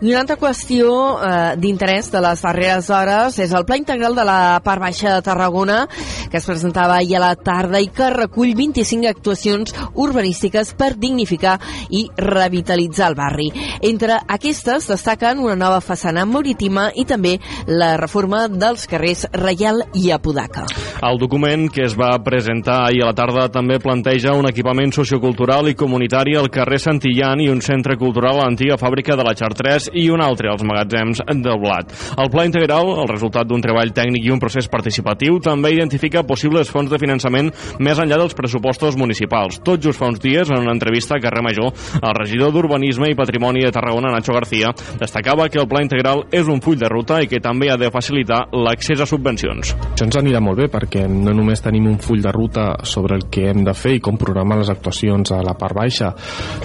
[0.00, 0.88] I una altra qüestió
[1.20, 5.22] eh, d'interès de les darreres hores és el Pla Integral de la Part Baixa de
[5.22, 5.86] Tarragona,
[6.30, 11.58] que es presentava ahir a la tarda i que recull 25 actuacions urbanístiques per dignificar
[11.90, 13.50] i revitalitzar el barri.
[13.82, 20.10] Entre aquestes destaquen una nova façana marítima i també la reforma dels carrers Reial i
[20.14, 20.64] Apodaca.
[21.02, 25.68] El document que es va presentar ahir a la tarda també planteja un equipament sociocultural
[25.68, 29.90] i comunitari al carrer Santillan i un centre cultural a l'antiga fàbrica de la Chartres
[29.92, 31.90] i un altre als magatzems del Blat.
[32.16, 36.70] El pla integral, el resultat d'un treball tècnic i un procés participatiu, també identifica possibles
[36.70, 37.50] fonts de finançament
[37.82, 39.58] més enllà dels pressupostos municipals.
[39.66, 43.18] Tot just fa uns dies, en una entrevista a Carrer Major, el regidor d'Urbanisme i
[43.18, 47.18] Patrimoni de Tarragona, Nacho García, destacava que el pla integral és un full de ruta
[47.22, 49.74] i que també ha de facilitar l'accés a subvencions.
[49.92, 53.26] Això ens anirà molt bé perquè no només tenim un full de ruta sobre el
[53.32, 56.12] que hem de fer i com programar les actuacions a la part baixa,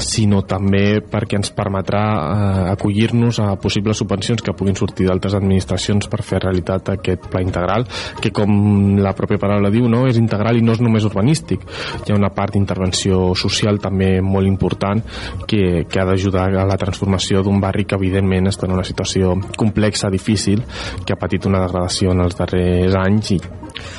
[0.02, 6.10] sinó també perquè ens permetrà eh, acollir-nos a possibles subvencions que puguin sortir d'altres administracions
[6.12, 7.88] per fer realitat aquest pla integral,
[8.22, 11.66] que com la pròpia paraula diu, no, és integral i no és només urbanístic.
[12.04, 15.04] Hi ha una part d'intervenció social també molt important
[15.48, 19.36] que, que ha d'ajudar a la transformació d'un barri que evidentment està en una situació
[19.58, 20.64] complexa, difícil,
[21.06, 23.42] que ha patit una degradació en els darrers anys i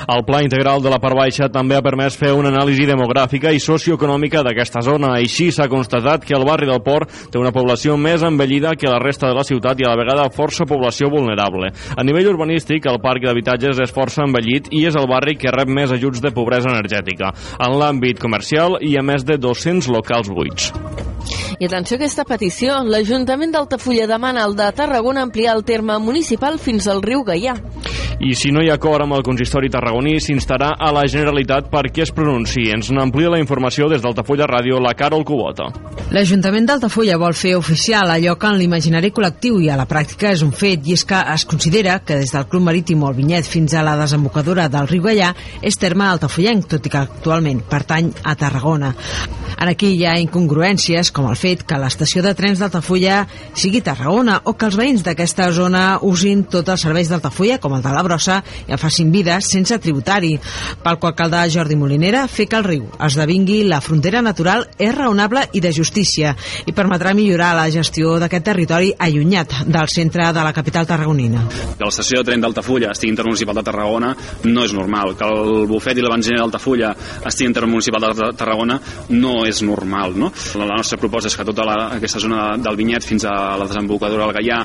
[0.09, 3.63] el Pla Integral de la Part Baixa també ha permès fer una anàlisi demogràfica i
[3.63, 5.15] socioeconòmica d'aquesta zona.
[5.19, 9.01] Així s'ha constatat que el barri del Port té una població més envellida que la
[9.03, 11.73] resta de la ciutat i a la vegada força població vulnerable.
[11.97, 15.71] A nivell urbanístic, el parc d'habitatges és força envellit i és el barri que rep
[15.71, 17.33] més ajuts de pobresa energètica.
[17.59, 20.73] En l'àmbit comercial hi ha més de 200 locals buits.
[21.59, 22.81] I atenció a aquesta petició.
[22.85, 27.55] L'Ajuntament d'Altafulla demana al de Tarragona ampliar el terme municipal fins al riu Gaià.
[28.25, 32.05] I si no hi ha acord amb el consistori tarragoní, s'instarà a la Generalitat perquè
[32.07, 32.71] es pronunciï.
[32.77, 35.69] Ens n'amplia la informació des d'Altafulla Ràdio, la Carol Cubota.
[36.15, 40.45] L'Ajuntament d'Altafulla vol fer oficial allò que en l'imaginari col·lectiu i a la pràctica és
[40.47, 43.49] un fet, i és que es considera que des del Club Marítim o el Vinyet
[43.49, 48.13] fins a la desembocadura del riu Gaià és terme altafullenc, tot i que actualment pertany
[48.23, 48.95] a Tarragona.
[49.55, 53.23] En aquí hi ha incongruències, com el fet que l'estació de trens d'Altafulla
[53.55, 57.85] sigui Tarragona o que els veïns d'aquesta zona usin tots els serveis d'Altafulla, com el
[57.85, 60.35] de la Brossa, i en facin vida sense tributari.
[60.85, 65.47] Pel qual caldrà Jordi Molinera fer que el riu esdevingui la frontera natural és raonable
[65.53, 66.35] i de justícia
[66.67, 71.47] i permetrà millorar la gestió d'aquest territori allunyat del centre de la capital tarragonina.
[71.79, 75.15] Que l'estació de tren d'Altafulla estigui intermunicipal de Tarragona no és normal.
[75.19, 76.93] Que el bufet i la benzina d'Altafulla
[77.25, 78.79] estigui intermunicipal de Tarragona
[79.11, 80.17] no és normal.
[80.19, 80.31] No?
[80.61, 84.27] La nostra proposta és que tota la, aquesta zona del Vinyet fins a la desembocadura
[84.27, 84.61] del Gaià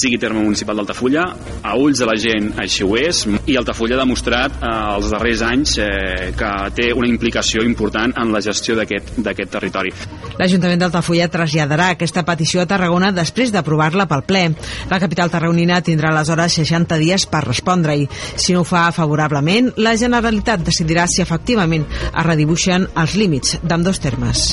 [0.00, 1.26] sigui terme municipal d'Altafulla.
[1.62, 5.42] A ulls de la gent així ho és i Altafulla ha demostrat eh, els darrers
[5.42, 9.92] anys eh, que té una implicació important en la gestió d'aquest territori.
[10.38, 14.44] L'Ajuntament d'Altafulla traslladarà aquesta petició a Tarragona després d'aprovar-la pel ple.
[14.90, 18.08] La capital tarragonina tindrà aleshores 60 dies per respondre-hi.
[18.36, 24.00] Si no ho fa favorablement, la Generalitat decidirà si efectivament es redibuixen els límits d'ambdós
[24.00, 24.50] termes.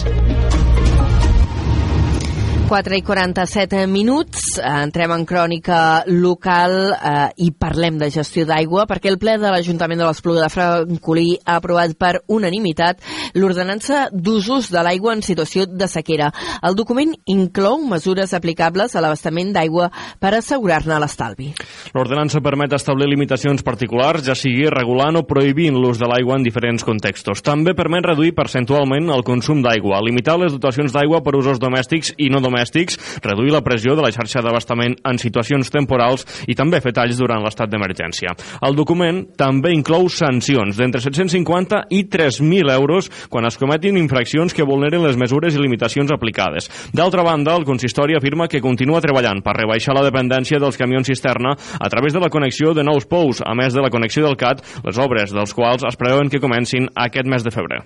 [2.68, 9.08] 4 i 47 minuts, entrem en crònica local eh, i parlem de gestió d'aigua perquè
[9.08, 13.00] el ple de l'Ajuntament de l'Espluga de Francolí ha aprovat per unanimitat
[13.40, 16.28] l'ordenança d'usos de l'aigua en situació de sequera.
[16.60, 19.88] El document inclou mesures aplicables a l'abastament d'aigua
[20.20, 21.54] per assegurar-ne l'estalvi.
[21.96, 26.84] L'ordenança permet establir limitacions particulars, ja sigui regulant o prohibint l'ús de l'aigua en diferents
[26.84, 27.46] contextos.
[27.48, 32.28] També permet reduir percentualment el consum d'aigua, limitar les dotacions d'aigua per usos domèstics i
[32.28, 36.82] no domèstics domèstics, reduir la pressió de la xarxa d'abastament en situacions temporals i també
[36.82, 38.34] fer talls durant l'estat d'emergència.
[38.66, 44.66] El document també inclou sancions d'entre 750 i 3.000 euros quan es cometin infraccions que
[44.68, 46.72] vulneren les mesures i limitacions aplicades.
[46.94, 51.54] D'altra banda, el consistori afirma que continua treballant per rebaixar la dependència dels camions cisterna
[51.54, 54.64] a través de la connexió de nous pous, a més de la connexió del CAT,
[54.88, 57.86] les obres dels quals es preveuen que comencin aquest mes de febrer.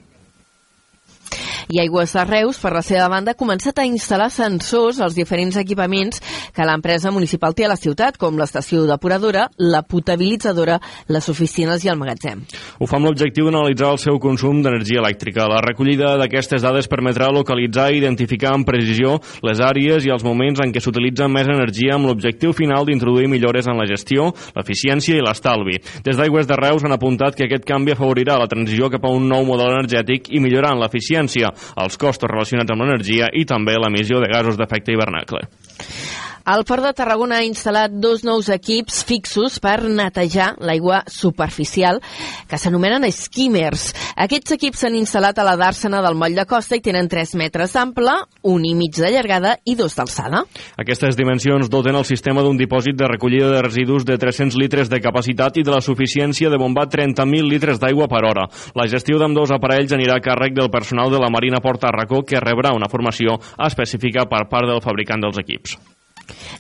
[1.70, 5.58] I Aigües de Reus, per la seva banda, ha començat a instal·lar sensors als diferents
[5.62, 6.22] equipaments
[6.56, 10.80] que l'empresa municipal té a la ciutat, com l'estació depuradora, la potabilitzadora,
[11.12, 12.44] les oficines i el magatzem.
[12.80, 15.48] Ho fa amb l'objectiu d'analitzar el seu consum d'energia elèctrica.
[15.52, 20.62] La recollida d'aquestes dades permetrà localitzar i identificar amb precisió les àrees i els moments
[20.64, 25.24] en què s'utilitza més energia amb l'objectiu final d'introduir millores en la gestió, l'eficiència i
[25.24, 25.78] l'estalvi.
[26.06, 29.28] Des d'Aigües de Reus han apuntat que aquest canvi afavorirà la transició cap a un
[29.30, 31.51] nou model energètic i millorant l'eficiència,
[31.84, 35.46] els costos relacionats amb l'energia i també l'emissió de gasos d'efecte hivernacle.
[36.42, 42.00] El Port de Tarragona ha instal·lat dos nous equips fixos per netejar l'aigua superficial,
[42.50, 43.92] que s'anomenen skimmers.
[44.26, 47.78] Aquests equips s'han instal·lat a la dàrsena del moll de costa i tenen 3 metres
[47.78, 48.16] d'ample,
[48.50, 50.42] un i mig de llargada i dos d'alçada.
[50.82, 55.02] Aquestes dimensions doten el sistema d'un dipòsit de recollida de residus de 300 litres de
[55.02, 58.50] capacitat i de la suficiència de bombar 30.000 litres d'aigua per hora.
[58.74, 62.42] La gestió d'ambdós aparells anirà a càrrec del personal de la Marina Port Tarracó, que
[62.42, 65.78] rebrà una formació específica per part del fabricant dels equips.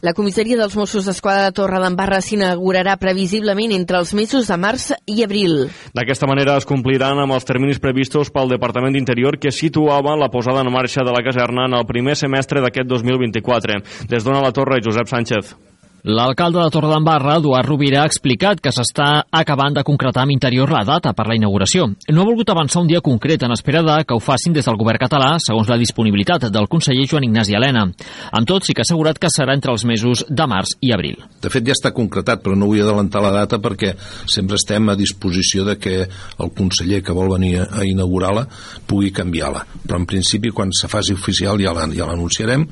[0.05, 4.91] La comissaria dels Mossos d'Esquadra de Torre d'Embarra s'inaugurarà previsiblement entre els mesos de març
[5.05, 5.67] i abril.
[5.97, 10.61] D'aquesta manera es compliran amb els terminis previstos pel Departament d'Interior que situava la posada
[10.65, 13.81] en marxa de la caserna en el primer semestre d'aquest 2024.
[14.09, 15.55] Des d'Ona la Torre, Josep Sánchez.
[16.03, 20.81] L'alcalde de Torredembarra, Eduard Rovira, ha explicat que s'està acabant de concretar amb interior la
[20.81, 21.85] data per la inauguració.
[22.09, 24.79] No ha volgut avançar un dia concret en espera de que ho facin des del
[24.81, 27.85] govern català, segons la disponibilitat del conseller Joan Ignasi Helena.
[28.31, 31.21] Amb tot, sí que ha assegurat que serà entre els mesos de març i abril.
[31.37, 33.93] De fet, ja està concretat, però no vull adelantar la data perquè
[34.25, 38.47] sempre estem a disposició de que el conseller que vol venir a inaugurar-la
[38.89, 39.67] pugui canviar-la.
[39.85, 42.65] Però en principi, quan se faci oficial ja l'anunciarem,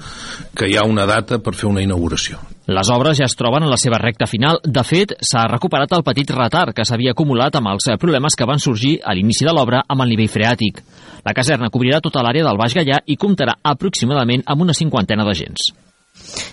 [0.57, 2.41] que hi ha una data per fer una inauguració.
[2.69, 4.59] Les obres ja es troben en la seva recta final.
[4.61, 8.61] De fet, s'ha recuperat el petit retard que s'havia acumulat amb els problemes que van
[8.61, 10.83] sorgir a l'inici de l'obra amb el nivell freàtic.
[11.25, 15.71] La caserna cobrirà tota l'àrea del Baix Gallà i comptarà aproximadament amb una cinquantena d'agents.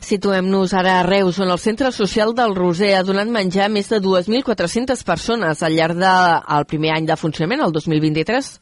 [0.07, 3.91] Situem-nos ara a Reus, on el Centre Social del Roser ha donat menjar a més
[3.93, 8.55] de 2.400 persones al llarg del primer any de funcionament, el 2023.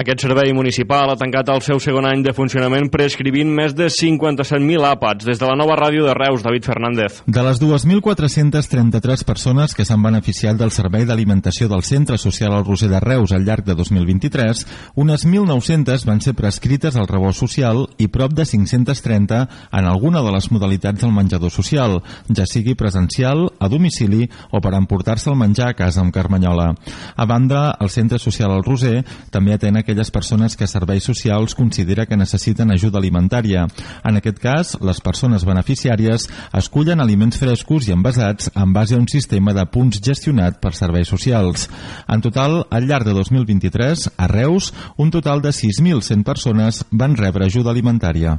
[0.00, 4.86] Aquest servei municipal ha tancat el seu segon any de funcionament prescrivint més de 57.000
[4.88, 5.26] àpats.
[5.28, 7.18] Des de la nova ràdio de Reus, David Fernández.
[7.26, 12.88] De les 2.433 persones que s'han beneficiat del servei d'alimentació del Centre Social al Roser
[12.88, 14.62] de Reus al llarg de 2023,
[15.04, 19.42] unes 1.900 van ser prescrites al rebost social i prop de 530
[19.76, 21.98] en alguna de les modalitats del menjador social,
[22.32, 26.70] ja sigui presencial, a domicili o per emportar-se el menjar a casa amb Carmanyola.
[27.16, 31.56] A banda, el Centre Social al Roser també també atén aquelles persones que Serveis Socials
[31.58, 33.66] considera que necessiten ajuda alimentària.
[34.04, 39.08] En aquest cas, les persones beneficiàries escullen aliments frescos i envasats en base a un
[39.08, 41.68] sistema de punts gestionat per Serveis Socials.
[42.06, 47.50] En total, al llarg de 2023, a Reus, un total de 6.100 persones van rebre
[47.50, 48.38] ajuda alimentària.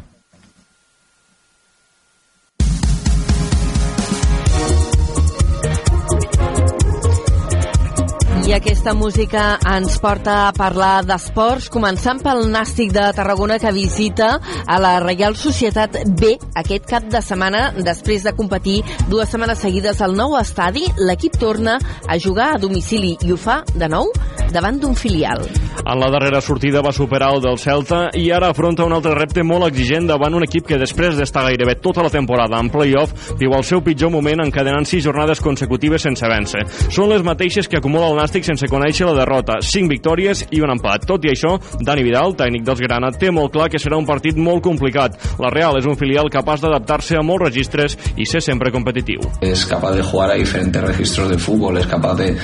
[8.42, 14.32] I aquesta música ens porta a parlar d'esports, començant pel Nàstic de Tarragona que visita
[14.66, 18.80] a la Reial Societat B aquest cap de setmana després de competir
[19.12, 20.88] dues setmanes seguides al nou estadi.
[20.98, 21.78] L'equip torna
[22.08, 24.10] a jugar a domicili i ho fa de nou
[24.52, 25.46] davant d'un filial.
[25.82, 29.46] En la darrera sortida va superar el del Celta i ara afronta un altre repte
[29.48, 33.56] molt exigent davant un equip que després d'estar gairebé tota la temporada en play-off viu
[33.58, 36.66] el seu pitjor moment encadenant sis jornades consecutives sense vèncer.
[36.90, 40.74] Són les mateixes que acumula el Nàstic sense conèixer la derrota, 5 victòries i un
[40.74, 41.06] empat.
[41.10, 44.38] Tot i això, Dani Vidal, tècnic dels Grana, té molt clar que serà un partit
[44.38, 45.18] molt complicat.
[45.42, 49.24] La Real és un filial capaç d'adaptar-se a molts registres i ser sempre competitiu.
[49.42, 52.36] Es capaz de jugar a diferentes registros de fútbol, es capaz de,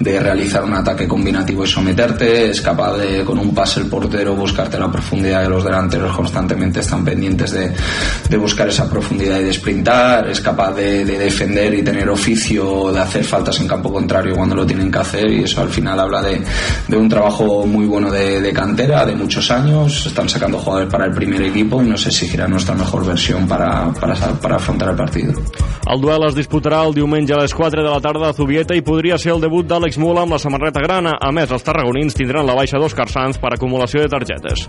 [0.00, 4.34] de realizar un ataque combinativo y someterte, es capaz de con un pase el portero
[4.34, 7.72] buscarte la profundidad que los delanteros constantemente están pendientes de,
[8.28, 12.92] de buscar esa profundidad y de sprintar, es capaz de, de defender y tener oficio
[12.92, 15.98] de hacer faltas en campo contrario cuando lo tienen que hacer y eso al final
[15.98, 16.42] habla de,
[16.88, 21.06] de un trabajo muy bueno de, de, cantera, de muchos años, están sacando jugadores para
[21.06, 25.32] el primer equipo y nos exigirá nuestra mejor versión para, para, para afrontar el partido.
[25.88, 28.84] El duel es disputarà el diumenge a les 4 de la tarda a Zubieta i
[28.84, 31.16] podria ser el debut d'Àlex Mula amb la samarreta grana.
[31.16, 34.68] A més, els tarragonins tindran la baixa d'Òscar Sanz per acumulació de targetes.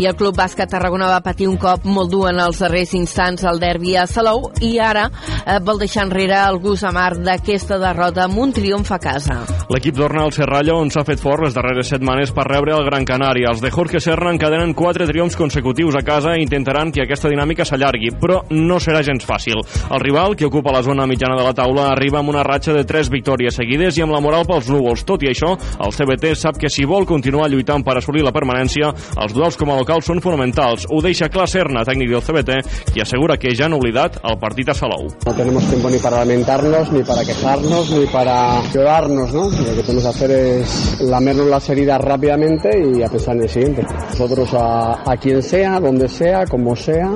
[0.00, 3.44] I el Club Bàsquet Tarragona va patir un cop molt dur en els darrers instants
[3.44, 8.24] al derbi a Salou i ara eh, vol deixar enrere el gust amar d'aquesta derrota
[8.24, 9.42] amb un triomf a casa.
[9.68, 13.04] L'equip torna al Serrallo on s'ha fet fort les darreres setmanes per rebre el Gran
[13.08, 13.50] Canària.
[13.52, 17.68] Els de Jorge Serra encadenen quatre triomfs consecutius a casa i intentaran que aquesta dinàmica
[17.68, 19.60] s'allargui, però no serà gens fàcil.
[19.92, 22.86] El rival, que ocupa la zona mitjana de la taula, arriba amb una ratxa de
[22.88, 25.04] tres victòries seguides i amb la moral pels núvols.
[25.04, 25.52] Tot i això,
[25.84, 28.88] el CBT sap que si vol continuar lluitant per assolir la permanència,
[29.20, 30.86] els duels com a local són fonamentals.
[30.88, 32.56] Ho deixa clar Serna, tècnic del CBT,
[32.92, 35.10] qui assegura que ja han oblidat el partit a Salou.
[35.26, 39.50] No tenemos tiempo ni para lamentarnos, ni para quejarnos, ni para llorarnos, ¿no?
[39.50, 43.48] Lo que tenemos que hacer es lamernos las heridas rápidamente y a pensar en el
[43.48, 43.82] siguiente.
[44.10, 47.10] Nosotros a, a quien sea, donde sea, como sea,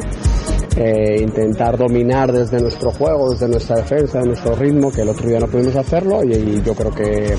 [0.77, 5.29] eh, intentar dominar desde nuestro juego, desde nuestra defensa, de nuestro ritmo, que el otro
[5.29, 7.35] día no pudimos hacerlo y, y yo creo que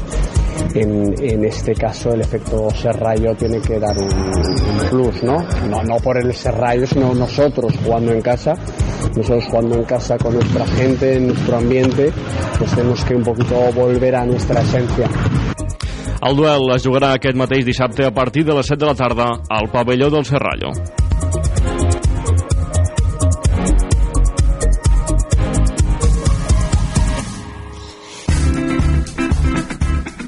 [0.73, 5.37] en, en, este caso el efecto Serrallo tiene que dar un, un, plus, ¿no?
[5.69, 5.83] ¿no?
[5.83, 8.53] No por el Serrallo, sino nosotros jugando en casa,
[9.15, 12.11] nosotros jugando en casa con nuestra gente, en nuestro ambiente,
[12.57, 15.09] pues tenemos que un poquito volver a nuestra esencia.
[16.21, 19.27] El duel es jugarà aquest mateix dissabte a partir de les 7 de la tarda
[19.49, 20.73] al pavelló del Serrallo.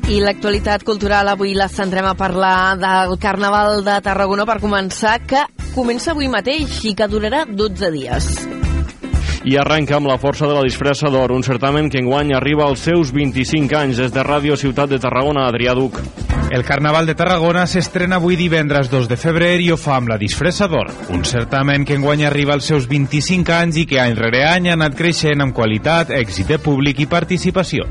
[0.09, 5.43] I l'actualitat cultural avui la centrem a parlar del Carnaval de Tarragona per començar, que
[5.75, 8.29] comença avui mateix i que durarà 12 dies.
[9.45, 12.87] I arrenca amb la força de la disfressa d'or, un certamen que enguany arriba als
[12.89, 16.01] seus 25 anys des de Ràdio Ciutat de Tarragona, Adrià Duc.
[16.49, 20.17] El Carnaval de Tarragona s'estrena avui divendres 2 de febrer i ho fa amb la
[20.17, 24.41] disfressa d'or, un certamen que enguany arriba als seus 25 anys i que any rere
[24.49, 27.85] any ha anat creixent amb qualitat, èxit de públic i participació.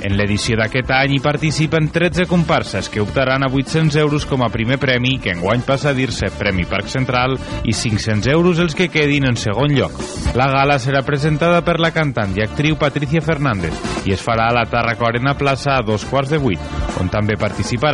[0.00, 4.48] En l'edició d'aquest any hi participen 13 comparses que optaran a 800 euros com a
[4.50, 8.88] primer premi, que enguany passa a dir-se Premi Parc Central, i 500 euros els que
[8.88, 9.94] quedin en segon lloc.
[10.34, 13.76] La gala serà presentada per la cantant i actriu Patricia Fernández
[14.08, 16.60] i es farà a la Tarraco Arena Plaça a dos quarts de vuit,
[17.00, 17.36] on també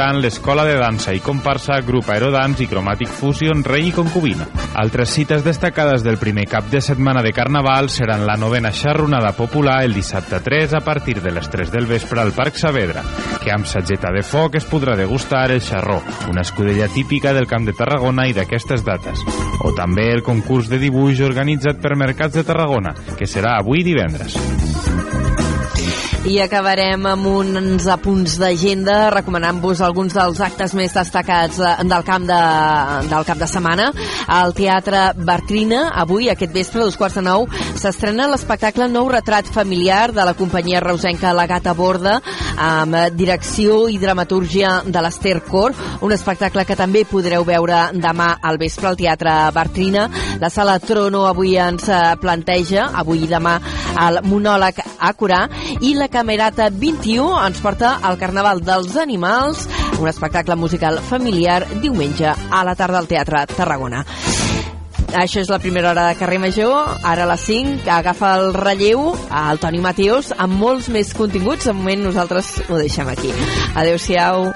[0.06, 4.46] participaran l'Escola de Dansa i Comparsa, Grup Aerodans i Chromatic Fusion Rei i Concubina.
[4.74, 9.82] Altres cites destacades del primer cap de setmana de Carnaval seran la novena xarronada popular
[9.84, 13.02] el dissabte 3 a partir de les 3 del vespre al Parc Saavedra,
[13.42, 16.00] que amb sageta de foc es podrà degustar el xarró,
[16.30, 19.24] una escudella típica del Camp de Tarragona i d'aquestes dates.
[19.64, 24.36] O també el concurs de dibuix organitzat per Mercats de Tarragona, que serà avui divendres.
[26.26, 32.24] I acabarem amb uns apunts d'agenda recomanant-vos alguns dels actes més destacats eh, del camp
[32.26, 32.38] de,
[33.06, 33.92] del cap de setmana.
[34.34, 37.46] Al Teatre Bartrina, avui, aquest vespre, a dos quarts de nou,
[37.78, 42.16] s'estrena l'espectacle Nou retrat familiar de la companyia reusenca La Gata Borda,
[42.58, 48.58] amb direcció i dramatúrgia de l'Ester Cor, un espectacle que també podreu veure demà al
[48.58, 50.08] vespre al Teatre Bartrina.
[50.42, 51.86] La sala Trono avui ens
[52.18, 53.60] planteja, avui i demà,
[54.08, 55.44] el monòleg a curar,
[55.86, 59.66] i la Camerata 21 ens porta al Carnaval dels Animals,
[60.00, 64.00] un espectacle musical familiar diumenge a la tarda al Teatre Tarragona.
[65.12, 66.96] Això és la primera hora de carrer Major.
[67.04, 71.68] Ara a les 5 agafa el relleu al Toni Mateus amb molts més continguts.
[71.68, 73.36] De moment nosaltres ho deixem aquí.
[73.76, 74.54] Adéu-siau.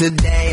[0.00, 0.47] I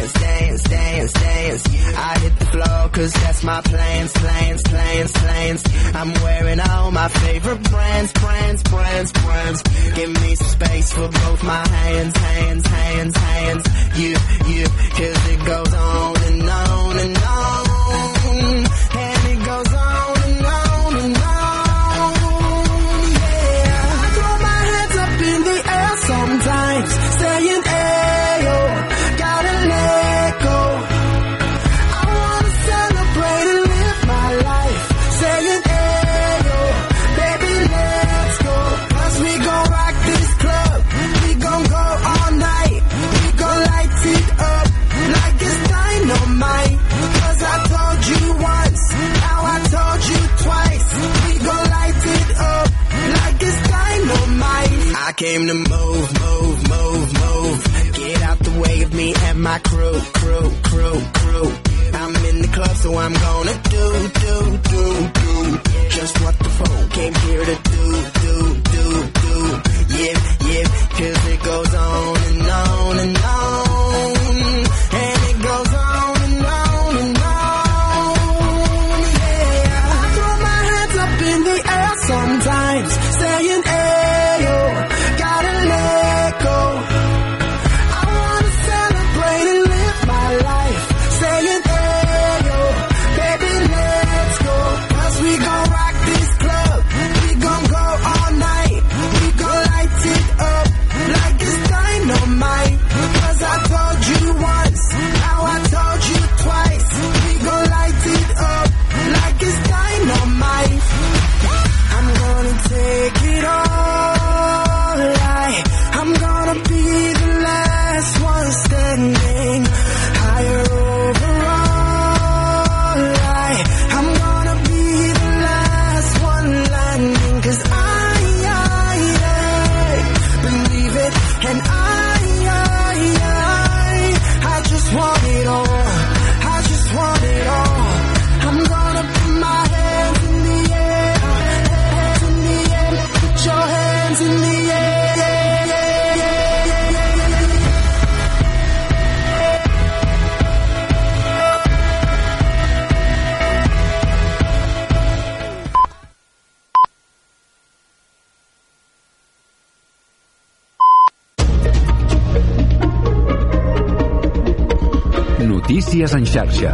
[165.76, 166.69] Notícies en xarxa.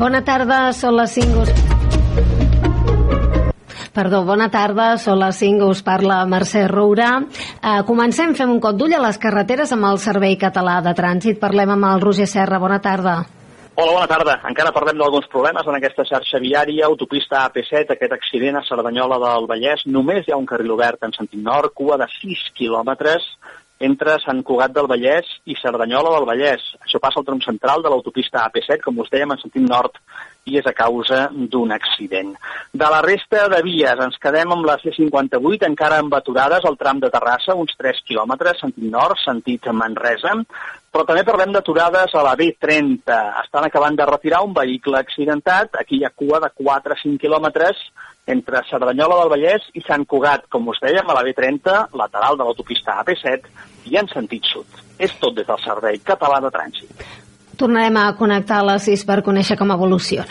[0.00, 1.44] Bona tarda, són les 5.
[1.44, 1.52] Us...
[3.94, 7.22] Perdó, bona tarda, són les 5, us parla Mercè Roura.
[7.22, 11.38] Uh, comencem, fem un cop d'ull a les carreteres amb el Servei Català de Trànsit.
[11.38, 13.20] Parlem amb el Roger Serra, bona tarda.
[13.78, 14.34] Hola, bona tarda.
[14.50, 19.46] Encara parlem d'alguns problemes en aquesta xarxa viària, autopista AP7, aquest accident a Cerdanyola del
[19.46, 19.86] Vallès.
[19.86, 23.22] Només hi ha un carril obert en sentit nord, cua de 6 quilòmetres
[23.78, 26.64] entre Sant Cugat del Vallès i Cerdanyola del Vallès.
[26.82, 30.00] Això passa al tram central de l'autopista AP7, com us dèiem, en sentit nord,
[30.48, 32.32] i és a causa d'un accident.
[32.72, 37.02] De la resta de vies, ens quedem amb la C58, encara amb aturades al tram
[37.04, 40.34] de Terrassa, uns 3 quilòmetres, sentit nord, sentit Manresa,
[40.88, 43.18] però també parlem d'aturades a la B30.
[43.44, 47.20] Estan acabant de retirar un vehicle accidentat, aquí hi ha cua de 4 a 5
[47.22, 47.84] quilòmetres,
[48.28, 52.46] entre Cerdanyola del Vallès i Sant Cugat, com us dèiem, a la B30, lateral de
[52.46, 53.48] l'autopista AP7,
[53.88, 54.84] i en sentit sud.
[54.98, 57.04] És tot des del Servei Català de Trànsit.
[57.58, 60.28] Tornarem a connectar a les 6 per conèixer com evoluciona.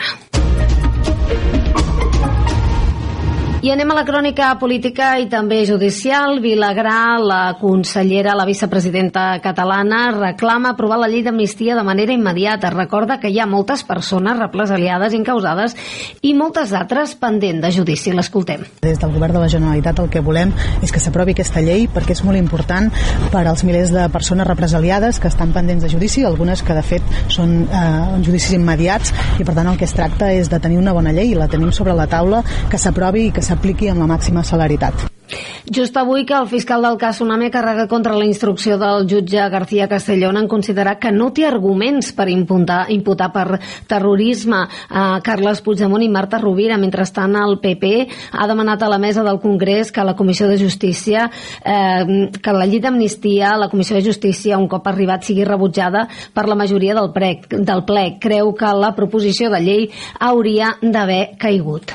[3.58, 6.36] I anem a la crònica política i també judicial.
[6.38, 12.70] Vilagrà, la consellera, la vicepresidenta catalana, reclama aprovar la llei d'amnistia de manera immediata.
[12.70, 15.74] Recorda que hi ha moltes persones represaliades, incausades
[16.22, 18.12] i moltes altres pendent de judici.
[18.14, 18.62] L'escoltem.
[18.84, 22.14] Des del govern de la Generalitat el que volem és que s'aprovi aquesta llei perquè
[22.14, 22.86] és molt important
[23.34, 27.10] per als milers de persones represaliades que estan pendents de judici, algunes que de fet
[27.26, 29.10] són eh, judicis immediats
[29.42, 31.50] i per tant el que es tracta és de tenir una bona llei i la
[31.50, 35.08] tenim sobre la taula, que s'aprovi i que s'apliqui amb la màxima celeritat.
[35.70, 39.88] Just avui que el fiscal del cas Tsunami carrega contra la instrucció del jutge García
[39.88, 46.02] Castellón en considerar que no té arguments per imputar, imputar per terrorisme a Carles Puigdemont
[46.02, 46.78] i Marta Rovira.
[46.80, 51.28] Mentrestant, el PP ha demanat a la mesa del Congrés que la Comissió de Justícia,
[51.60, 56.48] eh, que la llei d'amnistia, la Comissió de Justícia, un cop arribat, sigui rebutjada per
[56.48, 58.10] la majoria del, ple, del ple.
[58.20, 61.92] Creu que la proposició de llei hauria d'haver caigut.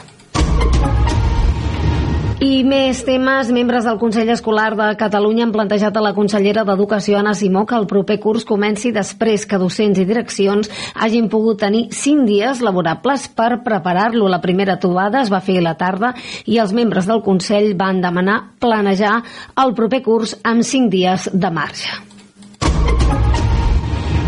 [2.44, 3.48] I més temes.
[3.56, 7.78] Membres del Consell Escolar de Catalunya han plantejat a la consellera d'Educació, Anna Simó, que
[7.80, 10.68] el proper curs comenci després que docents i direccions
[11.08, 14.28] hagin pogut tenir cinc dies laborables per preparar-lo.
[14.28, 16.12] La primera trobada es va fer a la tarda
[16.44, 19.22] i els membres del Consell van demanar planejar
[19.64, 22.13] el proper curs amb cinc dies de marge.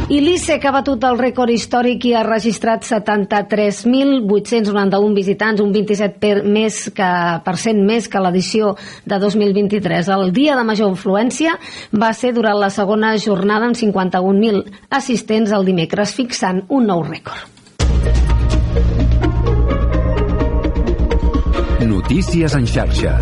[0.05, 6.19] I l'ICE que ha batut el rècord històric i ha registrat 73.891 visitants, un 27
[6.21, 7.07] per, més que,
[7.41, 10.05] per cent més que l'edició de 2023.
[10.13, 11.57] El dia de major influència
[11.89, 14.61] va ser durant la segona jornada amb 51.000
[14.93, 17.49] assistents el dimecres, fixant un nou rècord.
[21.81, 23.17] Notícies en xarxa.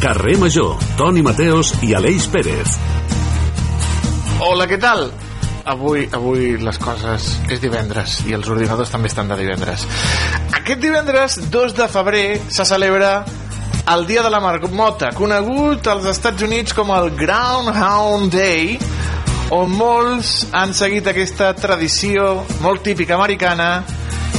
[0.00, 2.76] Carrer Major, Toni Mateos i Aleix Pérez.
[4.40, 5.10] Hola, què tal?
[5.68, 9.84] Avui, avui les coses és divendres i els ordinadors també estan de divendres.
[10.56, 13.26] Aquest divendres, 2 de febrer, se celebra
[13.92, 18.78] el Dia de la Marmota, conegut als Estats Units com el Groundhound Day,
[19.52, 23.82] on molts han seguit aquesta tradició molt típica americana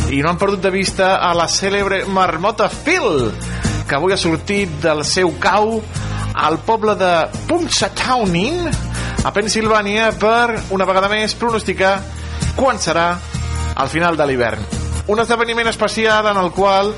[0.09, 3.29] i no han perdut de vista a la cèlebre marmota Phil,
[3.91, 5.73] que avui ha sortit del seu cau
[6.39, 7.09] al poble de
[7.49, 8.69] Punxsutawney,
[9.27, 11.97] a Pensilvània, per una vegada més pronosticar
[12.55, 13.09] quan serà
[13.75, 14.63] el final de l'hivern.
[15.11, 16.93] Un esdeveniment especial en el qual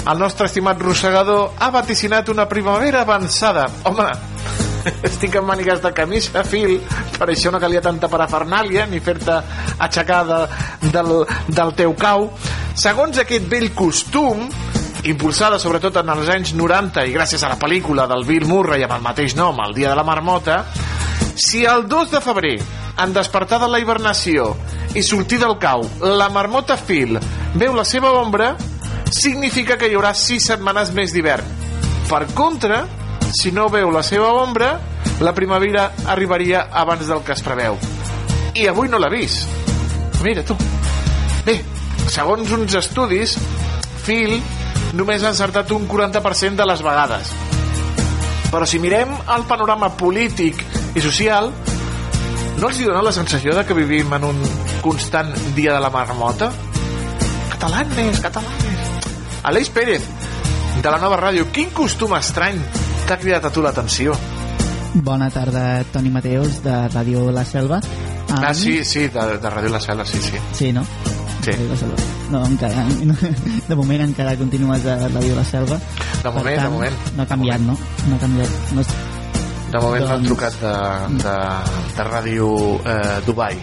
[0.00, 3.66] el nostre estimat rossegador ha vaticinat una primavera avançada.
[3.92, 4.08] Home,
[5.10, 6.78] estic amb mànigues de camisa, fil,
[7.20, 9.36] per això no calia tanta parafernàlia ni fer-te
[9.76, 10.40] aixecar de,
[10.88, 11.18] del,
[11.52, 12.30] del teu cau.
[12.80, 14.46] Segons aquest vell costum,
[15.04, 18.98] impulsada sobretot en els anys 90 i gràcies a la pel·lícula del Bill Murray amb
[18.98, 20.64] el mateix nom, El dia de la marmota,
[21.36, 22.58] si el 2 de febrer,
[23.00, 24.54] en despertar de la hibernació
[24.94, 27.18] i sortir del cau, la marmota Phil
[27.54, 28.56] veu la seva ombra,
[29.10, 31.46] significa que hi haurà 6 setmanes més d'hivern.
[32.10, 32.84] Per contra,
[33.32, 34.74] si no veu la seva ombra,
[35.20, 37.78] la primavera arribaria abans del que es preveu.
[38.54, 39.48] I avui no l'ha vist.
[40.20, 40.56] Mira, tu.
[41.46, 41.60] Bé,
[42.10, 43.38] segons uns estudis,
[44.04, 44.40] Phil
[44.96, 47.32] només ha encertat un 40% de les vegades.
[48.50, 50.64] Però si mirem el panorama polític
[50.98, 51.52] i social,
[52.58, 54.40] no els dona la sensació de que vivim en un
[54.82, 56.50] constant dia de la marmota?
[57.52, 59.06] Catalanes, catalanes.
[59.46, 60.04] Aleix Pérez,
[60.82, 62.58] de la nova ràdio, quin costum estrany
[63.06, 64.16] t'ha cridat a tu l'atenció?
[64.94, 67.78] Bona tarda, Toni Mateus, de Ràdio La Selva.
[68.30, 70.38] Um, Ah, sí, sí, de, de Ràdio La Selva, sí, sí.
[70.54, 70.82] Sí, no?
[71.40, 71.52] Sí.
[71.54, 71.96] Ràdio La Selva.
[72.30, 72.84] No, encara,
[73.70, 75.78] de moment encara continues a Ràdio La Selva.
[76.22, 76.98] De moment, de moment.
[77.16, 77.76] No ha canviat, no?
[78.08, 78.58] No ha canviat.
[78.76, 78.90] No és...
[79.70, 80.72] De moment Doncs- trucat de,
[81.22, 81.34] de,
[81.96, 82.48] de Ràdio
[82.84, 83.54] eh, Dubai.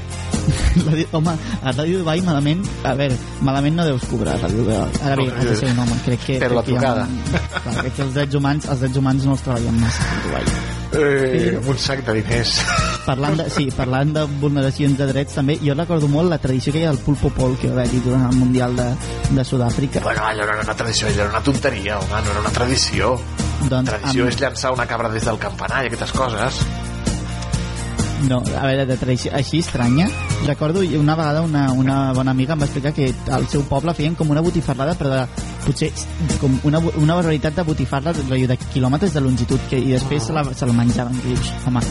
[1.17, 4.87] Home, a Ràdio Dubai malament, a veure, malament no deus cobrar Ràdio Dubai.
[5.03, 6.39] Ara bé, has de ser un home, crec que...
[6.39, 7.03] Per la ha trucada.
[7.03, 7.21] un-
[7.59, 10.49] Clar, crec que els drets humans, els drets humans no els treballen massa a Dubai.
[10.93, 12.53] Eh, amb un sac de diners.
[13.07, 16.79] Parlant de, sí, parlant de vulneracions de drets també, jo recordo molt la tradició que
[16.81, 18.87] hi ha del pulpo pol que va haver durant el Mundial de,
[19.35, 20.01] de Sud-àfrica.
[20.03, 23.15] Bueno, allò no era una tradició, allò era una tonteria, home, no era una tradició.
[23.67, 26.61] Doncs, Tradició amb- és llançar una cabra des del campanar i aquestes coses.
[28.27, 30.07] No, a veure, de tradició així estranya.
[30.47, 34.15] Recordo una vegada una, una bona amiga em va explicar que al seu poble feien
[34.17, 35.91] com una botifarrada, però de, potser
[36.41, 40.35] com una, una barbaritat de botifarra rotllo de quilòmetres de longitud que, i després se
[40.35, 41.17] la, se la menjaven.
[41.23, 41.83] Que dius, home,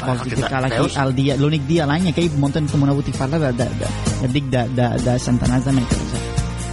[0.00, 2.96] vols dir que tal, aquí, el dia, l'únic dia a l'any aquell munten com una
[2.96, 6.18] botifarra de, de, de, de, dic, de, de, de centenars de metres.
[6.18, 6.26] Eh?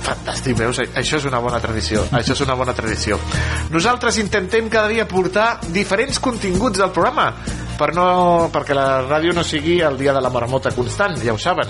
[0.07, 0.79] Fantàstic, veus?
[0.95, 2.05] Això és una bona tradició.
[2.15, 3.19] Això és una bona tradició.
[3.73, 7.33] Nosaltres intentem cada dia portar diferents continguts al programa
[7.77, 11.39] per no, perquè la ràdio no sigui el dia de la marmota constant, ja ho
[11.41, 11.69] saben.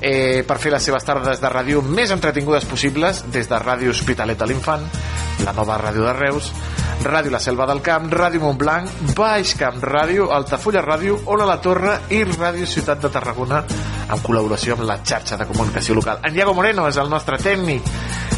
[0.00, 4.38] Eh, per fer les seves tardes de ràdio més entretingudes possibles, des de Ràdio Hospitalet
[4.38, 4.84] de l'Infant,
[5.44, 6.50] la nova ràdio de Reus,
[7.04, 11.98] Ràdio La Selva del Camp, Ràdio Montblanc, Baix Camp Ràdio, Altafulla Ràdio, Ola la Torre
[12.14, 16.22] i Ràdio Ciutat de Tarragona en col·laboració amb la xarxa de comunicació local.
[16.24, 17.90] En Diego Moreno és el nostre tècnic,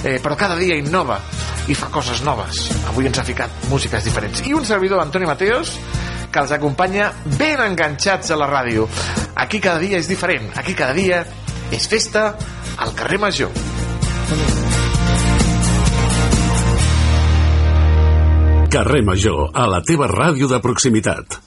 [0.03, 1.21] eh, però cada dia innova
[1.69, 2.67] i fa coses noves.
[2.91, 4.43] Avui ens ha ficat músiques diferents.
[4.47, 5.77] I un servidor, Antoni Mateos,
[6.33, 8.89] que els acompanya ben enganxats a la ràdio.
[9.37, 10.51] Aquí cada dia és diferent.
[10.57, 11.25] Aquí cada dia
[11.73, 12.29] és festa
[12.79, 13.51] al carrer Major.
[18.77, 21.39] Carrer Major, a la teva ràdio de proximitat.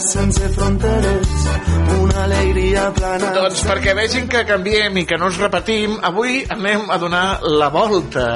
[0.00, 1.28] Sense fronteres,
[2.00, 3.30] una alegria plana...
[3.36, 7.70] Doncs perquè vegin que canviem i que no ens repetim, avui anem a donar la
[7.74, 8.26] volta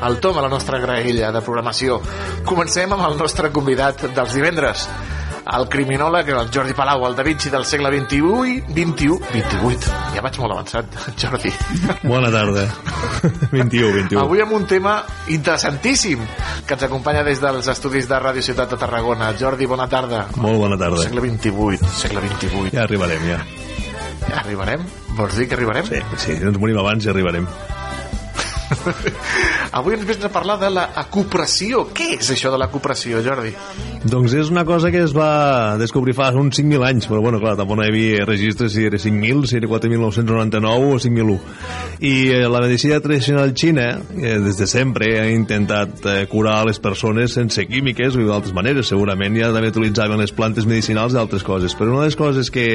[0.00, 2.00] al tom a la nostra graella de programació.
[2.48, 4.88] Comencem amb el nostre convidat dels divendres,
[5.48, 10.38] el criminòleg, el Jordi Palau, el Da Vinci del segle XXI, 21, 28, ja vaig
[10.42, 11.52] molt avançat, Jordi.
[12.02, 12.66] Bona tarda.
[13.54, 14.20] 21, 21.
[14.20, 14.98] Avui amb un tema
[15.32, 16.20] interessantíssim
[16.66, 19.32] que ens acompanya des dels estudis de Ràdio Ciutat de Tarragona.
[19.40, 20.26] Jordi, bona tarda.
[20.36, 21.00] Molt bona tarda.
[21.06, 22.74] Segle XXVIII, segle XXVIII.
[22.76, 23.40] Ja arribarem, ja.
[24.28, 24.84] Ja arribarem?
[25.16, 25.88] Vols dir que arribarem?
[25.88, 27.48] Sí, sí, ens morim abans i arribarem.
[29.78, 31.84] Avui ens vens a parlar de la acupressió.
[31.94, 33.52] Què és això de l'acupressió, Jordi?
[34.08, 37.56] Doncs és una cosa que es va descobrir fa uns 5.000 anys, però bueno, clar,
[37.58, 41.38] tampoc no hi havia registres si era 5.000, si era 4.999 o 5.001.
[41.98, 46.78] I eh, la medicina tradicional xina, eh, des de sempre, ha intentat eh, curar les
[46.78, 48.90] persones sense químiques o d'altres maneres.
[48.92, 51.74] Segurament ja també utilitzaven les plantes medicinals d'altres coses.
[51.78, 52.68] Però una de les coses que,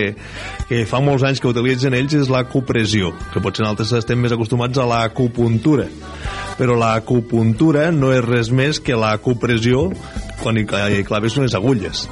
[0.69, 4.79] que fa molts anys que utilitzen ells és l'acupressió, que potser nosaltres estem més acostumats
[4.79, 5.82] a l'acupuntura
[6.57, 9.87] però l'acupuntura no és res més que l'acupressió
[10.43, 10.65] quan hi
[11.07, 12.03] claves unes agulles.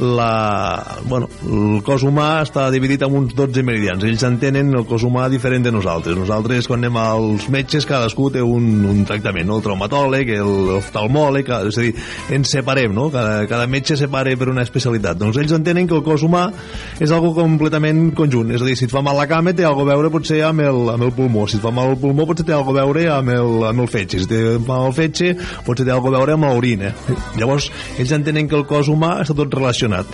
[0.00, 4.04] La, bueno, el cos humà està dividit en uns 12 meridians.
[4.04, 6.18] Ells entenen el cos humà diferent de nosaltres.
[6.18, 9.58] Nosaltres, quan anem als metges, cadascú té un, un tractament, no?
[9.58, 11.94] el traumatòleg, l'oftalmòleg, és a dir,
[12.36, 13.08] ens separem, no?
[13.14, 15.18] Cada, cada metge separa per una especialitat.
[15.20, 16.48] Doncs ells entenen que el cos humà
[17.00, 18.52] és algo completament conjunt.
[18.54, 20.64] És a dir, si et fa mal la cama, té alguna a veure potser amb
[20.64, 21.46] el, amb el pulmó.
[21.48, 23.90] Si et fa mal el pulmó, potser té alguna a veure amb el, amb el
[23.90, 24.22] fetge.
[24.22, 25.34] Si té mal el fetge,
[25.66, 26.92] potser té alguna a veure amb l'orina.
[27.38, 30.10] Llavors, ells entenen que el cos humà està tot relacionat.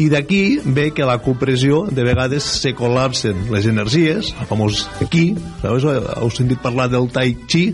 [0.00, 5.30] I d'aquí ve que la compressió de vegades se col·lapsen les energies, el famós qui,
[5.62, 5.96] sabeu?
[6.20, 7.68] Heu sentit parlar del tai chi?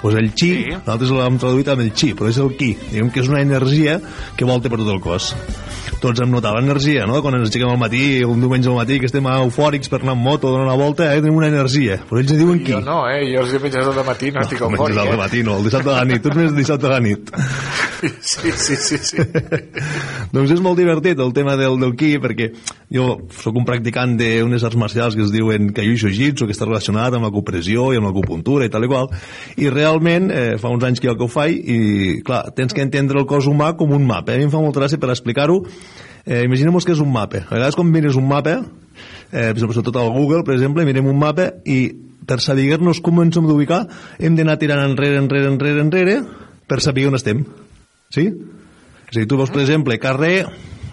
[0.00, 0.76] Pues el chi, sí.
[0.78, 2.72] nosaltres l'hem traduït amb el chi, però és el qui.
[2.88, 3.98] Diguem que és una energia
[4.36, 5.34] que volta per tot el cos
[6.02, 7.20] tots hem notat l'energia, no?
[7.24, 10.26] Quan ens aixequem al matí, un diumenge al matí, que estem eufòrics per anar amb
[10.26, 11.20] moto, donar una volta, eh?
[11.20, 12.00] tenim una energia.
[12.08, 12.74] Però ells en diuen qui?
[12.74, 13.22] Jo no, eh?
[13.30, 15.20] Jo els diumenges al matí no estic eufòric, al eh?
[15.20, 16.24] matí no, el dissabte a la nit.
[16.24, 17.30] Tu més dissabte a la nit.
[18.00, 19.16] Sí, sí, sí, sí.
[20.34, 22.46] doncs és molt divertit el tema del, del ki, perquè
[22.88, 23.06] jo
[23.36, 27.28] sóc un practicant d'unes arts marcials que es diuen Kayu Jiu-Jitsu, que està relacionat amb
[27.28, 29.10] la copressió i amb l'acupuntura i tal i qual,
[29.60, 31.78] i realment eh, fa uns anys que jo que ho faig, i
[32.26, 34.32] clar, tens que entendre el cos humà com un mapa.
[34.32, 34.40] Eh?
[34.40, 35.60] A mi em fa molta gràcia per explicar-ho,
[36.26, 37.44] eh, imaginem que és un mapa.
[37.48, 38.58] A vegades quan mires un mapa,
[39.32, 41.90] eh, sobretot al Google, per exemple, mirem un mapa i
[42.26, 43.86] per saber-nos com ens hem d'ubicar
[44.20, 46.18] hem d'anar tirant enrere, enrere, enrere, enrere
[46.68, 47.44] per saber on estem.
[48.12, 48.26] Sí?
[49.10, 50.44] És a dir, tu veus, per exemple, carrer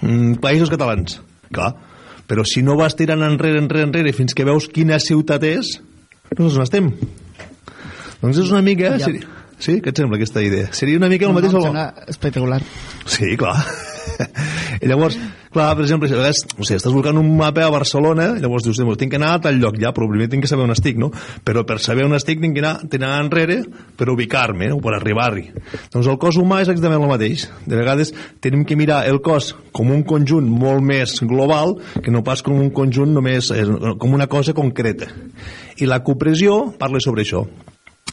[0.01, 1.19] mm, Països Catalans.
[1.53, 1.73] Clar,
[2.27, 5.75] però si no vas tirant enrere, enrere, enrere fins que veus quina ciutat és,
[6.37, 6.89] no saps on estem.
[8.21, 8.95] Doncs és una mica...
[8.97, 9.05] Ja.
[9.11, 9.33] Seria...
[9.57, 9.79] Sí?
[9.81, 10.67] Què et sembla aquesta idea?
[10.77, 11.53] Seria una mica el No, no, mateix...
[11.53, 12.59] em al- sembla espectacular.
[13.09, 13.55] Sí, clar.
[14.81, 15.17] I llavors,
[15.53, 18.65] clar, per exemple, si vegades, o sigui, estàs buscant un mapa a Barcelona, i llavors
[18.65, 20.75] dius, "Doncs tinc que anar a tal lloc, ja, però primer tinc que saber on
[20.75, 21.11] estic, no?
[21.45, 23.63] Però per saber on estic tinc que anar, tinc que anar enrere
[23.97, 24.79] per ubicar-me, no?
[24.79, 25.51] per arribar-hi.
[25.93, 27.47] Doncs el cos humà és exactament el mateix.
[27.65, 32.23] De vegades tenim que mirar el cos com un conjunt molt més global que no
[32.23, 33.65] pas com un conjunt només, eh,
[33.97, 35.07] com una cosa concreta.
[35.77, 37.47] I la copressió parla sobre això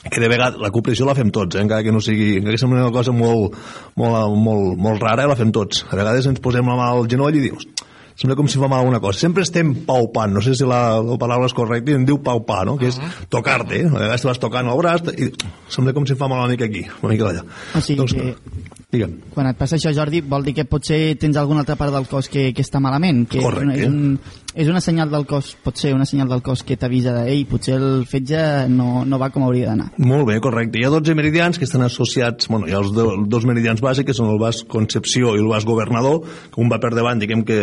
[0.02, 1.64] que de vegades la copressió la fem tots, eh?
[1.64, 3.56] encara que no sigui encara que sembli una cosa molt,
[4.00, 5.86] molt, molt, molt rara, la fem tots.
[5.90, 7.68] A vegades ens posem la mà al genoll i dius
[8.14, 9.18] sembla com si fa mal alguna cosa.
[9.18, 12.62] Sempre estem paupant, no sé si la, la paraula és correcta, i en diu paupar,
[12.68, 12.76] no?
[12.78, 13.00] que és
[13.32, 13.80] tocar-te.
[13.80, 13.88] Eh?
[13.90, 15.32] A vegades te vas tocant el braç i
[15.72, 17.44] sembla com si fa mal una mica aquí, una mica d'allà.
[17.74, 19.18] O sigui doncs, que digue'm.
[19.34, 22.30] quan et passa això, Jordi, vol dir que potser tens alguna altra part del cos
[22.32, 23.80] que, que està malament, que Correcte.
[23.82, 24.18] és, un,
[24.54, 27.44] és una senyal del cos, pot ser una senyal del cos que t'avisa de, ei,
[27.48, 28.40] potser el fetge
[28.70, 29.90] no, no va com hauria d'anar.
[29.98, 30.78] Molt bé, correcte.
[30.78, 34.06] Hi ha 12 meridians que estan associats, bueno, hi ha els do, dos meridians bàsics,
[34.06, 36.22] que són el vas Concepció i el vas Governador,
[36.54, 37.60] que un va per davant, diguem que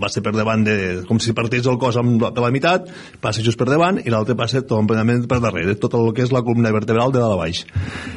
[0.00, 0.76] va ser per davant de...
[1.08, 2.90] com si partís el cos amb, de la meitat,
[3.22, 6.34] passa just per davant, i l'altre passa tot completament per darrere, tot el que és
[6.34, 7.62] la columna vertebral de dalt a baix.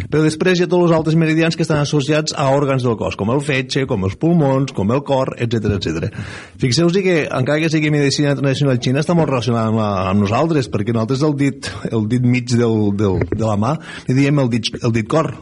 [0.10, 3.15] Però després hi ha tots els altres meridians que estan associats a òrgans del cos,
[3.19, 6.10] com el fetge, com els pulmons, com el cor, etc etc.
[6.61, 10.72] Fixeu-vos que, encara que sigui medicina tradicional xina, està molt relacionada amb, la- amb nosaltres,
[10.73, 13.76] perquè nosaltres el dit, el dit mig del, del, de la mà
[14.07, 15.34] li diem el dit, el dit cor.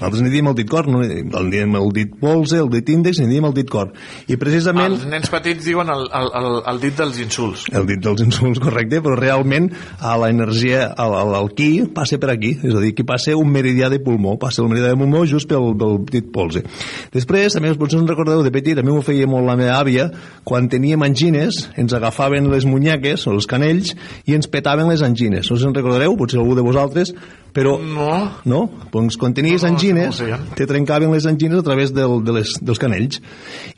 [0.00, 3.20] Nosaltres n'hi diem el dit cor, no el diem el dit polze, el dit índex,
[3.20, 3.90] n'hi diem el dit cor.
[4.32, 4.94] I precisament...
[4.96, 7.66] Els nens petits diuen el, el, el, el dit dels insults.
[7.76, 9.68] El dit dels insults, correcte, però realment
[10.00, 13.36] a la energia, al, al, al qui passa per aquí, és a dir, que passa
[13.36, 16.64] un meridià de pulmó, passa el meridià de pulmó just pel, pel dit polze.
[17.12, 20.08] Després, també, potser us recordeu de petit, a mi m'ho feia molt la meva àvia,
[20.48, 23.92] quan teníem angines, ens agafaven les munyaques o els canells
[24.24, 25.52] i ens petaven les angines.
[25.52, 26.16] No us en recordareu?
[26.16, 27.12] Potser algú de vosaltres,
[27.56, 27.76] però...
[27.80, 28.10] No.
[28.48, 28.60] No?
[28.92, 32.20] Doncs quan tenies No, no, angines, no ho te trencaven les angines a través del,
[32.24, 33.20] de les, dels canells.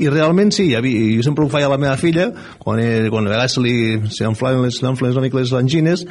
[0.02, 2.30] I realment sí, havia, jo sempre ho feia a la meva filla,
[2.62, 3.74] quan, eh, quan a vegades se li
[4.12, 6.04] s'enflaven les, una mica les angines,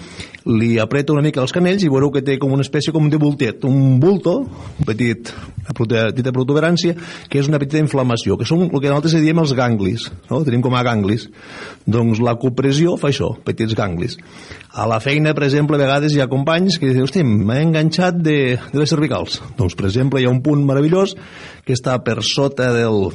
[0.46, 3.20] li apreta una mica els canells i veureu que té com una espècie com de
[3.22, 6.96] bultet, un bulto, un petit, una petita protuberància,
[7.30, 10.42] que és una petita inflamació, que són el que nosaltres diem els ganglis, no?
[10.48, 11.28] tenim com a ganglis.
[11.86, 14.18] Doncs la copressió fa això, petits ganglis.
[14.72, 18.22] A la feina, per exemple, a vegades hi ha companys que diuen, hosti, m'he enganxat
[18.24, 18.38] de,
[18.72, 19.42] de les cervicals.
[19.58, 21.18] Doncs, per exemple, hi ha un punt meravellós
[21.66, 23.10] que està per sota del,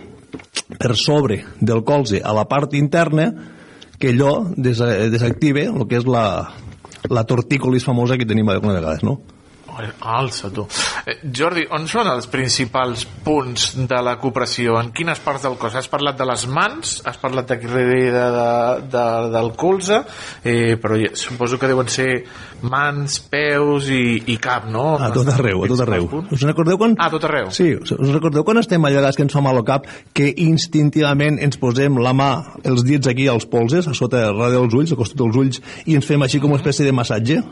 [0.77, 3.31] per sobre del colze a la part interna
[3.97, 6.27] que allò des, desactiva el que és la,
[7.09, 9.21] la tortícolis famosa que tenim algunes vegades, no?
[10.01, 10.67] Alça, tu.
[11.07, 14.79] Eh, Jordi, on són els principals punts de la cooperació?
[14.81, 15.77] En quines parts del cos?
[15.77, 18.47] Has parlat de les mans, has parlat d'aquí darrere de,
[18.93, 20.01] de, del colze,
[20.45, 22.09] eh, però ja, suposo que deuen ser
[22.67, 24.97] mans, peus i, i cap, no?
[24.97, 26.09] A tot arreu, a tot arreu.
[26.33, 26.97] Us recordeu quan...
[26.99, 27.53] Ah, a tot arreu.
[27.55, 29.87] Sí, us recordeu quan estem allà que ens fa mal al cap
[30.17, 32.31] que instintivament ens posem la mà,
[32.65, 35.99] els dits aquí als polzes, a sota, darrere dels ulls, al costat dels ulls, i
[35.99, 37.43] ens fem així com una espècie de massatge?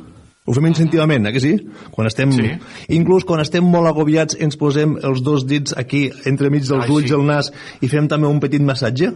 [0.44, 1.54] Ho fem instintivament, eh, que sí?
[1.90, 2.32] Quan estem...
[2.36, 2.50] Sí.
[2.92, 7.06] Inclús quan estem molt agobiats ens posem els dos dits aquí, entremig dels Ai, ulls
[7.08, 7.14] sí.
[7.14, 7.48] i el nas,
[7.80, 9.08] i fem també un petit massatge?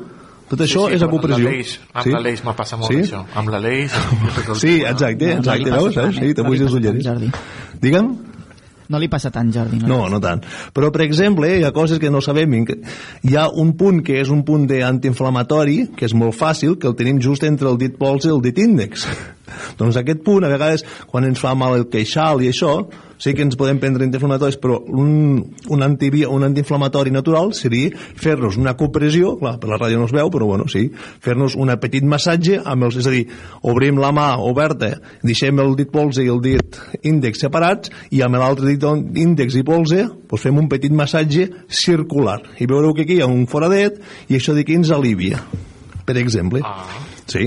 [0.48, 1.44] Tot això és acupressió.
[1.44, 3.02] Amb l'Aleix, amb l'Aleix me passa molt Sí?
[3.04, 3.20] això.
[3.36, 3.92] Amb l'Aleix...
[4.56, 6.00] Sí, exacte, exacte, veus?
[6.00, 6.08] Eh?
[6.16, 7.44] Sí, te puges les ulleres.
[7.84, 8.10] Digue'm?
[8.88, 9.82] No li passa tant, Jordi.
[9.84, 10.40] No, no tant.
[10.72, 12.56] Però, per exemple, hi ha coses que no sabem.
[12.64, 16.96] Hi ha un punt que és un punt d'antiinflamatori, que és molt fàcil, que el
[16.96, 19.04] tenim just entre el dit pols i el dit índex.
[19.78, 22.78] Doncs aquest punt, a vegades, quan ens fa mal el queixal i això,
[23.18, 28.56] sí que ens podem prendre antiinflamatoris, però un, un, antibi, un antiinflamatori natural seria fer-nos
[28.60, 30.86] una compressió, clar, per la ràdio no es veu, però bueno, sí,
[31.24, 33.24] fer-nos un petit massatge, amb els, és a dir,
[33.68, 34.94] obrim la mà oberta,
[35.26, 38.86] deixem el dit polze i el dit índex separats, i amb l'altre dit
[39.18, 42.38] índex i polze doncs fem un petit massatge circular.
[42.62, 43.98] I veureu que aquí hi ha un foradet,
[44.28, 45.42] i això d'aquí ens alivia,
[46.06, 46.62] per exemple.
[46.64, 47.17] Ah.
[47.28, 47.44] Sí.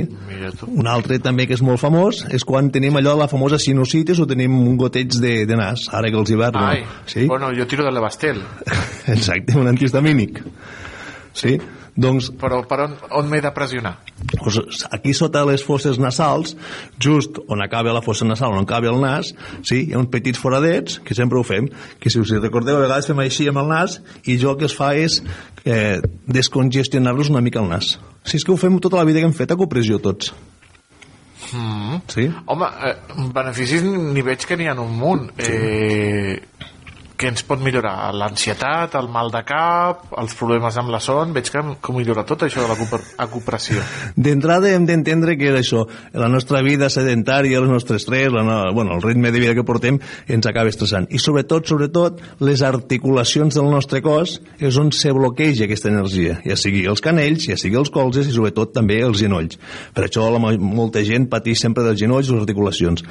[0.70, 4.22] Un altre també que és molt famós és quan tenim allò de la famosa sinusitis
[4.22, 6.62] o tenim un goteig de, de nas, ara que els hiverns...
[6.62, 7.26] Ai, sí?
[7.26, 8.44] bueno, jo tiro de l'Abastel.
[9.16, 10.44] Exacte, un antihistamínic.
[11.34, 11.58] Sí?
[11.96, 13.98] Doncs, Però per on, on m'he de pressionar?
[14.32, 16.56] doncs aquí sota les fosses nasals,
[17.02, 19.34] just on acaba la fossa nasal, on acaba el nas,
[19.68, 21.68] sí, hi ha uns petits foradets, que sempre ho fem,
[22.00, 24.70] que si us recordeu, a vegades fem així amb el nas, i jo el que
[24.70, 25.20] es fa és
[25.66, 27.98] eh, descongestionar-los una mica el nas.
[28.24, 30.32] Si és que ho fem tota la vida que hem fet acupressió tots.
[31.52, 32.02] Mm.
[32.08, 32.30] Sí?
[32.48, 32.96] Home, eh,
[33.36, 35.32] beneficis n'hi veig que n'hi ha un munt.
[35.42, 36.40] Eh,
[37.22, 38.10] què ens pot millorar?
[38.18, 41.34] L'ansietat, el mal de cap, els problemes amb la son...
[41.35, 42.77] Veig que, que millora tot això de la
[43.22, 43.81] acupressió.
[44.18, 45.84] D'entrada hem d'entendre que això,
[46.18, 49.65] la nostra vida sedentària, el nostre estrès, la, no- bueno, el ritme de vida que
[49.68, 51.06] portem ens acaba estressant.
[51.14, 56.57] I sobretot, sobretot, les articulacions del nostre cos és on se bloqueja aquesta energia, ja
[56.57, 59.60] sigui els canells, ja sigui els colzes i sobretot també els genolls.
[59.93, 63.06] Per això la, mo- molta gent pateix sempre dels genolls i les articulacions.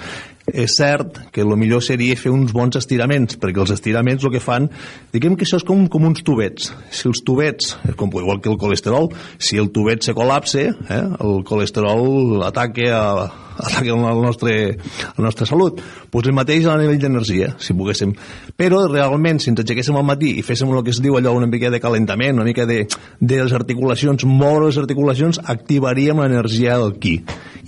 [0.50, 4.40] És cert que el millor seria fer uns bons estiraments, perquè els estiraments el que
[4.40, 4.70] fan,
[5.12, 6.72] diguem que això és com, com uns tubets.
[6.90, 11.44] Si els tubets, com, igual que el colesterol, si el tubet se col·lapse, eh, el
[11.44, 13.28] colesterol ataca a,
[13.60, 14.78] ataca el nostre,
[15.16, 15.81] la nostra salut.
[16.10, 18.14] Pues el mateix a nivell d'energia, si poguéssim.
[18.59, 21.48] Però realment, si ens aixequéssim al matí i féssim el que es diu allò, una
[21.51, 22.82] mica de calentament, una mica de,
[23.20, 27.18] de les articulacions, moure les articulacions, activaríem l'energia del qui.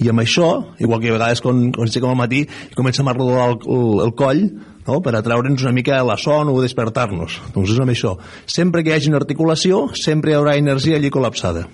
[0.03, 0.51] I amb això,
[0.81, 3.89] igual que a vegades quan, quan aixequem al matí i comencem a rodar el, el,
[4.09, 4.47] el coll,
[4.87, 5.01] no?
[5.05, 7.41] per atraure'ns una mica la son o despertar-nos.
[7.55, 8.17] Doncs és amb això.
[8.47, 11.67] Sempre que hi hagi una articulació, sempre hi haurà energia allí col·lapsada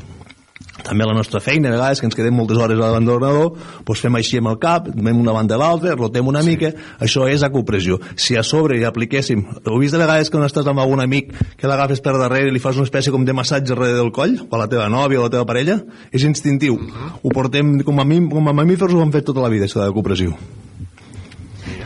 [0.88, 4.02] també la nostra feina, a vegades que ens quedem moltes hores davant de l'ordenador, doncs
[4.04, 6.54] fem així amb el cap, anem una banda a l'altra, rotem una sí.
[6.54, 6.70] mica,
[7.04, 7.98] això és acupressió.
[8.16, 11.34] Si a sobre hi apliquéssim, heu vist de vegades que quan estàs amb algun amic
[11.58, 14.38] que l'agafes per darrere i li fas una espècie com de massatge darrere del coll,
[14.46, 15.80] o a la teva nòvia o a la teva parella,
[16.12, 16.78] és instintiu.
[16.78, 17.12] Uh -huh.
[17.22, 19.80] Ho portem, com a, mim, com a mamífers ho hem fet tota la vida, això
[19.80, 20.36] de l'acupressió.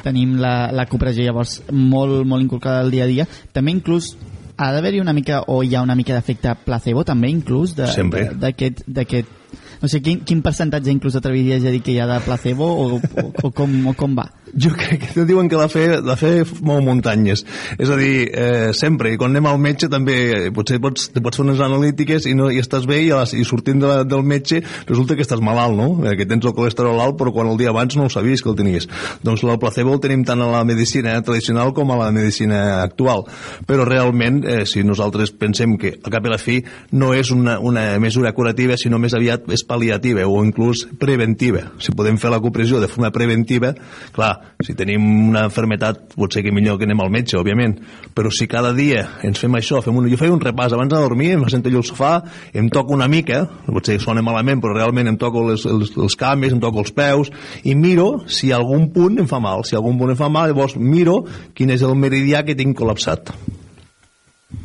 [0.05, 3.27] Tenim la, la cooperació llavors molt, molt inculcada al dia a dia.
[3.53, 4.15] També inclús
[4.57, 9.39] ha d'haver-hi una mica o hi ha una mica d'efecte placebo també inclús d'aquest
[9.83, 13.01] no sé, quin, quin percentatge inclús t'atreviries a dir que hi ha de placebo o,
[13.01, 14.29] o, o, com, o com va?
[14.53, 17.45] Jo crec que diuen que la fe, la fe mou muntanyes.
[17.81, 21.23] És a dir, eh, sempre, i quan anem al metge també, eh, potser pots, te
[21.25, 23.89] pots fer unes analítiques i, no, i estàs bé i, a les, i sortint de
[23.89, 25.89] la, del metge resulta que estàs malalt, no?
[26.05, 28.53] Eh, que tens el colesterol alt però quan el dia abans no ho sabies que
[28.53, 28.89] el tenies.
[29.25, 33.25] Doncs el placebo el tenim tant a la medicina tradicional com a la medicina actual.
[33.67, 36.61] Però realment, eh, si nosaltres pensem que al cap i la fi
[36.93, 41.65] no és una, una mesura curativa, sinó més aviat és pal·liativa o inclús preventiva.
[41.83, 43.73] Si podem fer la copressió de forma preventiva,
[44.15, 44.33] clar,
[44.63, 47.79] si tenim una enfermetat potser que millor que anem al metge, òbviament,
[48.15, 51.01] però si cada dia ens fem això, fem un, jo feia un repàs abans de
[51.01, 52.13] dormir, em sento allò al sofà,
[52.55, 56.53] em toco una mica, potser sona malament, però realment em toco les, els, els cames,
[56.53, 57.33] em toco els peus,
[57.65, 59.67] i miro si algun punt em fa mal.
[59.69, 61.23] Si algun punt em fa mal, llavors miro
[61.57, 63.35] quin és el meridià que tinc col·lapsat.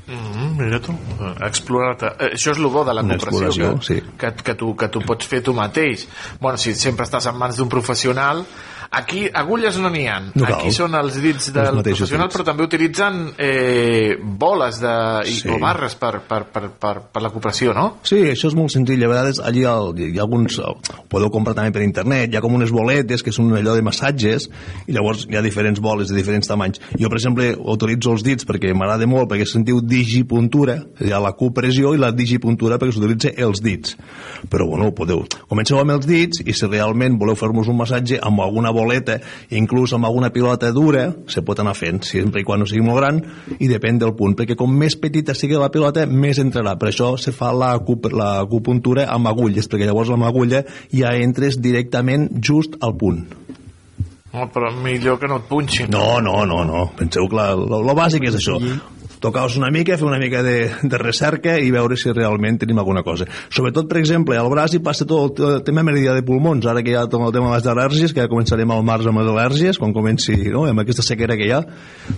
[0.08, 2.08] Mm, mira tu, eh, explorar-te.
[2.08, 3.98] Eh, Això és el bo de la cooperació, que, sí.
[4.18, 6.08] que, que, tu, que tu pots fer tu mateix.
[6.40, 8.46] Bueno, si sempre estàs en mans d'un professional,
[8.92, 10.20] Aquí agulles no n'hi ha.
[10.34, 10.54] No cal.
[10.62, 12.38] Aquí són els dits Els del mateixos professional, dits.
[12.38, 14.94] però també utilitzen eh, boles de,
[15.28, 15.50] i, Sí.
[15.50, 17.98] o barres per, per, per, per, per la cooperació, no?
[18.08, 19.04] Sí, això és molt senzill.
[19.04, 20.60] A vegades allí ha, hi ha alguns...
[20.64, 20.78] Ho
[21.10, 22.32] podeu comprar també per internet.
[22.34, 24.48] Hi ha com unes boletes que són allò de massatges
[24.88, 26.80] i llavors hi ha diferents boles de diferents tamanys.
[27.00, 30.80] Jo, per exemple, utilitzo els dits perquè m'agrada molt, perquè se'n diu digipuntura.
[31.04, 33.98] Hi ha la copressió i la digipuntura perquè s'utilitza els dits.
[34.50, 35.26] Però, bueno, podeu...
[35.48, 39.18] Comenceu amb els dits i si realment voleu fer-vos un massatge amb alguna boleta,
[39.58, 43.02] inclús amb alguna pilota dura, se pot anar fent, sempre i quan no sigui molt
[43.02, 43.20] gran,
[43.60, 46.78] i depèn del punt, perquè com més petita sigui la pilota, més entrarà.
[46.78, 50.64] Per això se fa la, acup- la acupuntura amb agulles, perquè llavors amb agulla
[50.94, 53.26] ja entres directament just al punt.
[54.38, 55.88] No, però millor que no et punxin.
[55.90, 56.84] No, no, no, no.
[56.98, 58.58] Penseu que la- lo, lo bàsic és això.
[59.20, 63.02] Tocar-vos una mica, fer una mica de, de recerca i veure si realment tenim alguna
[63.06, 63.26] cosa.
[63.50, 66.68] Sobretot, per exemple, al braç hi passa tot el tema meridià de pulmons.
[66.70, 69.22] Ara que ha tot el tema de les al·lèrgies, que ja començarem al març amb
[69.22, 71.64] les al·lèrgies, quan comenci no, amb aquesta sequera que hi ha,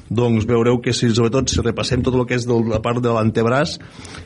[0.10, 3.16] doncs veureu que si, sobretot si repassem tot el que és de la part de
[3.16, 3.78] l'antebraç,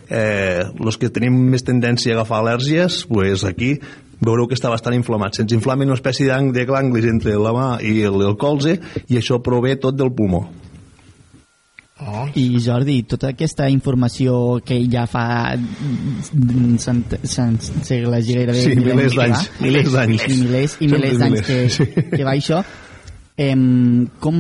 [0.10, 3.76] eh, els que tenim més tendència a agafar al·lèrgies, pues aquí
[4.24, 5.38] veureu que està bastant inflamat.
[5.38, 6.66] Se'ns inflama una espècie de
[7.14, 10.48] entre la mà i el, el colze i això prové tot del pulmó.
[12.36, 18.74] I Jordi, tota aquesta informació que ja fa mm, cent, cent, segles i gairebé Sí,
[18.80, 20.24] milers d'anys, milers d'anys.
[20.28, 21.86] i milers, i milers d'anys que, sí.
[22.10, 22.64] que va això.
[23.36, 24.36] Em, com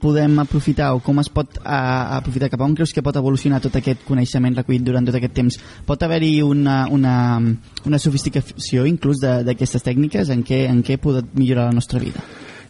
[0.00, 3.60] podem aprofitar o com es pot a, aprofitar cap a on creus que pot evolucionar
[3.64, 5.56] tot aquest coneixement recollit durant tot aquest temps?
[5.88, 7.14] Pot haver-hi una, una,
[7.88, 10.28] una sofisticació inclús de- d'aquestes tècniques?
[10.34, 12.20] En què, en què pot millorar la nostra vida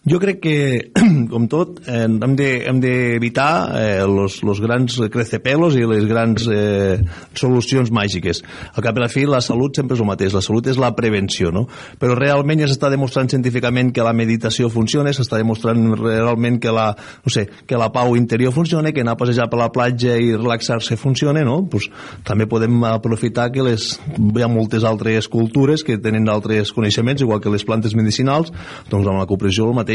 [0.07, 0.57] Jo crec que,
[1.33, 7.01] com tot, eh, hem de- d'evitar eh, los, los grans crecepelos i les grans eh,
[7.35, 8.43] solucions màgiques.
[8.75, 10.33] Al cap i la fi, la salut sempre és el mateix.
[10.37, 11.67] La salut és la prevenció, no?
[11.99, 16.93] Però realment ja s'està demostrant científicament que la meditació funciona, s'està demostrant realment que la,
[16.95, 20.31] no sé, que la pau interior funciona, que anar a passejar per la platja i
[20.37, 21.65] relaxar-se funciona, no?
[21.69, 21.91] Pues,
[22.25, 27.43] també podem aprofitar que les, hi ha moltes altres cultures que tenen altres coneixements, igual
[27.43, 28.55] que les plantes medicinals,
[28.89, 29.88] doncs amb la copressió el mateix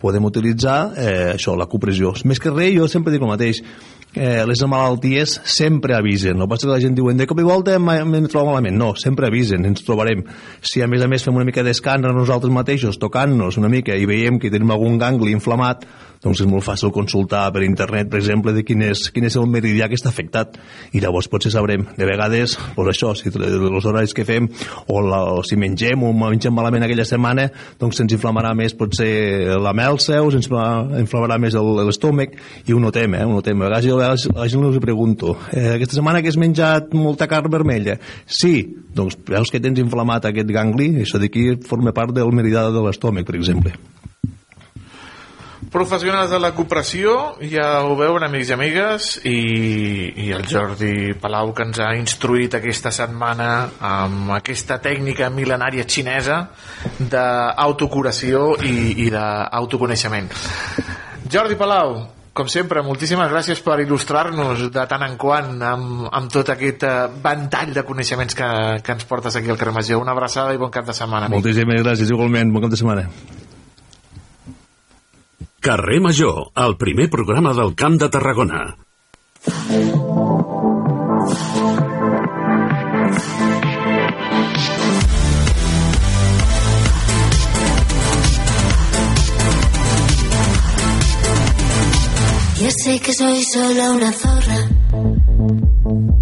[0.00, 2.12] podem utilitzar eh, això, la copressió.
[2.28, 3.62] Més que res, jo sempre dic el mateix,
[4.14, 6.38] eh, les malalties sempre avisen.
[6.38, 7.88] No passa que la gent diuen de cop i volta em,
[8.28, 8.76] trobo malament.
[8.78, 10.24] No, sempre avisen, ens trobarem.
[10.60, 14.06] Si a més a més fem una mica d'escàner nosaltres mateixos, tocant-nos una mica i
[14.08, 15.86] veiem que tenim algun gangli inflamat,
[16.24, 19.46] doncs és molt fàcil consultar per internet, per exemple, de quin és, quin és el
[19.50, 20.58] meridià que està afectat.
[20.92, 21.86] I llavors potser sabrem.
[21.98, 24.48] De vegades, doncs això, si els horaris que fem,
[24.86, 27.48] o, la, o si mengem o mengem malament aquella setmana,
[27.80, 32.34] doncs se'ns inflamarà més potser la melsa o se'ns inflamarà més l'estómac
[32.66, 33.24] i ho notem, eh?
[33.26, 33.62] Ho notem.
[33.62, 36.94] A vegades a vegades a la gent els pregunto eh, aquesta setmana que has menjat
[36.96, 37.98] molta carn vermella?
[38.26, 38.54] Sí,
[38.94, 43.28] doncs veus que tens inflamat aquest gangli, això d'aquí forma part del meridià de l'estómac,
[43.28, 43.76] per exemple.
[45.68, 47.14] Professionals de la cooperació,
[47.44, 49.38] ja ho veuen, amics i amigues, i,
[50.24, 53.48] i el Jordi Palau, que ens ha instruït aquesta setmana
[53.84, 56.38] amb aquesta tècnica mil·lenària xinesa
[56.98, 60.30] d'autocuració i, i d'autoconeixement.
[61.28, 61.98] Jordi Palau,
[62.38, 66.94] com sempre, moltíssimes gràcies per il·lustrar-nos de tant en quant amb, amb tot aquest eh,
[67.24, 68.48] ventall de coneixements que,
[68.86, 70.00] que ens portes aquí al Cremageu.
[70.00, 71.28] Una abraçada i bon cap de setmana.
[71.34, 72.54] Moltíssimes gràcies, igualment.
[72.54, 73.08] Bon cap de setmana.
[75.68, 78.74] Carrer Major, el primer programa del Camp de Tarragona.
[92.56, 94.60] Ya sé que soy solo una zorra,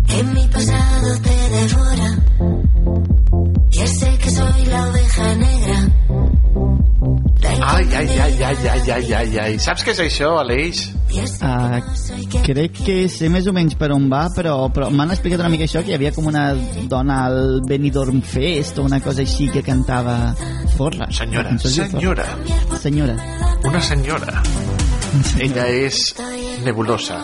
[0.08, 2.10] que mi pasado te devora.
[3.70, 5.75] Ya sé que soy la oveja negra.
[7.66, 9.54] Ai, ai, ai, ai, ai, ai, ai, ai.
[9.58, 10.84] Saps què és això, Aleix?
[11.16, 11.80] Uh,
[12.44, 15.66] crec que sé més o menys per on va, però, però m'han explicat una mica
[15.66, 16.48] això, que hi havia com una
[16.90, 20.16] dona al Benidorm Fest o una cosa així que cantava
[20.76, 21.10] Forra.
[21.10, 22.28] Senyora, diu senyora.
[22.36, 22.80] Forra.
[22.86, 23.18] Senyora.
[23.66, 24.42] Una senyora.
[25.40, 26.02] Ella és
[26.66, 27.22] nebulosa.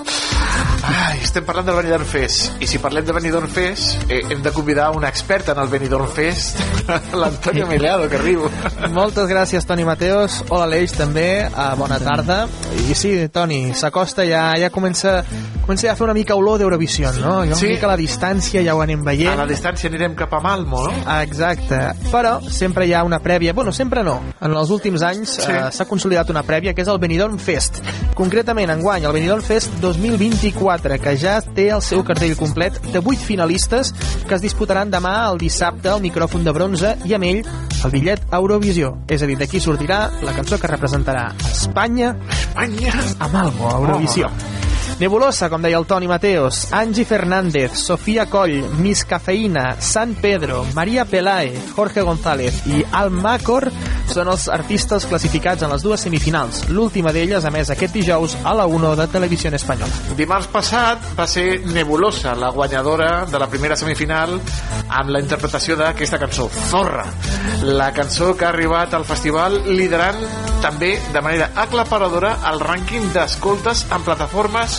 [0.83, 2.57] Ai, estem parlant del Benidorm Fest.
[2.59, 6.09] I si parlem de Benidorm Fest, eh, hem de convidar una experta en el Benidorm
[6.11, 6.59] Fest,
[7.15, 8.51] l'Antonio Melado, que arribo.
[8.91, 10.41] Moltes gràcies, Toni Mateos.
[10.49, 11.47] Hola, Aleix, també.
[11.47, 12.41] Uh, bona tarda.
[12.89, 15.21] I sí, Toni, s'acosta, ja, ja comença
[15.63, 17.45] comença a fer una mica olor d'Eurovisió, no?
[17.47, 17.65] Ja Sí.
[17.67, 19.33] una mica a la distància ja ho anem veient.
[19.33, 20.93] A la distància anirem cap a Malmo, no?
[21.23, 21.79] Exacte,
[22.11, 25.51] però sempre hi ha una prèvia, bueno, sempre no, en els últims anys Sí.
[25.53, 27.81] eh, s'ha consolidat una prèvia que és el Benidorm Fest.
[28.15, 33.19] Concretament, enguany, el Benidorm Fest 2024, que ja té el seu cartell complet de 8
[33.25, 33.93] finalistes
[34.29, 37.43] que es disputaran demà, el dissabte, al micròfon de bronze i amb ell
[37.85, 38.97] el bitllet Eurovisió.
[39.09, 44.29] És a dir, d'aquí sortirà la cançó que representarà Espanya, Espanya a Malmo, a Eurovisió.
[45.03, 51.03] Nebulosa, com deia el Toni Mateos, Angie Fernández, Sofía Coll, Miss Cafeïna, San Pedro, Maria
[51.05, 53.67] Pelae, Jorge González i Almacor
[54.13, 56.69] són els artistes classificats en les dues semifinals.
[56.71, 60.15] L'última d'elles, a més, aquest dijous a la 1 de Televisió Espanyola.
[60.15, 66.23] Dimarts passat va ser Nebulosa, la guanyadora de la primera semifinal amb la interpretació d'aquesta
[66.23, 67.09] cançó, Zorra.
[67.67, 70.23] La cançó que ha arribat al festival liderant
[70.63, 74.79] també de manera aclaparadora el rànquing d'escoltes en plataformes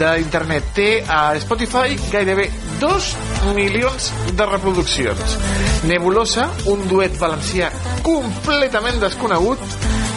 [0.00, 0.72] d'internet.
[0.74, 2.48] Té a Spotify gairebé
[2.80, 3.10] 2
[3.56, 5.36] milions de reproduccions.
[5.88, 7.70] Nebulosa, un duet valencià
[8.04, 9.62] completament desconegut,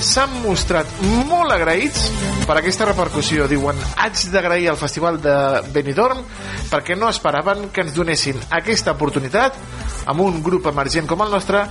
[0.04, 0.90] s'han mostrat
[1.30, 2.10] molt agraïts
[2.48, 3.48] per aquesta repercussió.
[3.48, 5.36] Diuen, haig d'agrair al Festival de
[5.74, 6.24] Benidorm
[6.72, 9.58] perquè no esperaven que ens donessin aquesta oportunitat
[10.10, 11.64] amb un grup emergent com el nostre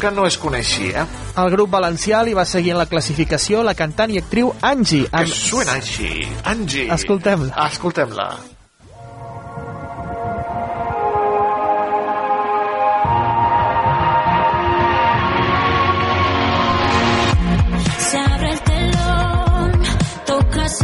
[0.00, 1.04] que no es coneixia.
[1.40, 5.10] El grup valencià li va seguir en la classificació la cantant i actriu Angie.
[5.10, 6.24] Que suena així.
[6.54, 6.88] Angie.
[6.94, 7.68] Escoltem-la.
[7.68, 8.30] Escoltem-la.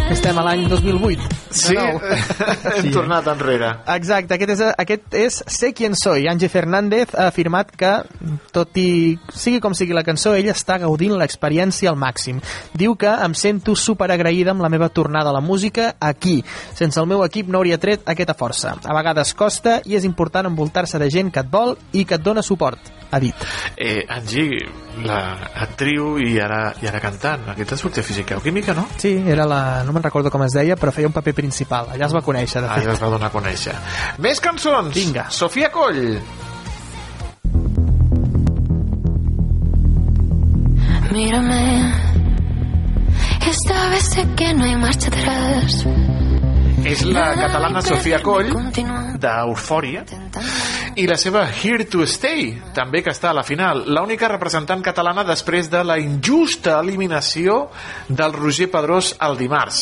[0.07, 1.25] Estem a l'any 2008.
[1.51, 1.75] Sí,
[2.77, 3.73] hem tornat enrere.
[3.97, 6.29] Exacte, aquest és, aquest és Sé quién soy.
[6.31, 7.91] Angie Fernández ha afirmat que,
[8.55, 12.39] tot i sigui com sigui la cançó, ella està gaudint l'experiència al màxim.
[12.79, 16.39] Diu que em sento super agraïda amb la meva tornada a la música aquí.
[16.79, 18.77] Sense el meu equip no hauria tret aquesta força.
[18.87, 22.23] A vegades costa i és important envoltar-se de gent que et vol i que et
[22.23, 23.47] dona suport, ha dit.
[23.77, 24.61] Eh, Angie,
[25.05, 27.49] l'actriu i ara, i ara cantant.
[27.53, 28.87] Aquesta sortia física o química, no?
[28.99, 29.61] Sí, era la...
[29.87, 31.93] no me'n recordo com es deia, però feia un paper principal.
[31.95, 32.83] Allà es va conèixer, de fet.
[32.85, 33.77] Allà es va donar a conèixer.
[34.25, 34.93] Més cançons.
[34.97, 35.29] Vinga.
[35.31, 36.19] Sofia Coll.
[41.13, 41.93] Mírame.
[43.47, 45.87] Esta vez sé que no hay marcha atrás.
[46.87, 48.53] És la catalana Sofia Coll
[49.19, 50.05] d'Eufòria
[50.95, 53.81] i la seva Here to Stay també que està a la final.
[53.91, 57.57] L'única representant catalana després de la injusta eliminació
[58.07, 59.81] del Roger Pedrós el dimarts.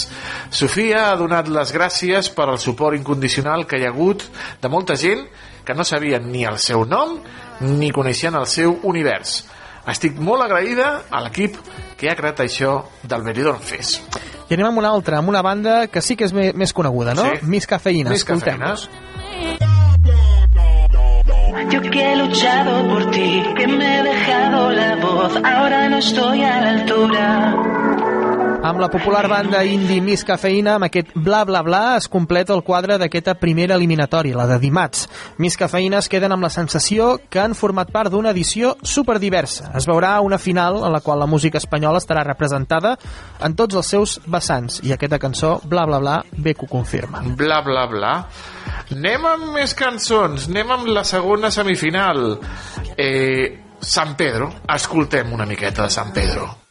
[0.49, 4.25] Sofia ha donat les gràcies per al suport incondicional que hi ha hagut
[4.63, 5.27] de molta gent
[5.65, 7.19] que no sabien ni el seu nom
[7.61, 9.43] ni coneixien el seu univers.
[9.93, 11.61] Estic molt agraïda a l'equip
[12.01, 15.87] que ha creat això del Benidorm Fest I anem amb una altra, amb una banda
[15.89, 17.23] que sí que és me- més coneguda, no?
[17.25, 17.47] Sí.
[17.49, 18.89] Miss Cafeïna, Miss escoltem-los.
[21.71, 26.43] Yo que he luchado por ti, que me he dejado la voz, ahora no estoy
[26.43, 27.57] a la altura.
[28.65, 32.63] Amb la popular banda indie Miss Cafeïna, amb aquest bla bla bla, es completa el
[32.65, 35.03] quadre d'aquesta primera eliminatòria, la de dimarts.
[35.37, 39.69] Miss Cafeïna es queden amb la sensació que han format part d'una edició superdiversa.
[39.77, 42.95] Es veurà una final en la qual la música espanyola estarà representada
[43.45, 47.21] en tots els seus vessants, i aquesta cançó, bla bla bla, bé que ho confirma.
[47.37, 48.17] bla bla bla
[48.97, 52.39] anem amb més cançons anem amb la segona semifinal
[52.97, 56.64] eh, San Pedro escoltem una miqueta de San Pedro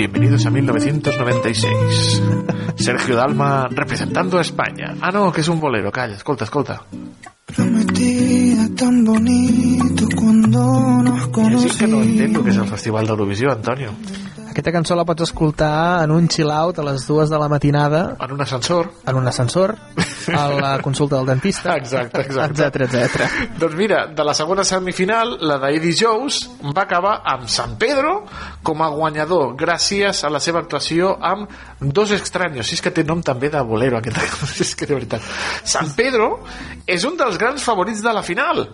[0.00, 2.22] Bienvenidos a 1996
[2.76, 4.96] Sergio Dalma representando a España.
[4.98, 6.80] Ah no, que es un bolero, calla, escolta, escolta.
[7.54, 13.92] Prometida tan bonito cuando nos Sí que no entiendo que és el Festival d'Eurovisió, Antonio
[14.60, 18.00] Aquesta cançó la pots escoltar en un chill-out a les dues de la matinada.
[18.20, 18.90] En un ascensor.
[19.08, 19.72] En un ascensor,
[20.36, 21.76] a la consulta del dentista.
[21.80, 22.60] Exacte, exacte.
[22.60, 23.28] Etcètera, etcètera.
[23.56, 26.42] Doncs mira, de la segona semifinal, la d'Eddie Jones
[26.76, 28.26] va acabar amb San Pedro
[28.62, 31.48] com a guanyador, gràcies a la seva actuació amb
[31.80, 32.68] Dos Extraños.
[32.68, 34.28] Si és que té nom també de bolero, aquesta
[34.66, 35.24] és que de veritat.
[35.64, 36.34] San Pedro
[36.84, 38.66] és un dels grans favorits de la final.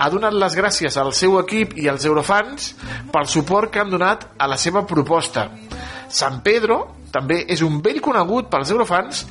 [0.00, 2.70] Ha donat les gràcies al seu equip i als eurofans
[3.12, 5.50] pel suport que han donat a la seva proposta.
[6.08, 6.80] San Pedro
[7.12, 9.26] també és un vell conegut pels eurofans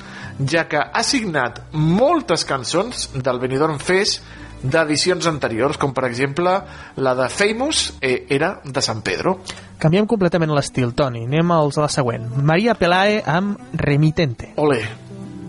[0.51, 4.21] ja que ha signat moltes cançons del Benidorm Fest
[4.59, 6.53] d'edicions anteriors, com per exemple
[6.99, 9.39] la de Famous eh, era de San Pedro.
[9.79, 11.23] Canviem completament l'estil, Toni.
[11.25, 12.27] Anem als a la següent.
[12.43, 14.53] Maria Pelae amb Remitente.
[14.59, 14.83] Ole.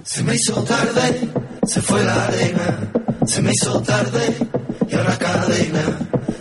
[0.05, 1.29] Se me hizo tarde,
[1.67, 2.91] se fue la arena,
[3.27, 4.49] se me hizo tarde
[4.91, 5.83] y ahora cadena,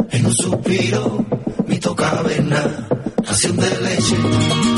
[0.09, 1.25] en un suspiro,
[1.67, 2.63] mi toca avena,
[3.23, 4.15] ración de leche,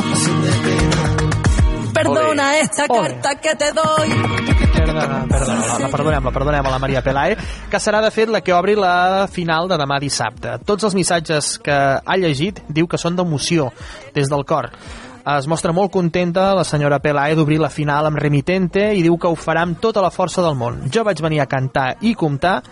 [0.09, 1.93] ración de pena.
[1.93, 4.09] Perdona esta carta que te doy.
[4.73, 7.37] Perdona, perdona, la, la perdonem, la perdonem a la Maria Pelae,
[7.69, 10.57] que serà de fet la que obri la final de demà dissabte.
[10.65, 13.69] Tots els missatges que ha llegit diu que són d'emoció,
[14.15, 14.71] des del cor.
[15.21, 19.29] Es mostra molt contenta la senyora Pelae d'obrir la final amb Remitente i diu que
[19.29, 20.81] ho farà amb tota la força del món.
[20.89, 22.63] Jo vaig venir a cantar i comptar,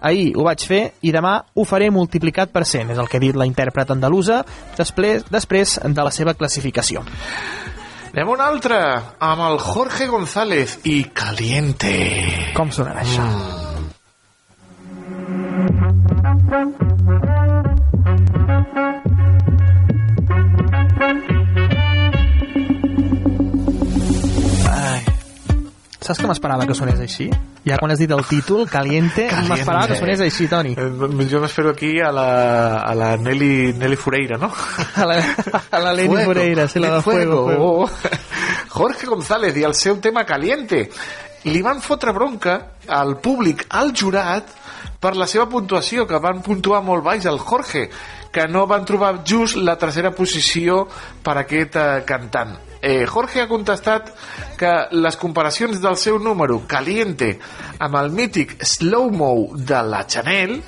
[0.00, 3.24] ahir ho vaig fer i demà ho faré multiplicat per 100, és el que ha
[3.24, 4.42] dit la intèrpret andalusa
[4.76, 7.04] després, després de la seva classificació.
[8.08, 8.78] Anem a un altre,
[9.20, 11.94] amb el Jorge González i Caliente.
[12.56, 13.26] Com sonarà això?
[16.48, 16.87] Ai.
[26.08, 27.26] Saps que m'esperava que sonés així?
[27.68, 29.50] Ja quan has dit el títol, Caliente, Caliente.
[29.50, 30.70] m'esperava que sonés així, Toni.
[30.72, 34.48] Eh, Jo m'espero aquí a la, a la Nelly, Nelly Fureira, no?
[34.96, 35.18] A la,
[35.70, 37.42] a la Fuego, Moreira, sí, la de Fuego.
[37.44, 37.90] fuego.
[38.78, 40.86] Jorge González i el seu tema Caliente.
[41.44, 42.54] Li van fotre bronca
[42.88, 44.48] al públic, al jurat,
[45.00, 47.84] per la seva puntuació, que van puntuar molt baix el Jorge,
[48.32, 50.86] que no van trobar just la tercera posició
[51.22, 52.56] per aquest eh, cantant.
[52.80, 54.12] Eh, Jorge ha contestat
[54.58, 57.32] que les comparacions del seu número Caliente
[57.82, 60.58] amb el mític Slow Mo de la Chanel,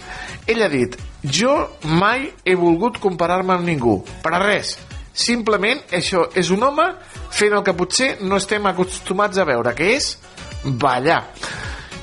[0.47, 1.55] ell ha dit jo
[1.85, 4.77] mai he volgut comparar-me amb ningú, per a res.
[5.13, 6.87] Simplement això és un home
[7.35, 10.15] fent el que potser no estem acostumats a veure, que és
[10.65, 11.23] ballar.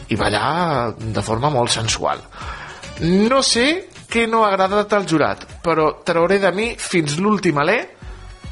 [0.08, 2.22] I ballar de forma molt sensual.
[3.04, 7.97] No sé què no ha agradat al jurat, però trauré de mi fins l'últim alè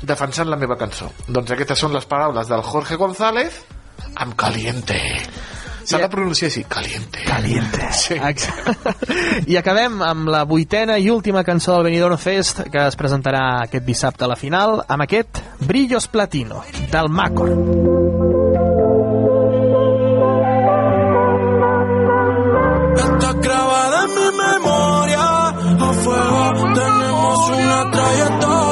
[0.02, 1.10] defensant la meva cançó.
[1.28, 3.62] Doncs aquestes són les paraules del Jorge González
[4.16, 5.00] amb Caliente.
[5.86, 7.22] S'ha de pronunciar així, Caliente.
[7.28, 7.88] Caliente.
[7.94, 8.18] Sí.
[9.52, 13.86] I acabem amb la vuitena i última cançó del Benidorm Fest que es presentarà aquest
[13.86, 17.54] dissabte a la final amb aquest Brillos Platino del Macor.
[22.98, 25.26] Está grabada en mi memoria.
[25.86, 28.65] A fuego tenemos una trayectoria.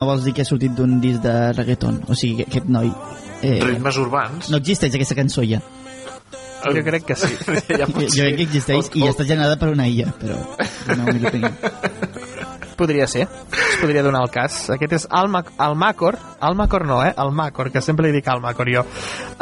[0.00, 2.00] No vols dir que ha sortit d'un disc de reggaeton?
[2.10, 2.90] O sigui, que aquest noi...
[3.44, 4.50] Eh, Ritmes urbans.
[4.50, 5.60] No existeix aquesta cançó ja.
[6.64, 7.28] Jo crec que sí.
[7.80, 10.40] ja Jo, jo crec que existeix i està generada per una illa, però
[10.96, 11.52] no.
[12.74, 13.28] Podria ser,
[13.74, 14.68] es podria donar el cas.
[14.70, 17.12] Aquest és Alma, Almacor, Almacor no, eh?
[17.16, 18.84] Almacor, que sempre li dic Almacor jo.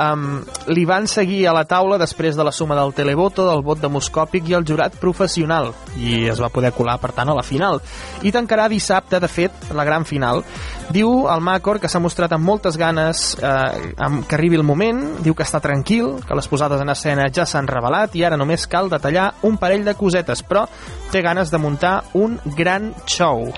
[0.00, 0.40] Um,
[0.72, 4.48] li van seguir a la taula després de la suma del televoto, del vot demoscòpic
[4.48, 7.80] i el jurat professional, i es va poder colar, per tant, a la final.
[8.22, 10.44] I tancarà dissabte, de fet, la gran final.
[10.92, 13.92] Diu Almacor que s'ha mostrat amb moltes ganes eh,
[14.28, 17.68] que arribi el moment, diu que està tranquil, que les posades en escena ja s'han
[17.68, 20.66] revelat i ara només cal detallar un parell de cosetes, però
[21.12, 23.50] té ganes de muntar un gran show.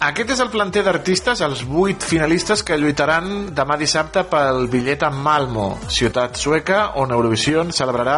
[0.00, 5.10] Aquest és el planter d'artistes, els vuit finalistes que lluitaran demà dissabte pel bitllet a
[5.12, 8.16] Malmo, ciutat sueca, on Eurovision celebrarà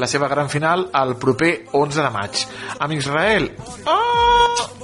[0.00, 2.46] la seva gran final el proper 11 de maig.
[2.78, 3.50] Amb Israel,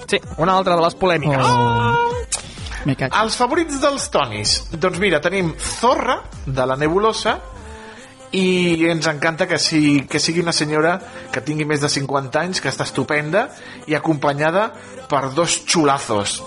[0.05, 1.47] Sí, una altra de les polèmiques.
[1.49, 2.11] Oh.
[2.85, 3.15] Me cac.
[3.17, 4.51] els favorits dels tonis.
[4.77, 7.39] Doncs mira, tenim Zorra, de la Nebulosa,
[8.35, 10.97] i ens encanta que, si, que sigui una senyora
[11.33, 13.47] que tingui més de 50 anys, que està estupenda,
[13.87, 14.69] i acompanyada
[15.11, 16.41] per dos xulazos.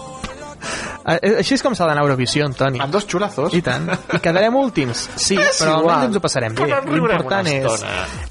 [1.07, 2.81] Eh, Així és com s'ha d'anar a Eurovisió, Toni.
[2.83, 3.53] Amb dos xulazos?
[3.55, 3.87] I tant.
[4.13, 5.93] I quedarem últims, sí, És però igual.
[5.95, 6.65] almenys ens ho passarem bé.
[6.67, 7.85] L'important és,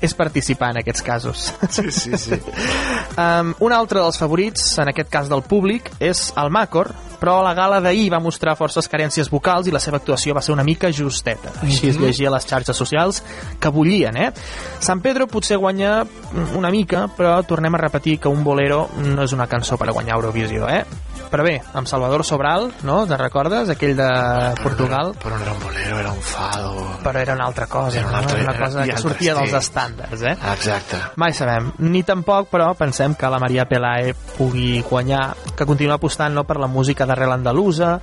[0.05, 1.47] és participar en aquests casos.
[1.71, 2.41] Sí, sí, sí.
[3.17, 7.55] Um, un altre dels favorits, en aquest cas del públic, és el Macor, però la
[7.57, 10.91] gala d'ahir va mostrar forces carències vocals i la seva actuació va ser una mica
[10.93, 11.49] justeta.
[11.63, 12.05] Així es Mhm.
[12.05, 13.23] llegia a les xarxes socials
[13.59, 14.33] que bullien, eh?
[14.81, 16.05] San Pedro potser guanya
[16.55, 19.93] una mica, però tornem a repetir que un bolero no és una cançó per a
[19.93, 20.85] guanyar Eurovisió, eh?
[21.31, 23.01] Però bé, amb Salvador Sobral, no?
[23.07, 23.69] Te'n recordes?
[23.73, 24.07] Aquell de
[24.63, 25.13] Portugal.
[25.23, 26.85] Però no era un bolero, era un fado.
[27.03, 28.23] Però era una altra cosa, Era una no?
[28.23, 29.65] altra- Era una era- cosa i que sortia dels temps.
[29.67, 30.37] estàndards, eh?
[30.53, 30.97] Exacte.
[31.17, 31.73] Mai sabem.
[31.79, 36.59] Ni tampoc, però, pensem que la Maria Pelae pugui guanyar, que continua apostant no, per
[36.59, 37.99] la música d'arrel andalusa,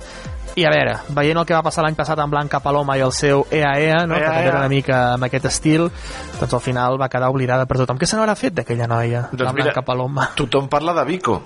[0.54, 3.10] i a veure, veient el que va passar l'any passat amb Blanca Paloma i el
[3.12, 4.14] seu Ea Ea, no?
[4.14, 5.90] Ea, que també era una mica amb aquest estil,
[6.38, 7.98] doncs al final va quedar oblidada per tothom.
[7.98, 10.30] Què se n'haurà fet d'aquella noia, la Doncs mira, Blanca Paloma?
[10.36, 11.42] Tothom parla de Vico.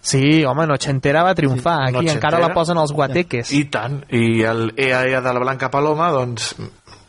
[0.00, 1.78] Sí, home, Nochentera va triomfar.
[1.90, 3.52] Aquí encara la posen els guateques.
[3.52, 4.00] I tant.
[4.08, 6.54] I el Ea Ea de la Blanca Paloma, doncs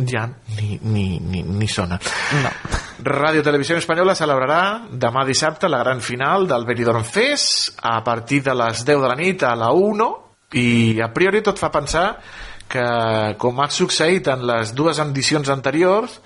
[0.07, 0.25] ja
[0.57, 1.99] ni, ni, ni, ni sona.
[2.41, 2.51] No.
[3.05, 4.61] Ràdio Televisió Espanyola celebrarà
[4.91, 9.17] demà dissabte la gran final del Benidorm Fest a partir de les 10 de la
[9.17, 10.09] nit a la 1
[10.59, 12.05] i a priori tot fa pensar
[12.71, 12.85] que
[13.39, 16.19] com ha succeït en les dues edicions anteriors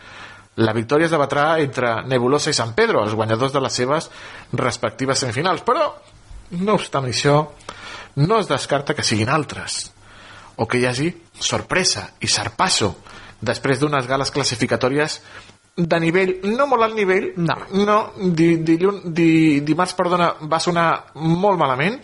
[0.56, 4.08] la victòria es debatrà entre Nebulosa i San Pedro, els guanyadors de les seves
[4.56, 5.66] respectives semifinals.
[5.68, 5.90] Però,
[6.52, 7.38] no obstant això,
[8.16, 9.92] no es descarta que siguin altres
[10.56, 11.10] o que hi hagi
[11.40, 12.94] sorpresa i sarpasso
[13.42, 15.20] després d'unes gales classificatòries
[15.76, 20.88] de nivell, no molt alt nivell no, no di, dilluns, di, dimarts perdona, va sonar
[21.20, 22.00] molt malament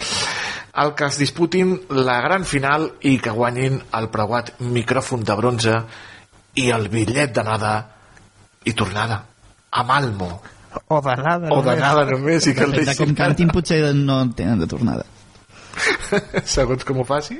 [0.81, 5.77] el que es disputin la gran final i que guanyin el preuat micròfon de bronze
[6.59, 7.73] i el bitllet d'anada
[8.67, 9.23] i tornada
[9.71, 10.33] a Malmo
[10.87, 14.33] o d'anada o d'anada només i que el Depèn de com cantin potser no en
[14.37, 15.05] tenen de tornada
[16.55, 17.39] segons com ho faci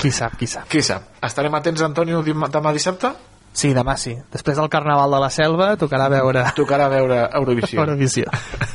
[0.00, 3.12] qui sap, qui sap qui sap, estarem atents Antonio demà dissabte?
[3.52, 4.14] Sí, demà sí.
[4.32, 6.44] Després del Carnaval de la Selva tocarà veure...
[6.56, 7.80] Tocarà veure Eurovisió.
[7.84, 8.30] Eurovisió.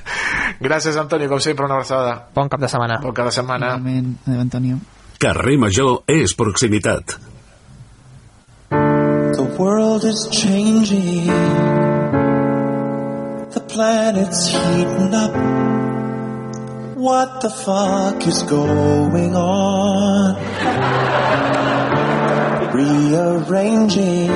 [0.66, 2.18] Gràcies, Antonio, com sempre, una abraçada.
[2.36, 3.00] Bon cap de setmana.
[3.04, 3.76] Bon cap de setmana.
[3.76, 4.82] Igualment, adéu, Antonio.
[5.20, 7.16] Carrer Major és proximitat.
[8.70, 11.75] The world is changing.
[13.76, 15.36] Planet's heating up.
[16.96, 20.40] What the fuck is going on?
[22.72, 24.32] Rearranging.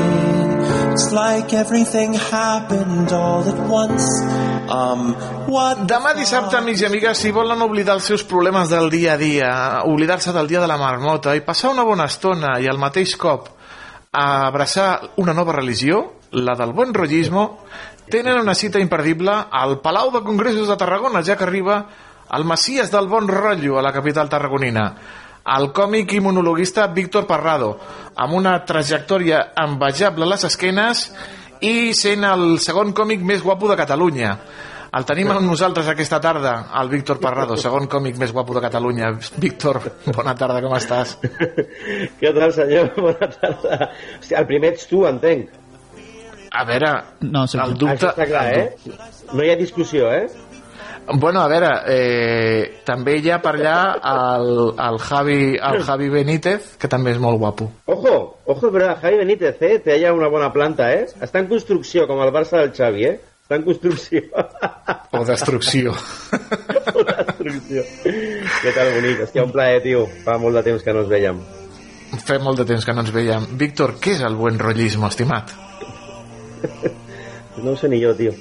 [0.91, 4.03] It's like everything happened all at once.
[4.67, 5.15] Um,
[5.47, 9.17] what Demà dissabte, amics i amigues, si volen oblidar els seus problemes del dia a
[9.23, 9.53] dia,
[9.87, 13.47] oblidar-se del dia de la marmota i passar una bona estona i al mateix cop
[14.11, 16.03] abraçar una nova religió,
[16.35, 17.63] la del bon rollismo,
[18.09, 21.79] tenen una cita imperdible al Palau de Congressos de Tarragona, ja que arriba
[22.35, 24.85] el Messies del bon rotllo a la capital tarragonina,
[25.57, 27.71] el còmic i monologuista Víctor Parrado,
[28.15, 31.05] amb una trajectòria envejable a les esquenes
[31.65, 34.35] i sent el segon còmic més guapo de Catalunya.
[34.89, 39.11] El tenim amb nosaltres aquesta tarda, el Víctor Parrado, segon còmic més guapo de Catalunya.
[39.37, 39.81] Víctor,
[40.15, 41.17] bona tarda, com estàs?
[42.21, 42.93] Què tal, senyor?
[42.97, 43.91] Bona tarda.
[44.17, 45.58] Hòstia, el primer ets tu, entenc.
[46.51, 47.95] A veure, no, el dubte...
[47.95, 48.93] Això està clar, eh?
[49.33, 50.27] No hi ha discussió, eh?
[51.11, 53.77] Bueno, a veure, eh, també hi ha per allà
[54.11, 57.69] el, el, Javi, el Javi Benítez, que també és molt guapo.
[57.89, 58.15] Ojo,
[58.45, 59.79] ojo, però Javi Benítez, eh?
[59.85, 61.07] Té allà una bona planta, eh?
[61.21, 63.15] Està en construcció, com el Barça del Xavi, eh?
[63.45, 64.25] Està en construcció.
[65.09, 65.95] O destrucció.
[66.93, 67.81] o destrucció.
[68.05, 69.23] Què tal, bonic?
[69.25, 70.03] Hòstia, un plaer, tio.
[70.21, 71.39] Fa molt de temps que no ens veiem.
[72.27, 73.49] Fa molt de temps que no ens veiem.
[73.57, 75.55] Víctor, què és el buen rollismo, estimat?
[77.63, 78.33] No ho sé ni jo, tio.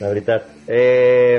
[0.00, 0.46] La veritat.
[0.66, 1.38] Eh,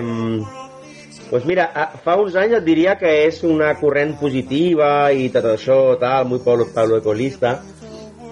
[1.30, 1.68] pues mira,
[2.04, 6.41] fa uns anys et diria que és una corrent positiva i tot això, tal, muy
[6.46, 7.58] pablo, pablo ecolista,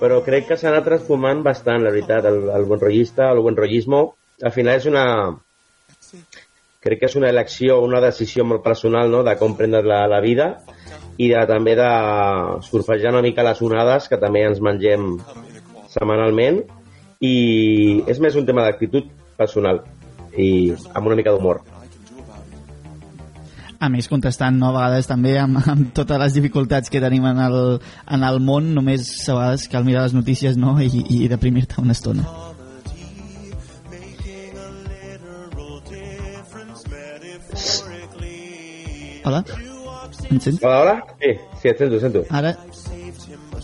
[0.01, 3.57] però crec que s'ha anat transformant bastant, la veritat, el, el buen rollista, el buen
[3.57, 4.01] rollismo.
[4.43, 5.05] Al final és una...
[6.81, 10.21] Crec que és una elecció, una decisió molt personal, no?, de com prendre la, la
[10.23, 10.51] vida
[11.17, 11.89] i de, també de
[12.63, 15.15] surfejar una mica les onades que també ens mengem
[15.89, 16.61] setmanalment
[17.23, 19.81] i és més un tema d'actitud personal
[20.37, 21.63] i amb una mica d'humor.
[23.77, 27.41] A més, contestant no, a vegades també amb, amb totes les dificultats que tenim en
[27.45, 27.57] el,
[28.09, 30.79] en el món, només a vegades cal mirar les notícies no?
[30.81, 32.25] i, i deprimir-te una estona.
[39.27, 39.43] Hola?
[40.31, 40.61] Em sents?
[40.63, 40.95] Hola, hola?
[41.19, 42.21] Sí, sí, et sento, et sento.
[42.31, 42.53] Ara,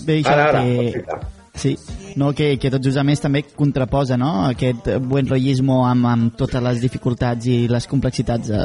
[0.04, 0.76] bé, Ara, ara, que...
[0.82, 1.33] perfecte.
[1.56, 1.78] Sí,
[2.16, 4.32] no, que, que tot just a més també contraposa no?
[4.50, 8.64] aquest buen rollismo amb, amb totes les dificultats i les complexitats de,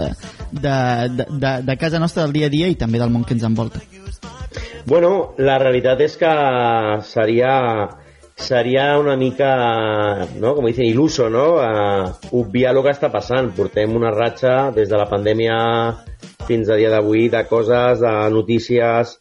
[0.52, 0.76] de,
[1.18, 3.44] de, de, de casa nostra del dia a dia i també del món que ens
[3.44, 3.84] envolta.
[4.88, 6.34] Bueno, la realitat és que
[7.04, 7.54] seria
[8.38, 10.54] seria una mica, no?
[10.54, 11.58] com dicen, il·luso, no?
[11.58, 13.50] Uh, obviar el que està passant.
[13.56, 15.56] Portem una ratxa des de la pandèmia
[16.46, 19.18] fins a dia d'avui de coses, de notícies,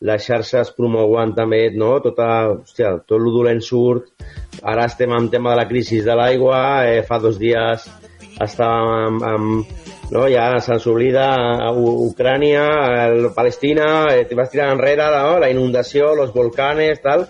[0.00, 1.96] les xarxes promouen també, no?
[2.04, 4.12] Tota, hòstia, tot el dolent surt.
[4.62, 7.88] Ara estem en tema de la crisi de l'aigua, eh, fa dos dies
[8.38, 10.26] estàvem amb, amb no?
[10.30, 11.26] ja se'ns oblida
[11.66, 12.62] a U- Ucrània,
[13.08, 15.38] el Palestina, eh, te vas tirant enrere no?
[15.42, 17.26] la inundació, los volcanes, tal,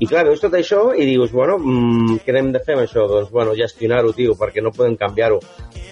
[0.00, 3.06] i clar, veus tot això i dius, bueno, mm, què hem de fer amb això?
[3.08, 5.40] Doncs, bueno, gestionar-ho, tio, perquè no podem canviar-ho.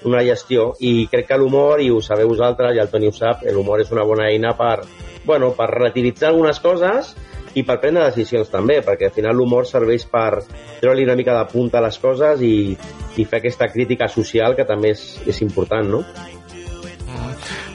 [0.08, 0.70] Una gestió.
[0.80, 3.90] I crec que l'humor, i ho sabeu vosaltres, i el Toni ho sap, l'humor és
[3.92, 4.84] una bona eina per,
[5.24, 7.14] bueno, per relativitzar algunes coses
[7.56, 10.42] i per prendre decisions també, perquè al final l'humor serveix per
[10.80, 12.76] treure-li una mica de punta a les coses i,
[13.16, 16.04] i fer aquesta crítica social que també és, és important, no?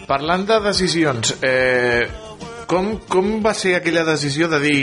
[0.08, 2.08] Parlant de decisions, eh,
[2.68, 4.80] com, com va ser aquella decisió de dir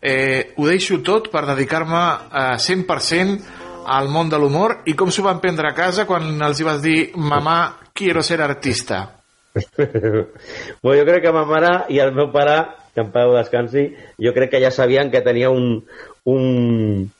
[0.00, 3.38] eh, ho deixo tot per dedicar-me a 100%
[3.88, 6.82] al món de l'humor i com s'ho van prendre a casa quan els hi vas
[6.84, 7.58] dir mamà,
[7.96, 9.17] quiero ser artista?
[10.82, 12.58] bueno, jo crec que ma mare i el meu pare,
[12.94, 13.88] que en pau descansi,
[14.20, 15.84] jo crec que ja sabien que tenia un,
[16.24, 17.10] un,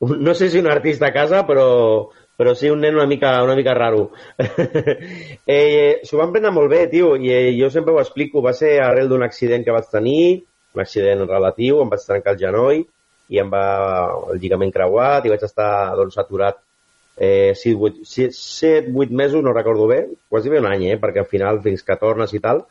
[0.00, 3.32] un no sé si un artista a casa, però, però sí un nen una mica,
[3.42, 4.10] una mica raro.
[5.46, 8.44] eh, S'ho van prendre molt bé, tio, i eh, jo sempre ho explico.
[8.44, 10.44] Va ser arrel d'un accident que vaig tenir,
[10.74, 12.84] un accident relatiu, em vaig trencar el genoll
[13.28, 13.64] i em va
[14.32, 16.60] el lligament creuat i vaig estar doncs, aturat
[17.18, 21.82] eh, 7-8 mesos, no recordo bé, quasi bé un any, eh, perquè al final fins
[21.82, 22.64] que tornes i tal.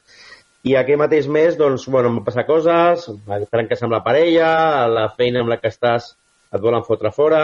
[0.67, 3.05] I aquell mateix mes, doncs, bueno, em van passar coses,
[3.51, 6.15] trenques amb la parella, la feina amb la que estàs
[6.51, 7.43] et volen fotre fora,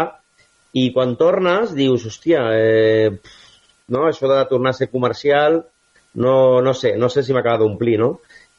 [0.73, 3.11] i quan tornes dius, hòstia, eh,
[3.93, 5.61] no, això de tornar a ser comercial,
[6.15, 8.09] no, no sé, no sé si m'acaba d'omplir, no?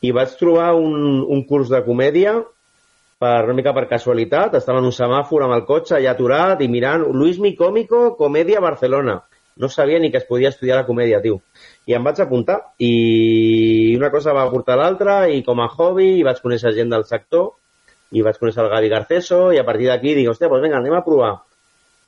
[0.04, 2.36] I vaig trobar un, un curs de comèdia
[3.24, 6.68] per una mica per casualitat, estava en un semàfor amb el cotxe allà aturat i
[6.68, 9.22] mirant Luis Mi Cómico, Comèdia Barcelona.
[9.56, 11.38] No sabia ni que es podia estudiar la comèdia, tio.
[11.88, 16.26] I em vaig apuntar i una cosa va portar l'altra i com a hobby i
[16.26, 17.52] vaig conèixer gent del sector
[18.12, 20.98] i vaig conèixer el Gavi Garceso i a partir d'aquí dic, hòstia, doncs vinga, anem
[20.98, 21.32] a provar.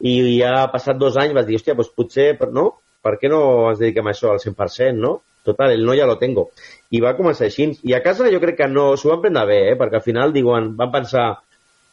[0.05, 2.67] I ja passat dos anys vaig dir, hòstia, doncs potser, no?
[3.01, 3.41] Per què no
[3.71, 5.21] ens dediquem a això al 100%, no?
[5.47, 6.48] Total, el no ja lo tengo.
[6.90, 7.68] I va començar així.
[7.86, 9.77] I a casa jo crec que no s'ho van prendre bé, eh?
[9.78, 11.27] perquè al final diuen, van pensar,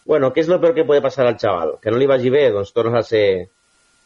[0.09, 1.77] bueno, què és el peor que pot passar al xaval?
[1.83, 2.47] Que no li vagi bé?
[2.55, 3.25] Doncs tornes a ser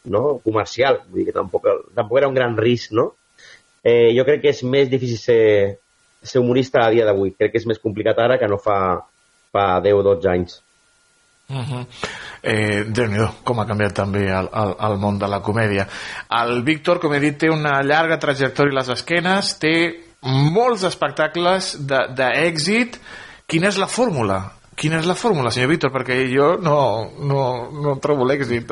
[0.04, 0.38] no?
[0.44, 1.00] comercial.
[1.08, 1.66] Vull dir que tampoc,
[1.96, 3.10] tampoc era un gran risc, no?
[3.82, 5.42] Eh, jo crec que és més difícil ser,
[6.22, 7.32] ser humorista a dia d'avui.
[7.38, 8.78] Crec que és més complicat ara que no fa,
[9.54, 10.60] fa 10 o 12 anys.
[11.48, 11.86] Uh -huh.
[12.42, 15.86] eh, déu nhi com ha canviat també el, el, el món de la comèdia.
[16.40, 21.78] El Víctor, com he dit, té una llarga trajectòria a les esquenes, té molts espectacles
[21.88, 23.00] d'èxit.
[23.46, 24.52] Quina és la fórmula?
[24.76, 25.90] Quina és la fórmula, senyor Víctor?
[25.90, 28.70] Perquè jo no, no, no trobo l'èxit.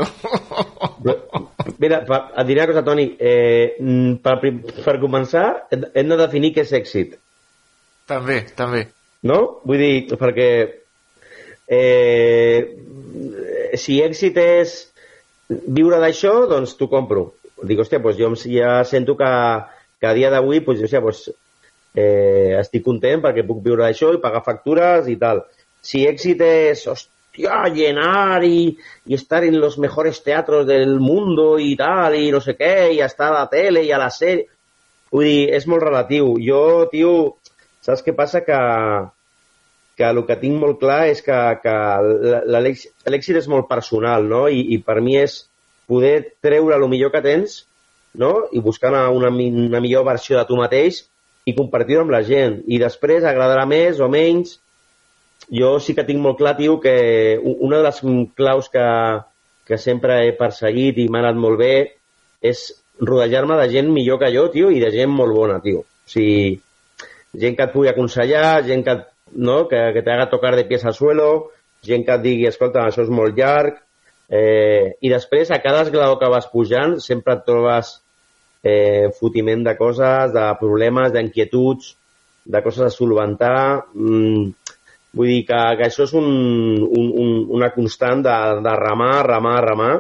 [1.78, 3.16] Mira, et diré una cosa, Toni.
[3.18, 3.78] Eh,
[4.22, 4.36] per,
[4.84, 7.16] per començar, hem de definir què és èxit.
[8.06, 8.86] També, també.
[9.22, 9.62] No?
[9.64, 10.50] Vull dir, perquè
[11.68, 12.76] eh,
[13.76, 14.76] si èxit és
[15.48, 17.32] viure d'això, doncs t'ho compro.
[17.62, 19.32] Dic, hòstia, doncs jo ja sento que,
[20.00, 21.28] que a dia d'avui doncs, hòstia, doncs,
[21.96, 25.44] eh, estic content perquè puc viure d'això i pagar factures i tal.
[25.80, 28.76] Si èxit és, hòstia, llenar y,
[29.06, 33.00] y estar en los mejores teatros del mundo y tal, y no sé què, i
[33.00, 34.48] estar a la tele i a la sèrie...
[35.12, 36.32] Vull dir, és molt relatiu.
[36.42, 37.38] Jo, tio,
[37.80, 38.40] saps què passa?
[38.44, 38.56] Que,
[39.96, 41.76] que el que tinc molt clar és que, que
[42.52, 44.44] l'èxit és molt personal, no?
[44.52, 45.40] I, I per mi és
[45.88, 47.62] poder treure el millor que tens
[48.16, 48.48] no?
[48.52, 51.04] i buscar una, una, una millor versió de tu mateix
[51.46, 52.60] i compartir-ho amb la gent.
[52.66, 54.58] I després agradarà més o menys.
[55.52, 56.96] Jo sí que tinc molt clar, tio, que
[57.44, 58.00] una de les
[58.34, 58.86] claus que,
[59.68, 61.74] que sempre he perseguit i m'ha anat molt bé
[62.42, 62.66] és
[62.98, 65.84] rodejar-me de gent millor que jo, tio, i de gent molt bona, tio.
[65.84, 66.56] O sigui,
[67.36, 68.96] gent que et pugui aconsellar, gent que,
[69.32, 69.66] no?
[69.68, 71.50] que, que t'haga tocar de pies al suelo,
[71.86, 73.78] gent que et digui, escolta, això és molt llarg,
[74.30, 77.96] eh, i després a cada esglaó que vas pujant sempre et trobes
[78.66, 81.94] eh, fotiment de coses, de problemes, d'inquietuds,
[82.46, 83.86] de coses a solventar.
[83.94, 84.50] Mm,
[85.16, 86.26] vull dir que, que això és un,
[86.84, 88.36] un, un, una constant de,
[88.66, 89.94] de remar, remar, remar,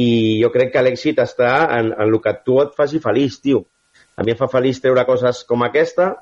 [0.00, 3.64] i jo crec que l'èxit està en, en el que tu et faci feliç, tio.
[4.14, 6.12] A mi em fa feliç treure coses com aquesta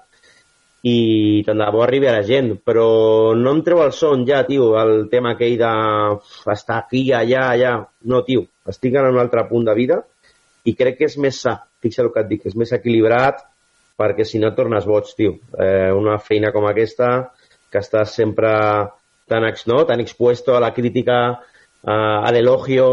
[0.83, 2.87] i tant de bo arribi a la gent, però
[3.39, 5.71] no em treu el son ja, tio, el tema aquell de
[6.55, 7.77] estar aquí, allà, allà.
[8.11, 10.01] No, tio, estic en un altre punt de vida
[10.67, 13.45] i crec que és més sa, fixa't el que et dic, és més equilibrat
[13.99, 15.37] perquè si no et tornes boig, tio.
[15.55, 17.13] Eh, una feina com aquesta,
[17.71, 18.51] que estàs sempre
[19.31, 19.85] tan, ex, no?
[19.87, 21.19] tan expuesto a la crítica,
[21.85, 21.95] a,
[22.27, 22.89] a l'elogio,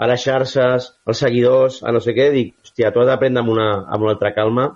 [0.00, 3.52] a les xarxes, als seguidors, a no sé què, dic, hòstia, tu has d'aprendre amb,
[3.52, 4.70] una, amb una altra calma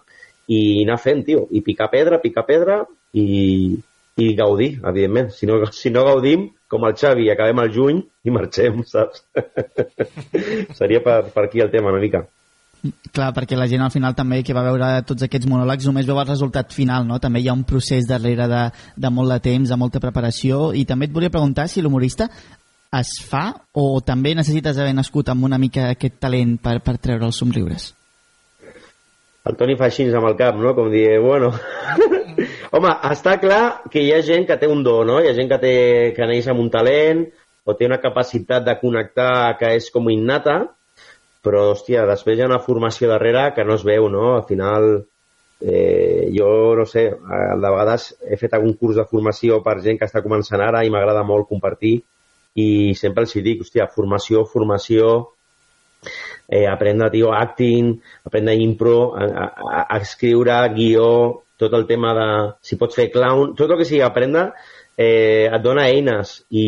[0.48, 2.80] i anar fent, tio, i picar pedra, picar pedra
[3.12, 3.76] i,
[4.16, 5.30] i gaudir, evidentment.
[5.36, 9.24] Si no, si no gaudim, com el Xavi, acabem al juny i marxem, saps?
[10.78, 12.24] Seria per, per aquí el tema una mica.
[13.10, 16.20] Clar, perquè la gent al final també que va veure tots aquests monòlegs només veu
[16.20, 17.18] el resultat final, no?
[17.18, 18.62] També hi ha un procés darrere de,
[18.94, 22.28] de molt de temps, de molta preparació, i també et volia preguntar si l'humorista
[22.94, 27.26] es fa o també necessites haver nascut amb una mica aquest talent per, per treure
[27.26, 27.90] els somriures?
[29.46, 30.74] El Toni fa així amb el cap, no?
[30.76, 31.52] Com dir, bueno...
[32.76, 35.18] Home, està clar que hi ha gent que té un do, no?
[35.22, 35.76] Hi ha gent que, té,
[36.16, 37.22] que neix amb un talent
[37.64, 40.58] o té una capacitat de connectar que és com innata,
[41.44, 44.34] però, hòstia, després hi ha una formació darrere que no es veu, no?
[44.36, 44.90] Al final,
[45.60, 50.08] eh, jo, no sé, de vegades he fet algun curs de formació per gent que
[50.08, 51.96] està començant ara i m'agrada molt compartir
[52.58, 55.10] i sempre els dic, hòstia, formació, formació,
[56.48, 57.92] eh, aprendre, tio, acting,
[58.24, 61.10] aprendre impro, a, a, a escriure, guió,
[61.58, 62.26] tot el tema de
[62.62, 64.52] si pots fer clown, tot el que sigui aprendre
[64.96, 66.66] eh, et dona eines i,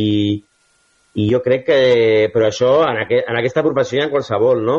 [1.15, 1.79] i jo crec que,
[2.35, 4.79] però això en, aquest, en aquesta professió hi ha qualsevol, no?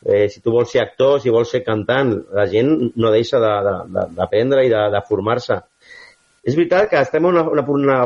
[0.00, 3.56] Eh, si tu vols ser actor, si vols ser cantant, la gent no deixa de-
[3.66, 5.58] de- de- d'aprendre i de, de formar-se.
[6.46, 7.98] És veritat que estem en una, una, una,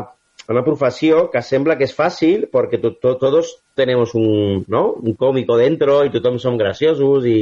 [0.53, 4.83] una professió que sembla que és fàcil perquè to, to, todos tenemos un, ¿no?
[4.93, 7.39] un cómico dentro i tothom som graciosos i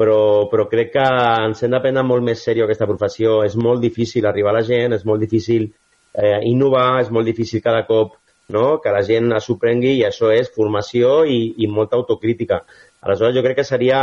[0.00, 1.04] però, però crec que
[1.44, 3.42] ens hem de prendre molt més sèrio aquesta professió.
[3.44, 7.60] És molt difícil arribar a la gent, és molt difícil eh, innovar, és molt difícil
[7.60, 8.14] cada cop
[8.54, 8.78] no?
[8.80, 12.62] que la gent s'ho prengui i això és formació i, i molta autocrítica.
[13.04, 14.00] Aleshores jo crec que seria,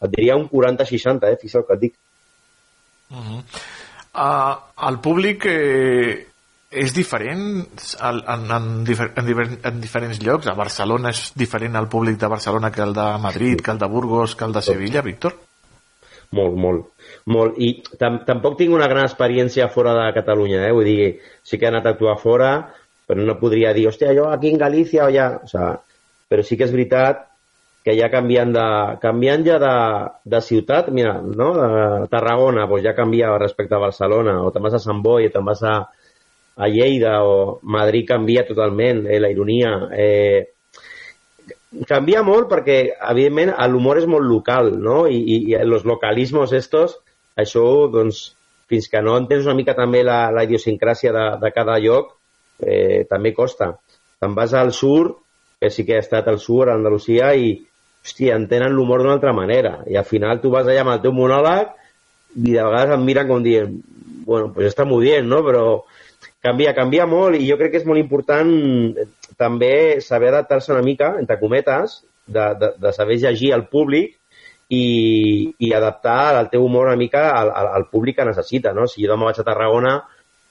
[0.00, 1.40] et diria un 40-60, eh?
[1.42, 1.98] fixeu que et dic.
[3.12, 3.42] Uh -huh.
[4.14, 6.26] uh, el públic eh,
[6.74, 10.50] és diferent en, en, en, en, difer en diferents llocs?
[10.50, 13.88] A Barcelona és diferent el públic de Barcelona que el de Madrid, que el de
[13.90, 15.36] Burgos, que el de Sevilla, Víctor?
[16.34, 16.86] Molt, molt.
[17.30, 17.58] molt.
[17.62, 20.72] I tam tampoc tinc una gran experiència fora de Catalunya, eh?
[20.74, 21.12] vull dir,
[21.46, 22.50] sí que he anat a actuar fora,
[23.06, 25.30] però no podria dir, hòstia, jo aquí en Galícia o ja...
[25.44, 25.74] O sea,
[26.28, 27.26] però sí que és veritat
[27.84, 28.66] que ja canviant, de,
[29.02, 29.74] canviant ja de,
[30.32, 31.50] de ciutat, mira, no?
[31.58, 35.44] de Tarragona doncs ja canvia respecte a Barcelona, o te'n vas a Sant Boi, te'n
[35.44, 35.74] vas a,
[36.56, 39.72] a Lleida, o Madrid canvia totalment, eh, la ironia.
[39.92, 40.54] Eh,
[41.88, 42.78] canvia molt perquè,
[43.10, 45.04] evidentment, l'humor és molt local, no?
[45.10, 46.98] I, i, i los localismos estos,
[47.36, 48.28] això, doncs,
[48.70, 52.14] fins que no entens una mica també la, la idiosincràsia de, de cada lloc,
[52.62, 53.74] eh, també costa.
[54.22, 55.18] Te'n vas al sur,
[55.60, 57.56] que sí que he estat al sur, a Andalusia, i,
[58.04, 59.78] hòstia, entenen l'humor d'una altra manera.
[59.90, 61.72] I al final tu vas allà amb el teu monòleg
[62.34, 63.76] i de vegades em miren com dient,
[64.26, 65.40] bueno, pues està molt bien, no?
[65.46, 65.64] Però
[66.44, 68.50] canvia, canvia molt i jo crec que és molt important
[69.00, 69.06] eh,
[69.40, 74.14] també saber adaptar-se una mica, entre cometes, de, de, de saber llegir al públic
[74.72, 78.86] i, i adaptar el teu humor una mica al, al, al públic que necessita, no?
[78.88, 79.94] Si jo demà vaig a Tarragona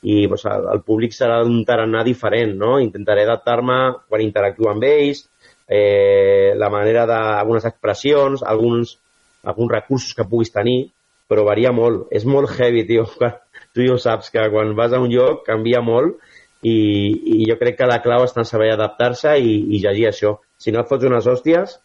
[0.04, 2.76] i doncs, el, el públic serà d'un tarannà diferent, no?
[2.84, 3.80] Intentaré adaptar-me
[4.10, 5.26] quan interactuo amb ells,
[5.68, 8.98] eh, la manera d'algunes expressions, alguns,
[9.44, 10.92] alguns recursos que puguis tenir,
[11.30, 12.10] però varia molt.
[12.12, 13.08] És molt heavy, tio.
[13.74, 16.20] Tu ja ho saps, que quan vas a un lloc canvia molt
[16.64, 16.76] i,
[17.42, 20.38] i jo crec que la clau està en saber adaptar-se i, i llegir això.
[20.58, 21.80] Si no et fots unes hòsties,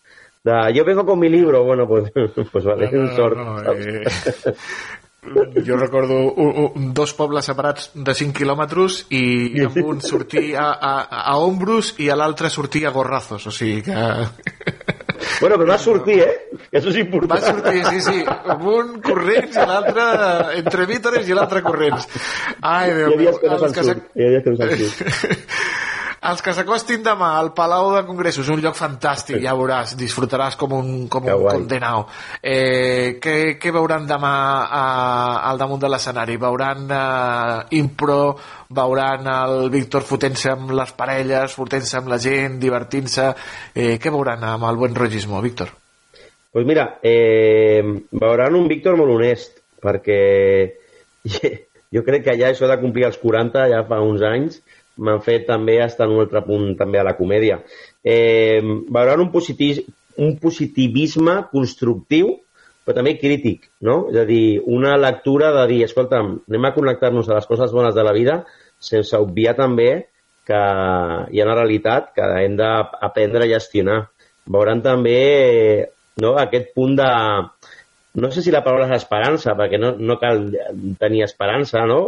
[0.45, 2.13] de, yo vengo con mi libro, bueno, pues,
[2.53, 3.37] pues vale, No, no, sort.
[3.37, 4.05] no, eh,
[5.67, 10.71] jo recordo un, un, dos pobles separats de 5 quilòmetres i amb un sortir a,
[10.73, 10.93] a,
[11.33, 13.97] a ombros i a l'altre sortir a gorrazos, o sigui que...
[15.41, 16.48] Bueno, però va sortir, eh?
[16.69, 17.33] Que això és important.
[17.33, 20.09] Va sortir, sí, sí, amb un corrents i l'altre
[20.59, 22.09] entre vítores i l'altre corrents.
[22.61, 23.21] Ai, Hi Déu ha meu.
[23.25, 24.11] dies que no Els se'n que surt.
[24.15, 25.07] Hi ha dies que no se'n surt.
[26.29, 30.75] Els que s'acostin demà al Palau de Congressos, un lloc fantàstic, ja veuràs, disfrutaràs com
[30.75, 32.09] un, com Que un condenau.
[32.43, 34.33] Eh, què, què veuran demà
[34.67, 34.83] a,
[35.49, 36.37] al damunt de l'escenari?
[36.43, 38.35] Veuran eh, impro,
[38.75, 43.31] veuran el Víctor fotent-se amb les parelles, fotent-se amb la gent, divertint-se...
[43.79, 45.71] Eh, què veuran amb el buen rotllismo, Víctor?
[46.53, 50.21] Pues mira, eh, veuran un Víctor molt honest, perquè
[51.95, 54.61] jo crec que ja això de complir els 40, ja fa uns anys,
[54.99, 57.61] m'han fet també estar en un altre punt també a la comèdia.
[58.03, 58.61] Eh,
[58.91, 59.85] veuran un, positiv,
[60.19, 62.35] un positivisme constructiu,
[62.89, 64.07] però també crític, no?
[64.11, 67.95] És a dir, una lectura de dir, escolta'm, anem a connectar-nos a les coses bones
[67.95, 68.41] de la vida
[68.81, 69.91] sense obviar també
[70.49, 70.59] que
[71.29, 73.99] hi ha una realitat que hem d'aprendre a gestionar.
[74.49, 75.19] Veuran també
[76.23, 77.11] no, aquest punt de...
[78.19, 80.49] No sé si la paraula és esperança, perquè no, no cal
[80.99, 82.01] tenir esperança, no?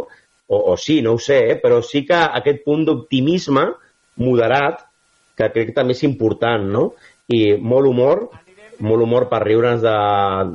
[0.51, 1.57] O, o sí, no ho sé, eh?
[1.61, 3.69] però sí que aquest punt d'optimisme
[4.19, 4.81] moderat,
[5.39, 6.89] que crec que també és important, no?
[7.31, 8.25] I molt humor,
[8.83, 9.97] molt humor per riure'ns de,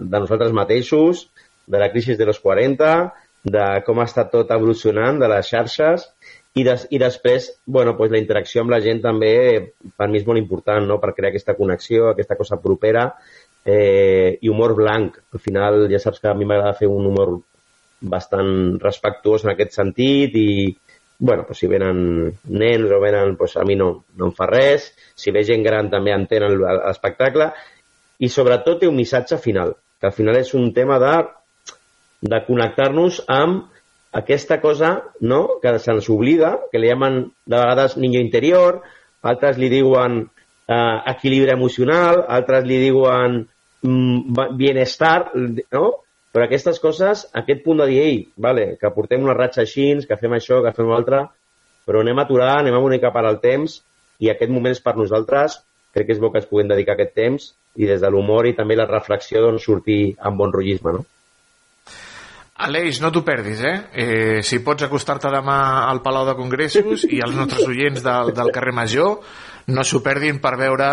[0.02, 1.24] de nosaltres mateixos,
[1.66, 2.90] de la crisi de los 40,
[3.46, 6.10] de com estat tot evolucionant, de les xarxes,
[6.56, 9.34] i, des, i després, bueno, pues la interacció amb la gent també
[9.96, 13.10] per mi és molt important, no?, per crear aquesta connexió, aquesta cosa propera,
[13.66, 15.18] eh, i humor blanc.
[15.34, 17.34] Al final ja saps que a mi m'agrada fer un humor
[18.00, 20.48] bastant respectuós en aquest sentit i,
[21.18, 24.92] bueno, pues si venen nens o venen, pues a mi no, no em fa res.
[25.18, 27.50] Si ve gent gran també entenen l'espectacle.
[28.22, 31.16] I sobretot té un missatge final, que al final és un tema de,
[32.22, 33.66] de connectar-nos amb
[34.16, 35.58] aquesta cosa no?
[35.60, 38.80] que se'ns oblida, que li llamen de vegades niño interior,
[39.20, 43.42] altres li diuen eh, equilibri emocional, altres li diuen
[44.58, 45.86] bienestar, no?
[46.36, 50.18] Però aquestes coses, aquest punt de dir, ei, vale, que portem una ratxa així, que
[50.20, 51.22] fem això, que fem l'altre,
[51.88, 53.78] però anem a aturar, anem a mica per al temps,
[54.20, 55.60] i aquest moment és per nosaltres,
[55.96, 58.56] crec que és bo que es puguem dedicar aquest temps, i des de l'humor i
[58.56, 61.06] també la reflexió, doncs, sortir amb bon rotllisme, no?
[62.66, 63.76] Aleix, no t'ho perdis, eh?
[63.92, 64.38] eh?
[64.44, 65.58] Si pots acostar-te demà
[65.90, 69.18] al Palau de Congressos i als nostres oients del, del carrer Major,
[69.68, 70.88] no s'ho perdin per veure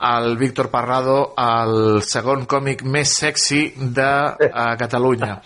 [0.00, 4.08] el Víctor Parrado el segon còmic més sexy de
[4.50, 5.40] uh, Catalunya.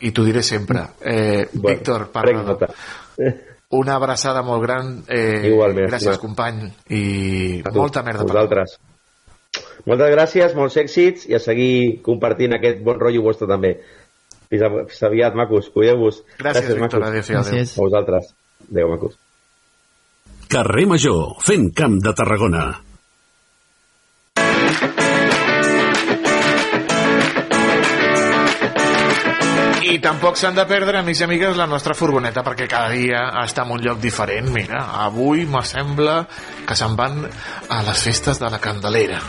[0.00, 0.86] I t'ho diré sempre.
[1.00, 2.58] Eh, Bueno, Víctor Parrado,
[3.70, 5.02] una abraçada molt gran.
[5.08, 6.20] Eh, Igualment, gràcies, estimat.
[6.20, 6.72] company.
[6.88, 8.22] I A tu, molta merda.
[8.22, 8.78] a per vosaltres.
[9.88, 13.74] Moltes gràcies, molts èxits i a seguir compartint aquest bon rotllo vostre també.
[14.48, 15.68] Fins, a, fins aviat, macos.
[15.72, 16.22] Cuideu-vos.
[16.38, 16.80] Gràcies, Víctor.
[16.80, 17.08] macos.
[17.08, 17.52] Adéu-siau, adéu.
[17.52, 17.76] Gràcies.
[17.78, 18.34] A vosaltres.
[18.70, 19.16] Adéu, macos.
[20.48, 22.66] Carrer Major, fent camp de Tarragona.
[29.88, 33.64] I tampoc s'han de perdre, amics i amigues, la nostra furgoneta perquè cada dia està
[33.64, 34.50] en un lloc diferent.
[34.52, 36.18] Mira, avui m'assembla
[36.68, 39.22] que se'n van a les festes de la Candelera.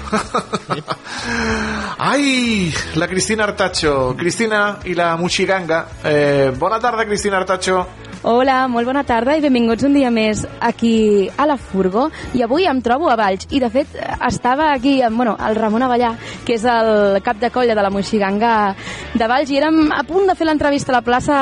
[2.12, 4.18] Ai, la Cristina Artacho.
[4.20, 5.86] Cristina i la Moxiganga.
[6.04, 7.86] Eh, bona tarda, Cristina Artacho.
[8.22, 12.10] Hola, molt bona tarda i benvinguts un dia més aquí a la Furgo.
[12.36, 13.94] I avui em trobo a Valls i, de fet,
[14.28, 16.10] estava aquí amb bueno, el Ramon Avellà,
[16.44, 18.74] que és el cap de colla de la Moixiganga
[19.14, 21.38] de Valls, i érem a punt de fer l'entrevista a la plaça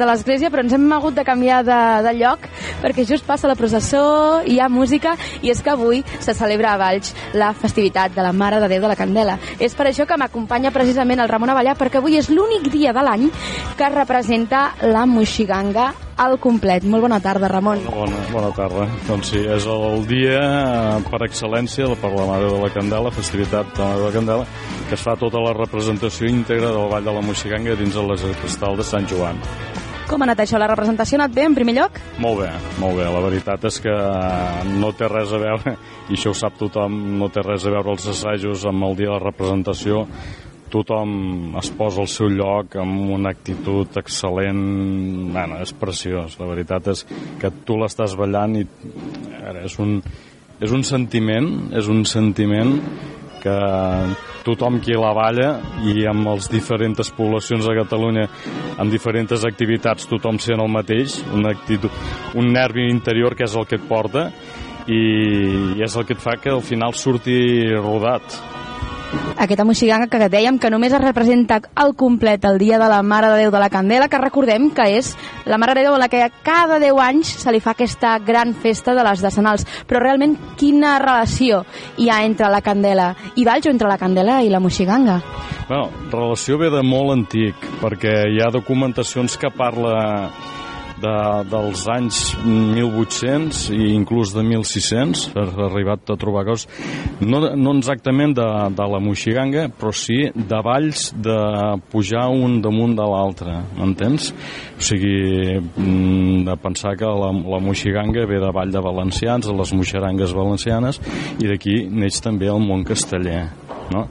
[0.00, 2.48] de l'Església, però ens hem hagut de canviar de, de lloc
[2.80, 6.80] perquè just passa la processó, hi ha música, i és que avui se celebra a
[6.80, 9.36] Valls la festivitat de la Mare de Déu de la Candela.
[9.60, 13.04] És per això que m'acompanya precisament el Ramon Avellà, perquè avui és l'únic dia de
[13.04, 13.28] l'any
[13.76, 16.84] que representa la Moixiganga al complet.
[16.84, 17.82] Molt bona tarda, Ramon.
[17.90, 18.86] Bona, bona tarda.
[19.08, 23.72] Doncs sí, és el dia eh, per excel·lència per la Mare de la Candela, festivitat
[23.74, 24.48] de la Mare de la Candela,
[24.88, 28.78] que es fa tota la representació íntegra del Vall de la Moixiganga dins de l'escastal
[28.78, 29.40] de Sant Joan.
[30.04, 30.58] Com ha anat això?
[30.60, 31.96] La representació ha anat bé, en primer lloc?
[32.20, 33.06] Molt bé, molt bé.
[33.08, 33.94] La veritat és que
[34.76, 35.76] no té res a veure,
[36.10, 39.08] i això ho sap tothom, no té res a veure els assajos amb el dia
[39.08, 40.04] de la representació.
[40.74, 44.62] Tothom es posa al seu lloc amb una actitud excel·lent.
[45.30, 46.34] Bueno, és preciós.
[46.40, 47.04] La veritat és
[47.38, 48.64] que tu l'estàs ballant i
[49.38, 50.00] ara, és un,
[50.58, 52.74] és un sentiment, és un sentiment
[53.44, 53.58] que
[54.44, 55.50] tothom qui la balla
[55.84, 58.24] i amb les diferents poblacions de Catalunya
[58.80, 61.92] amb diferents activitats tothom sent el mateix una actitud,
[62.40, 64.26] un nervi interior que és el que et porta
[64.88, 65.00] i,
[65.76, 67.36] i és el que et fa que al final surti
[67.76, 68.53] rodat
[69.44, 73.32] Aquesta moixiganga que dèiem que només es representa al complet el dia de la Mare
[73.32, 75.10] de Déu de la Candela, que recordem que és
[75.44, 78.54] la Mare de Déu a la que cada 10 anys se li fa aquesta gran
[78.54, 79.66] festa de les decenals.
[79.88, 81.64] Però realment quina relació
[81.98, 85.20] hi ha entre la Candela i Valls o entre la Candela i la moixiganga?
[85.68, 90.30] Bueno, relació ve de molt antic, perquè hi ha documentacions que parla
[91.04, 91.16] de,
[91.50, 96.68] dels anys 1800 i inclús de 1600 ha arribat a trobar coses
[97.20, 101.38] no, no exactament de, de la moixiganga però sí de valls de
[101.92, 104.30] pujar un damunt de l'altre m'entens?
[104.78, 109.54] o sigui mm, de pensar que la, la moixiganga ve de Vall de Valencians de
[109.54, 111.00] les moixerangues valencianes
[111.40, 113.44] i d'aquí neix també el món casteller
[113.90, 114.08] no?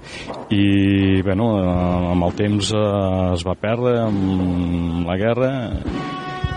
[0.49, 2.83] i bueno, eh, amb el temps eh,
[3.33, 5.51] es va perdre amb la guerra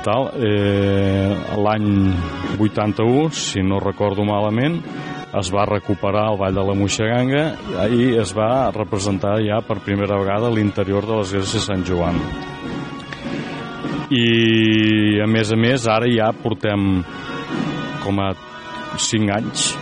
[0.06, 1.90] tal, eh, l'any
[2.62, 4.78] 81, si no recordo malament,
[5.36, 7.42] es va recuperar el Vall de la Moixeganga
[7.92, 12.20] i es va representar ja per primera vegada l'interior de l'església de Sant Joan.
[14.06, 17.02] I, a més a més, ara ja portem
[18.04, 18.30] com a
[18.96, 19.72] 5 anys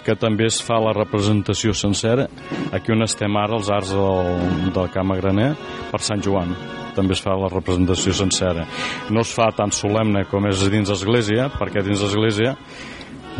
[0.00, 2.24] que també es fa la representació sencera
[2.72, 5.52] aquí on estem ara, els arts del, del Camp Graner,
[5.92, 6.56] per Sant Joan
[6.96, 8.66] també es fa la representació sencera.
[9.10, 12.56] No es fa tan solemne com és dins l'església, perquè dins l'església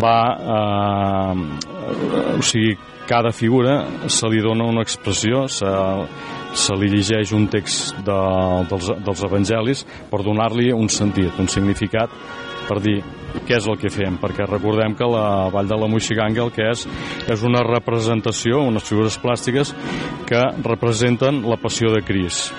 [0.01, 0.16] va...
[0.56, 2.77] Eh, o sigui,
[3.10, 5.70] cada figura se li dona una expressió, se,
[6.55, 8.18] se li llegeix un text de,
[8.70, 9.82] dels, dels evangelis
[10.12, 12.14] per donar-li un sentit, un significat,
[12.68, 13.01] per dir
[13.47, 16.70] què és el que fem, perquè recordem que la Vall de la Moixiganga el que
[16.70, 16.86] és
[17.31, 19.74] és una representació, unes figures plàstiques
[20.28, 22.52] que representen la passió de Cris.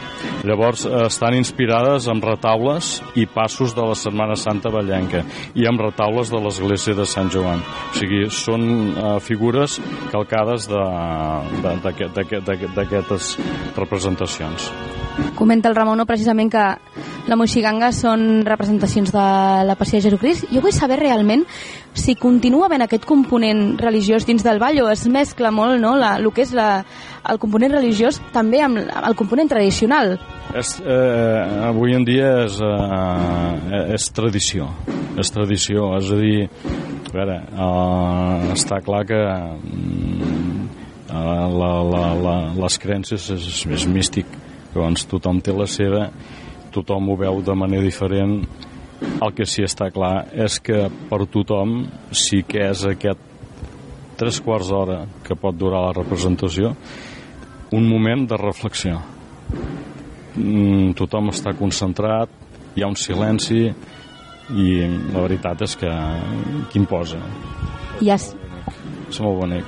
[0.48, 5.23] Llavors eh, estan inspirades amb retaules i passos de la Setmana Santa Vallenca
[5.56, 7.61] i amb retaules de l'església de Sant Joan.
[7.61, 8.61] O sigui, són
[8.91, 9.80] eh, figures
[10.11, 10.68] calcades
[12.72, 13.38] d'aquestes
[13.77, 14.72] representacions.
[15.35, 16.65] Comenta el Ramon precisament que
[17.30, 19.26] la Moixiganga són representacions de
[19.68, 20.48] la Passió de Jesucrist.
[20.53, 21.45] Jo vull saber realment
[21.93, 26.15] si continua havent aquest component religiós dins del ball o es mescla molt no, la,
[26.18, 26.84] el que és la,
[27.30, 30.15] el component religiós també amb el component tradicional.
[30.57, 34.72] És, eh, avui en dia és, eh, és tradició,
[35.19, 36.49] és tradició, és a dir,
[37.11, 40.68] a veure, eh, està clar que mm,
[41.07, 44.39] eh, la, la, la, les creences és, és místic,
[44.73, 46.07] llavors tothom té la seva,
[46.73, 48.39] tothom ho veu de manera diferent,
[49.22, 51.81] el que sí està clar és que per tothom
[52.14, 53.30] sí que és aquest
[54.19, 56.76] tres quarts d'hora que pot durar la representació,
[57.73, 58.99] un moment de reflexió.
[60.35, 62.30] Mm, tothom està concentrat,
[62.76, 63.65] hi ha un silenci
[64.52, 64.68] i
[65.11, 65.91] la veritat és que
[66.72, 67.19] qui imposa.
[68.02, 69.65] Hi ha, És molt bonic.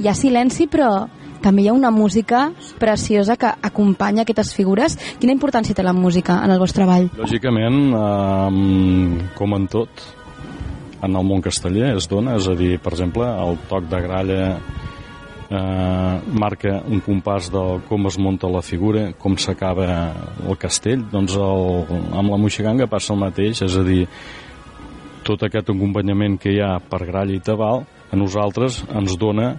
[0.00, 1.08] hi ha silenci, però
[1.42, 2.48] també hi ha una música
[2.78, 4.98] preciosa que acompanya aquestes figures.
[5.20, 7.08] Quina importància té la música en el vostre treball?
[7.18, 10.04] Lògicament, eh, com en tot,
[11.02, 14.42] en el món casteller es dona, és a dir, per exemple, el toc de gralla
[15.50, 19.88] eh, marca un compàs de com es munta la figura, com s'acaba
[20.46, 24.04] el castell, doncs el, amb la moixiganga passa el mateix, és a dir,
[25.26, 29.58] tot aquest acompanyament que hi ha per gralla i tabal, a nosaltres ens dona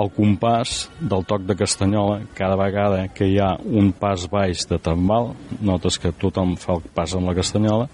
[0.00, 4.78] el compàs del toc de castanyola cada vegada que hi ha un pas baix de
[4.80, 7.88] tambal notes que tothom fa el pas amb la castanyola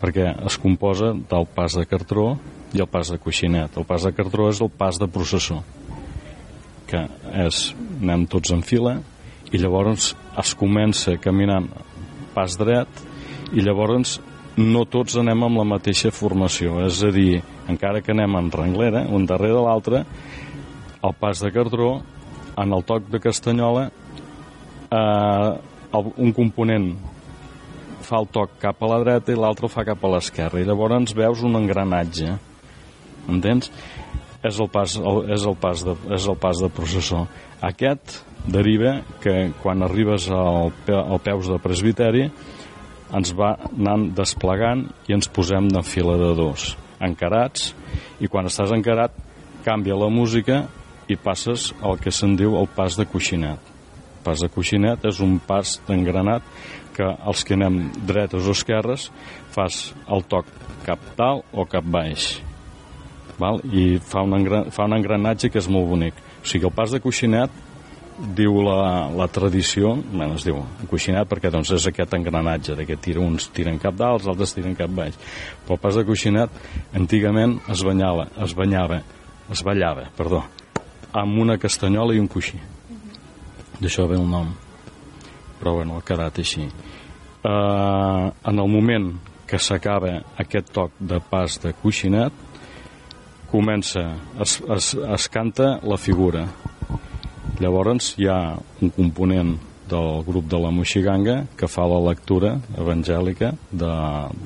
[0.00, 2.34] perquè es composa del pas de cartró
[2.74, 3.76] i el pas de coixinet.
[3.78, 5.62] El pas de cartró és el pas de processó
[6.86, 7.02] que
[7.46, 8.98] és anem tots en fila
[9.50, 11.66] i llavors es comença caminant
[12.34, 13.04] pas dret
[13.54, 14.18] i llavors
[14.56, 16.80] no tots anem amb la mateixa formació.
[16.86, 20.04] És a dir, encara que anem en renglera un darrere de l'altre
[21.06, 21.90] el pas de Cardró,
[22.56, 23.90] en el toc de Castanyola,
[24.90, 25.50] eh,
[26.16, 26.90] un component
[28.06, 30.60] fa el toc cap a la dreta i l'altre fa cap a l'esquerra.
[30.60, 32.36] I llavors veus un engranatge.
[33.26, 33.70] Entens?
[34.46, 37.24] És el pas, el, és el pas, de, és el pas de processó.
[37.66, 42.28] Aquest deriva que quan arribes al, al peus de presbiteri
[43.16, 47.72] ens va anant desplegant i ens posem de fila de dos, encarats,
[48.22, 49.14] i quan estàs encarat
[49.66, 50.64] canvia la música
[51.08, 53.72] i passes al que se'n diu el pas de coixinet.
[54.18, 56.46] El pas de coixinet és un pas d'engranat
[56.96, 59.10] que els que anem dretes o esquerres
[59.54, 60.48] fas el toc
[60.86, 62.36] cap dalt o cap baix.
[63.38, 63.60] Val?
[63.68, 66.18] I fa un, engran, fa un engranatge que és molt bonic.
[66.40, 67.52] O sigui, el pas de coixinet
[68.16, 72.96] diu la, la tradició, bueno, es diu coixinat perquè doncs és aquest engranatge de que
[72.96, 75.18] tira, uns tiren cap dalt, els altres tiren cap baix.
[75.66, 79.02] Però el pas de coixinat antigament es banyava, es banyava,
[79.52, 80.42] es ballava, perdó,
[81.16, 82.58] amb una castanyola i un coixí.
[83.80, 84.52] D'això ve el nom.
[85.60, 86.66] Però bueno, ha quedat així.
[87.46, 89.12] Uh, en el moment
[89.46, 92.34] que s'acaba aquest toc de pas de coixinat,
[93.50, 94.02] comença,
[94.42, 96.46] es, es, es canta la figura.
[97.62, 98.40] Llavors hi ha
[98.82, 99.54] un component
[99.88, 103.92] del grup de la Moixiganga que fa la lectura evangèlica de,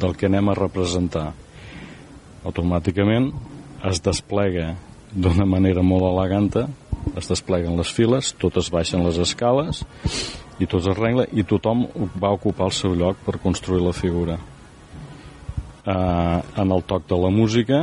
[0.03, 1.31] del que anem a representar.
[2.45, 3.33] Automàticament
[3.89, 4.75] es desplega
[5.13, 6.67] d'una manera molt eleganta,
[7.17, 9.83] es despleguen les files, totes baixen les escales
[10.61, 11.87] i tot es regla i tothom
[12.21, 14.37] va ocupar el seu lloc per construir la figura.
[15.81, 17.81] Uh, en el toc de la música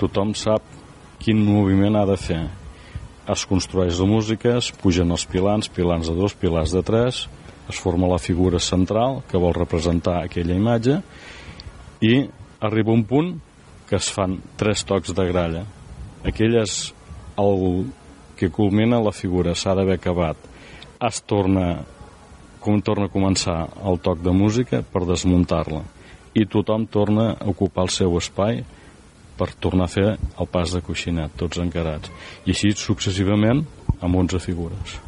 [0.00, 0.64] tothom sap
[1.20, 2.46] quin moviment ha de fer.
[3.28, 7.26] Es construeix la música, es pugen els pilans, pilans de dos, pilars de tres,
[7.68, 11.02] es forma la figura central que vol representar aquella imatge
[12.00, 12.22] i
[12.64, 13.34] arriba un punt
[13.88, 15.66] que es fan tres tocs de gralla.
[16.26, 16.92] Aquell és
[17.38, 17.86] el
[18.38, 20.36] que culmina la figura, s'ha d'haver acabat.
[21.06, 21.84] Es torna,
[22.62, 25.84] com torna a començar el toc de música per desmuntar-la
[26.38, 28.62] i tothom torna a ocupar el seu espai
[29.38, 32.10] per tornar a fer el pas de coixinet, tots encarats.
[32.46, 33.64] I així successivament
[34.00, 34.98] amb 11 figures.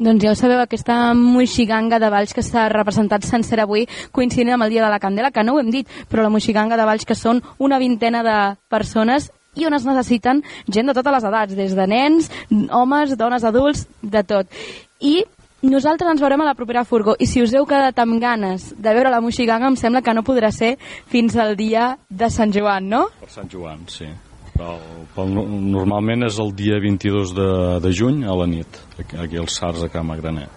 [0.00, 3.84] Doncs ja ho sabeu, aquesta moixiganga de Valls que s'ha representat sencera avui
[4.16, 6.78] coincidint amb el Dia de la Candela, que no ho hem dit, però la moixiganga
[6.80, 8.38] de Valls que són una vintena de
[8.72, 12.30] persones i on es necessiten gent de totes les edats, des de nens,
[12.70, 14.60] homes, dones, adults, de tot.
[15.00, 15.24] I
[15.62, 18.94] nosaltres ens veurem a la propera furgó i si us heu quedat amb ganes de
[18.96, 20.76] veure la moixiganga em sembla que no podrà ser
[21.10, 23.06] fins al dia de Sant Joan, no?
[23.20, 24.08] Per Sant Joan, sí.
[24.56, 24.80] Pel,
[25.14, 25.36] pel,
[25.72, 27.50] normalment és el dia 22 de,
[27.80, 30.48] de juny a la nit, aquí, aquí als Sars a Cama Graner.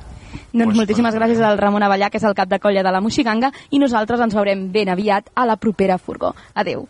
[0.53, 3.51] Doncs moltíssimes gràcies al Ramon Avellà, que és el cap de colla de la Moixiganga,
[3.71, 6.33] i nosaltres ens veurem ben aviat a la propera furgó.
[6.57, 6.87] Adeu.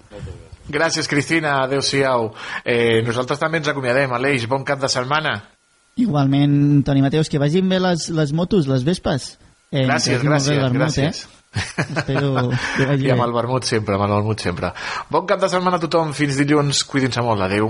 [0.70, 1.58] Gràcies, Cristina.
[1.64, 2.32] Adéu-siau.
[2.64, 4.14] Eh, nosaltres també ens acomiadem.
[4.16, 5.36] Aleix, bon cap de setmana.
[6.00, 9.38] Igualment, Toni Mateus, que vagin bé les, les motos, les vespes.
[9.72, 11.24] Eh, gràcies, bé gràcies, el vermut, gràcies.
[11.26, 11.40] Eh?
[11.54, 14.72] Espero que vagi I amb el vermut sempre, amb el vermut sempre.
[15.14, 16.14] Bon cap de setmana a tothom.
[16.18, 16.84] Fins dilluns.
[16.90, 17.46] Cuidin-se molt.
[17.46, 17.70] Adéu.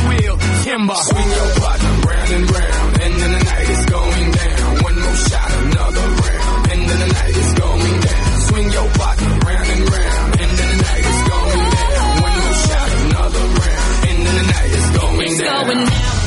[0.00, 0.94] the wheel, timber.
[0.94, 4.82] Swing your partner round and round, and then the night is going down.
[4.82, 8.40] One more shot, another round, and then the night is going down.
[8.40, 12.22] Swing your partner round and round, and then the night is going down.
[12.22, 15.40] One more shot, another round, and then the night is going it's.
[15.40, 16.19] Going down.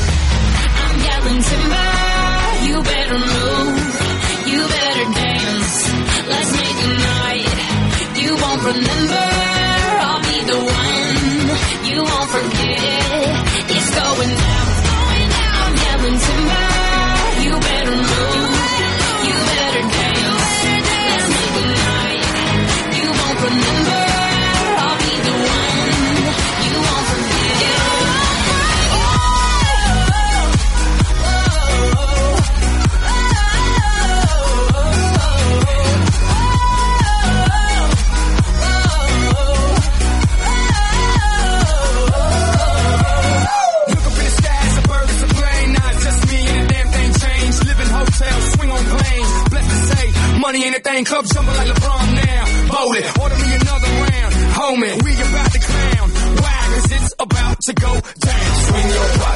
[50.94, 51.04] game.
[51.04, 52.44] Club jumping like LeBron now.
[52.68, 53.18] Bowl it.
[53.18, 54.34] Order me another round.
[54.54, 56.10] Homie, we about to clown.
[56.10, 56.60] Why?
[56.74, 58.54] Cause it's about to go down.
[58.62, 59.33] Swing your body.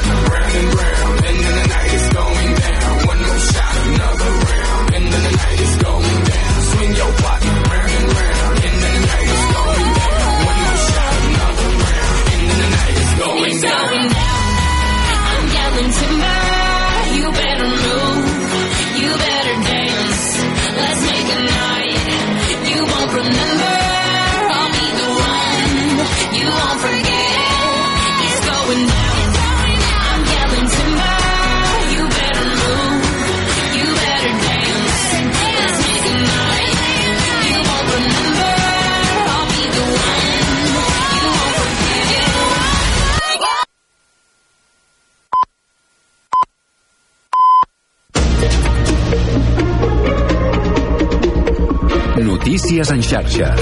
[52.69, 53.49] Notícies en xarxa.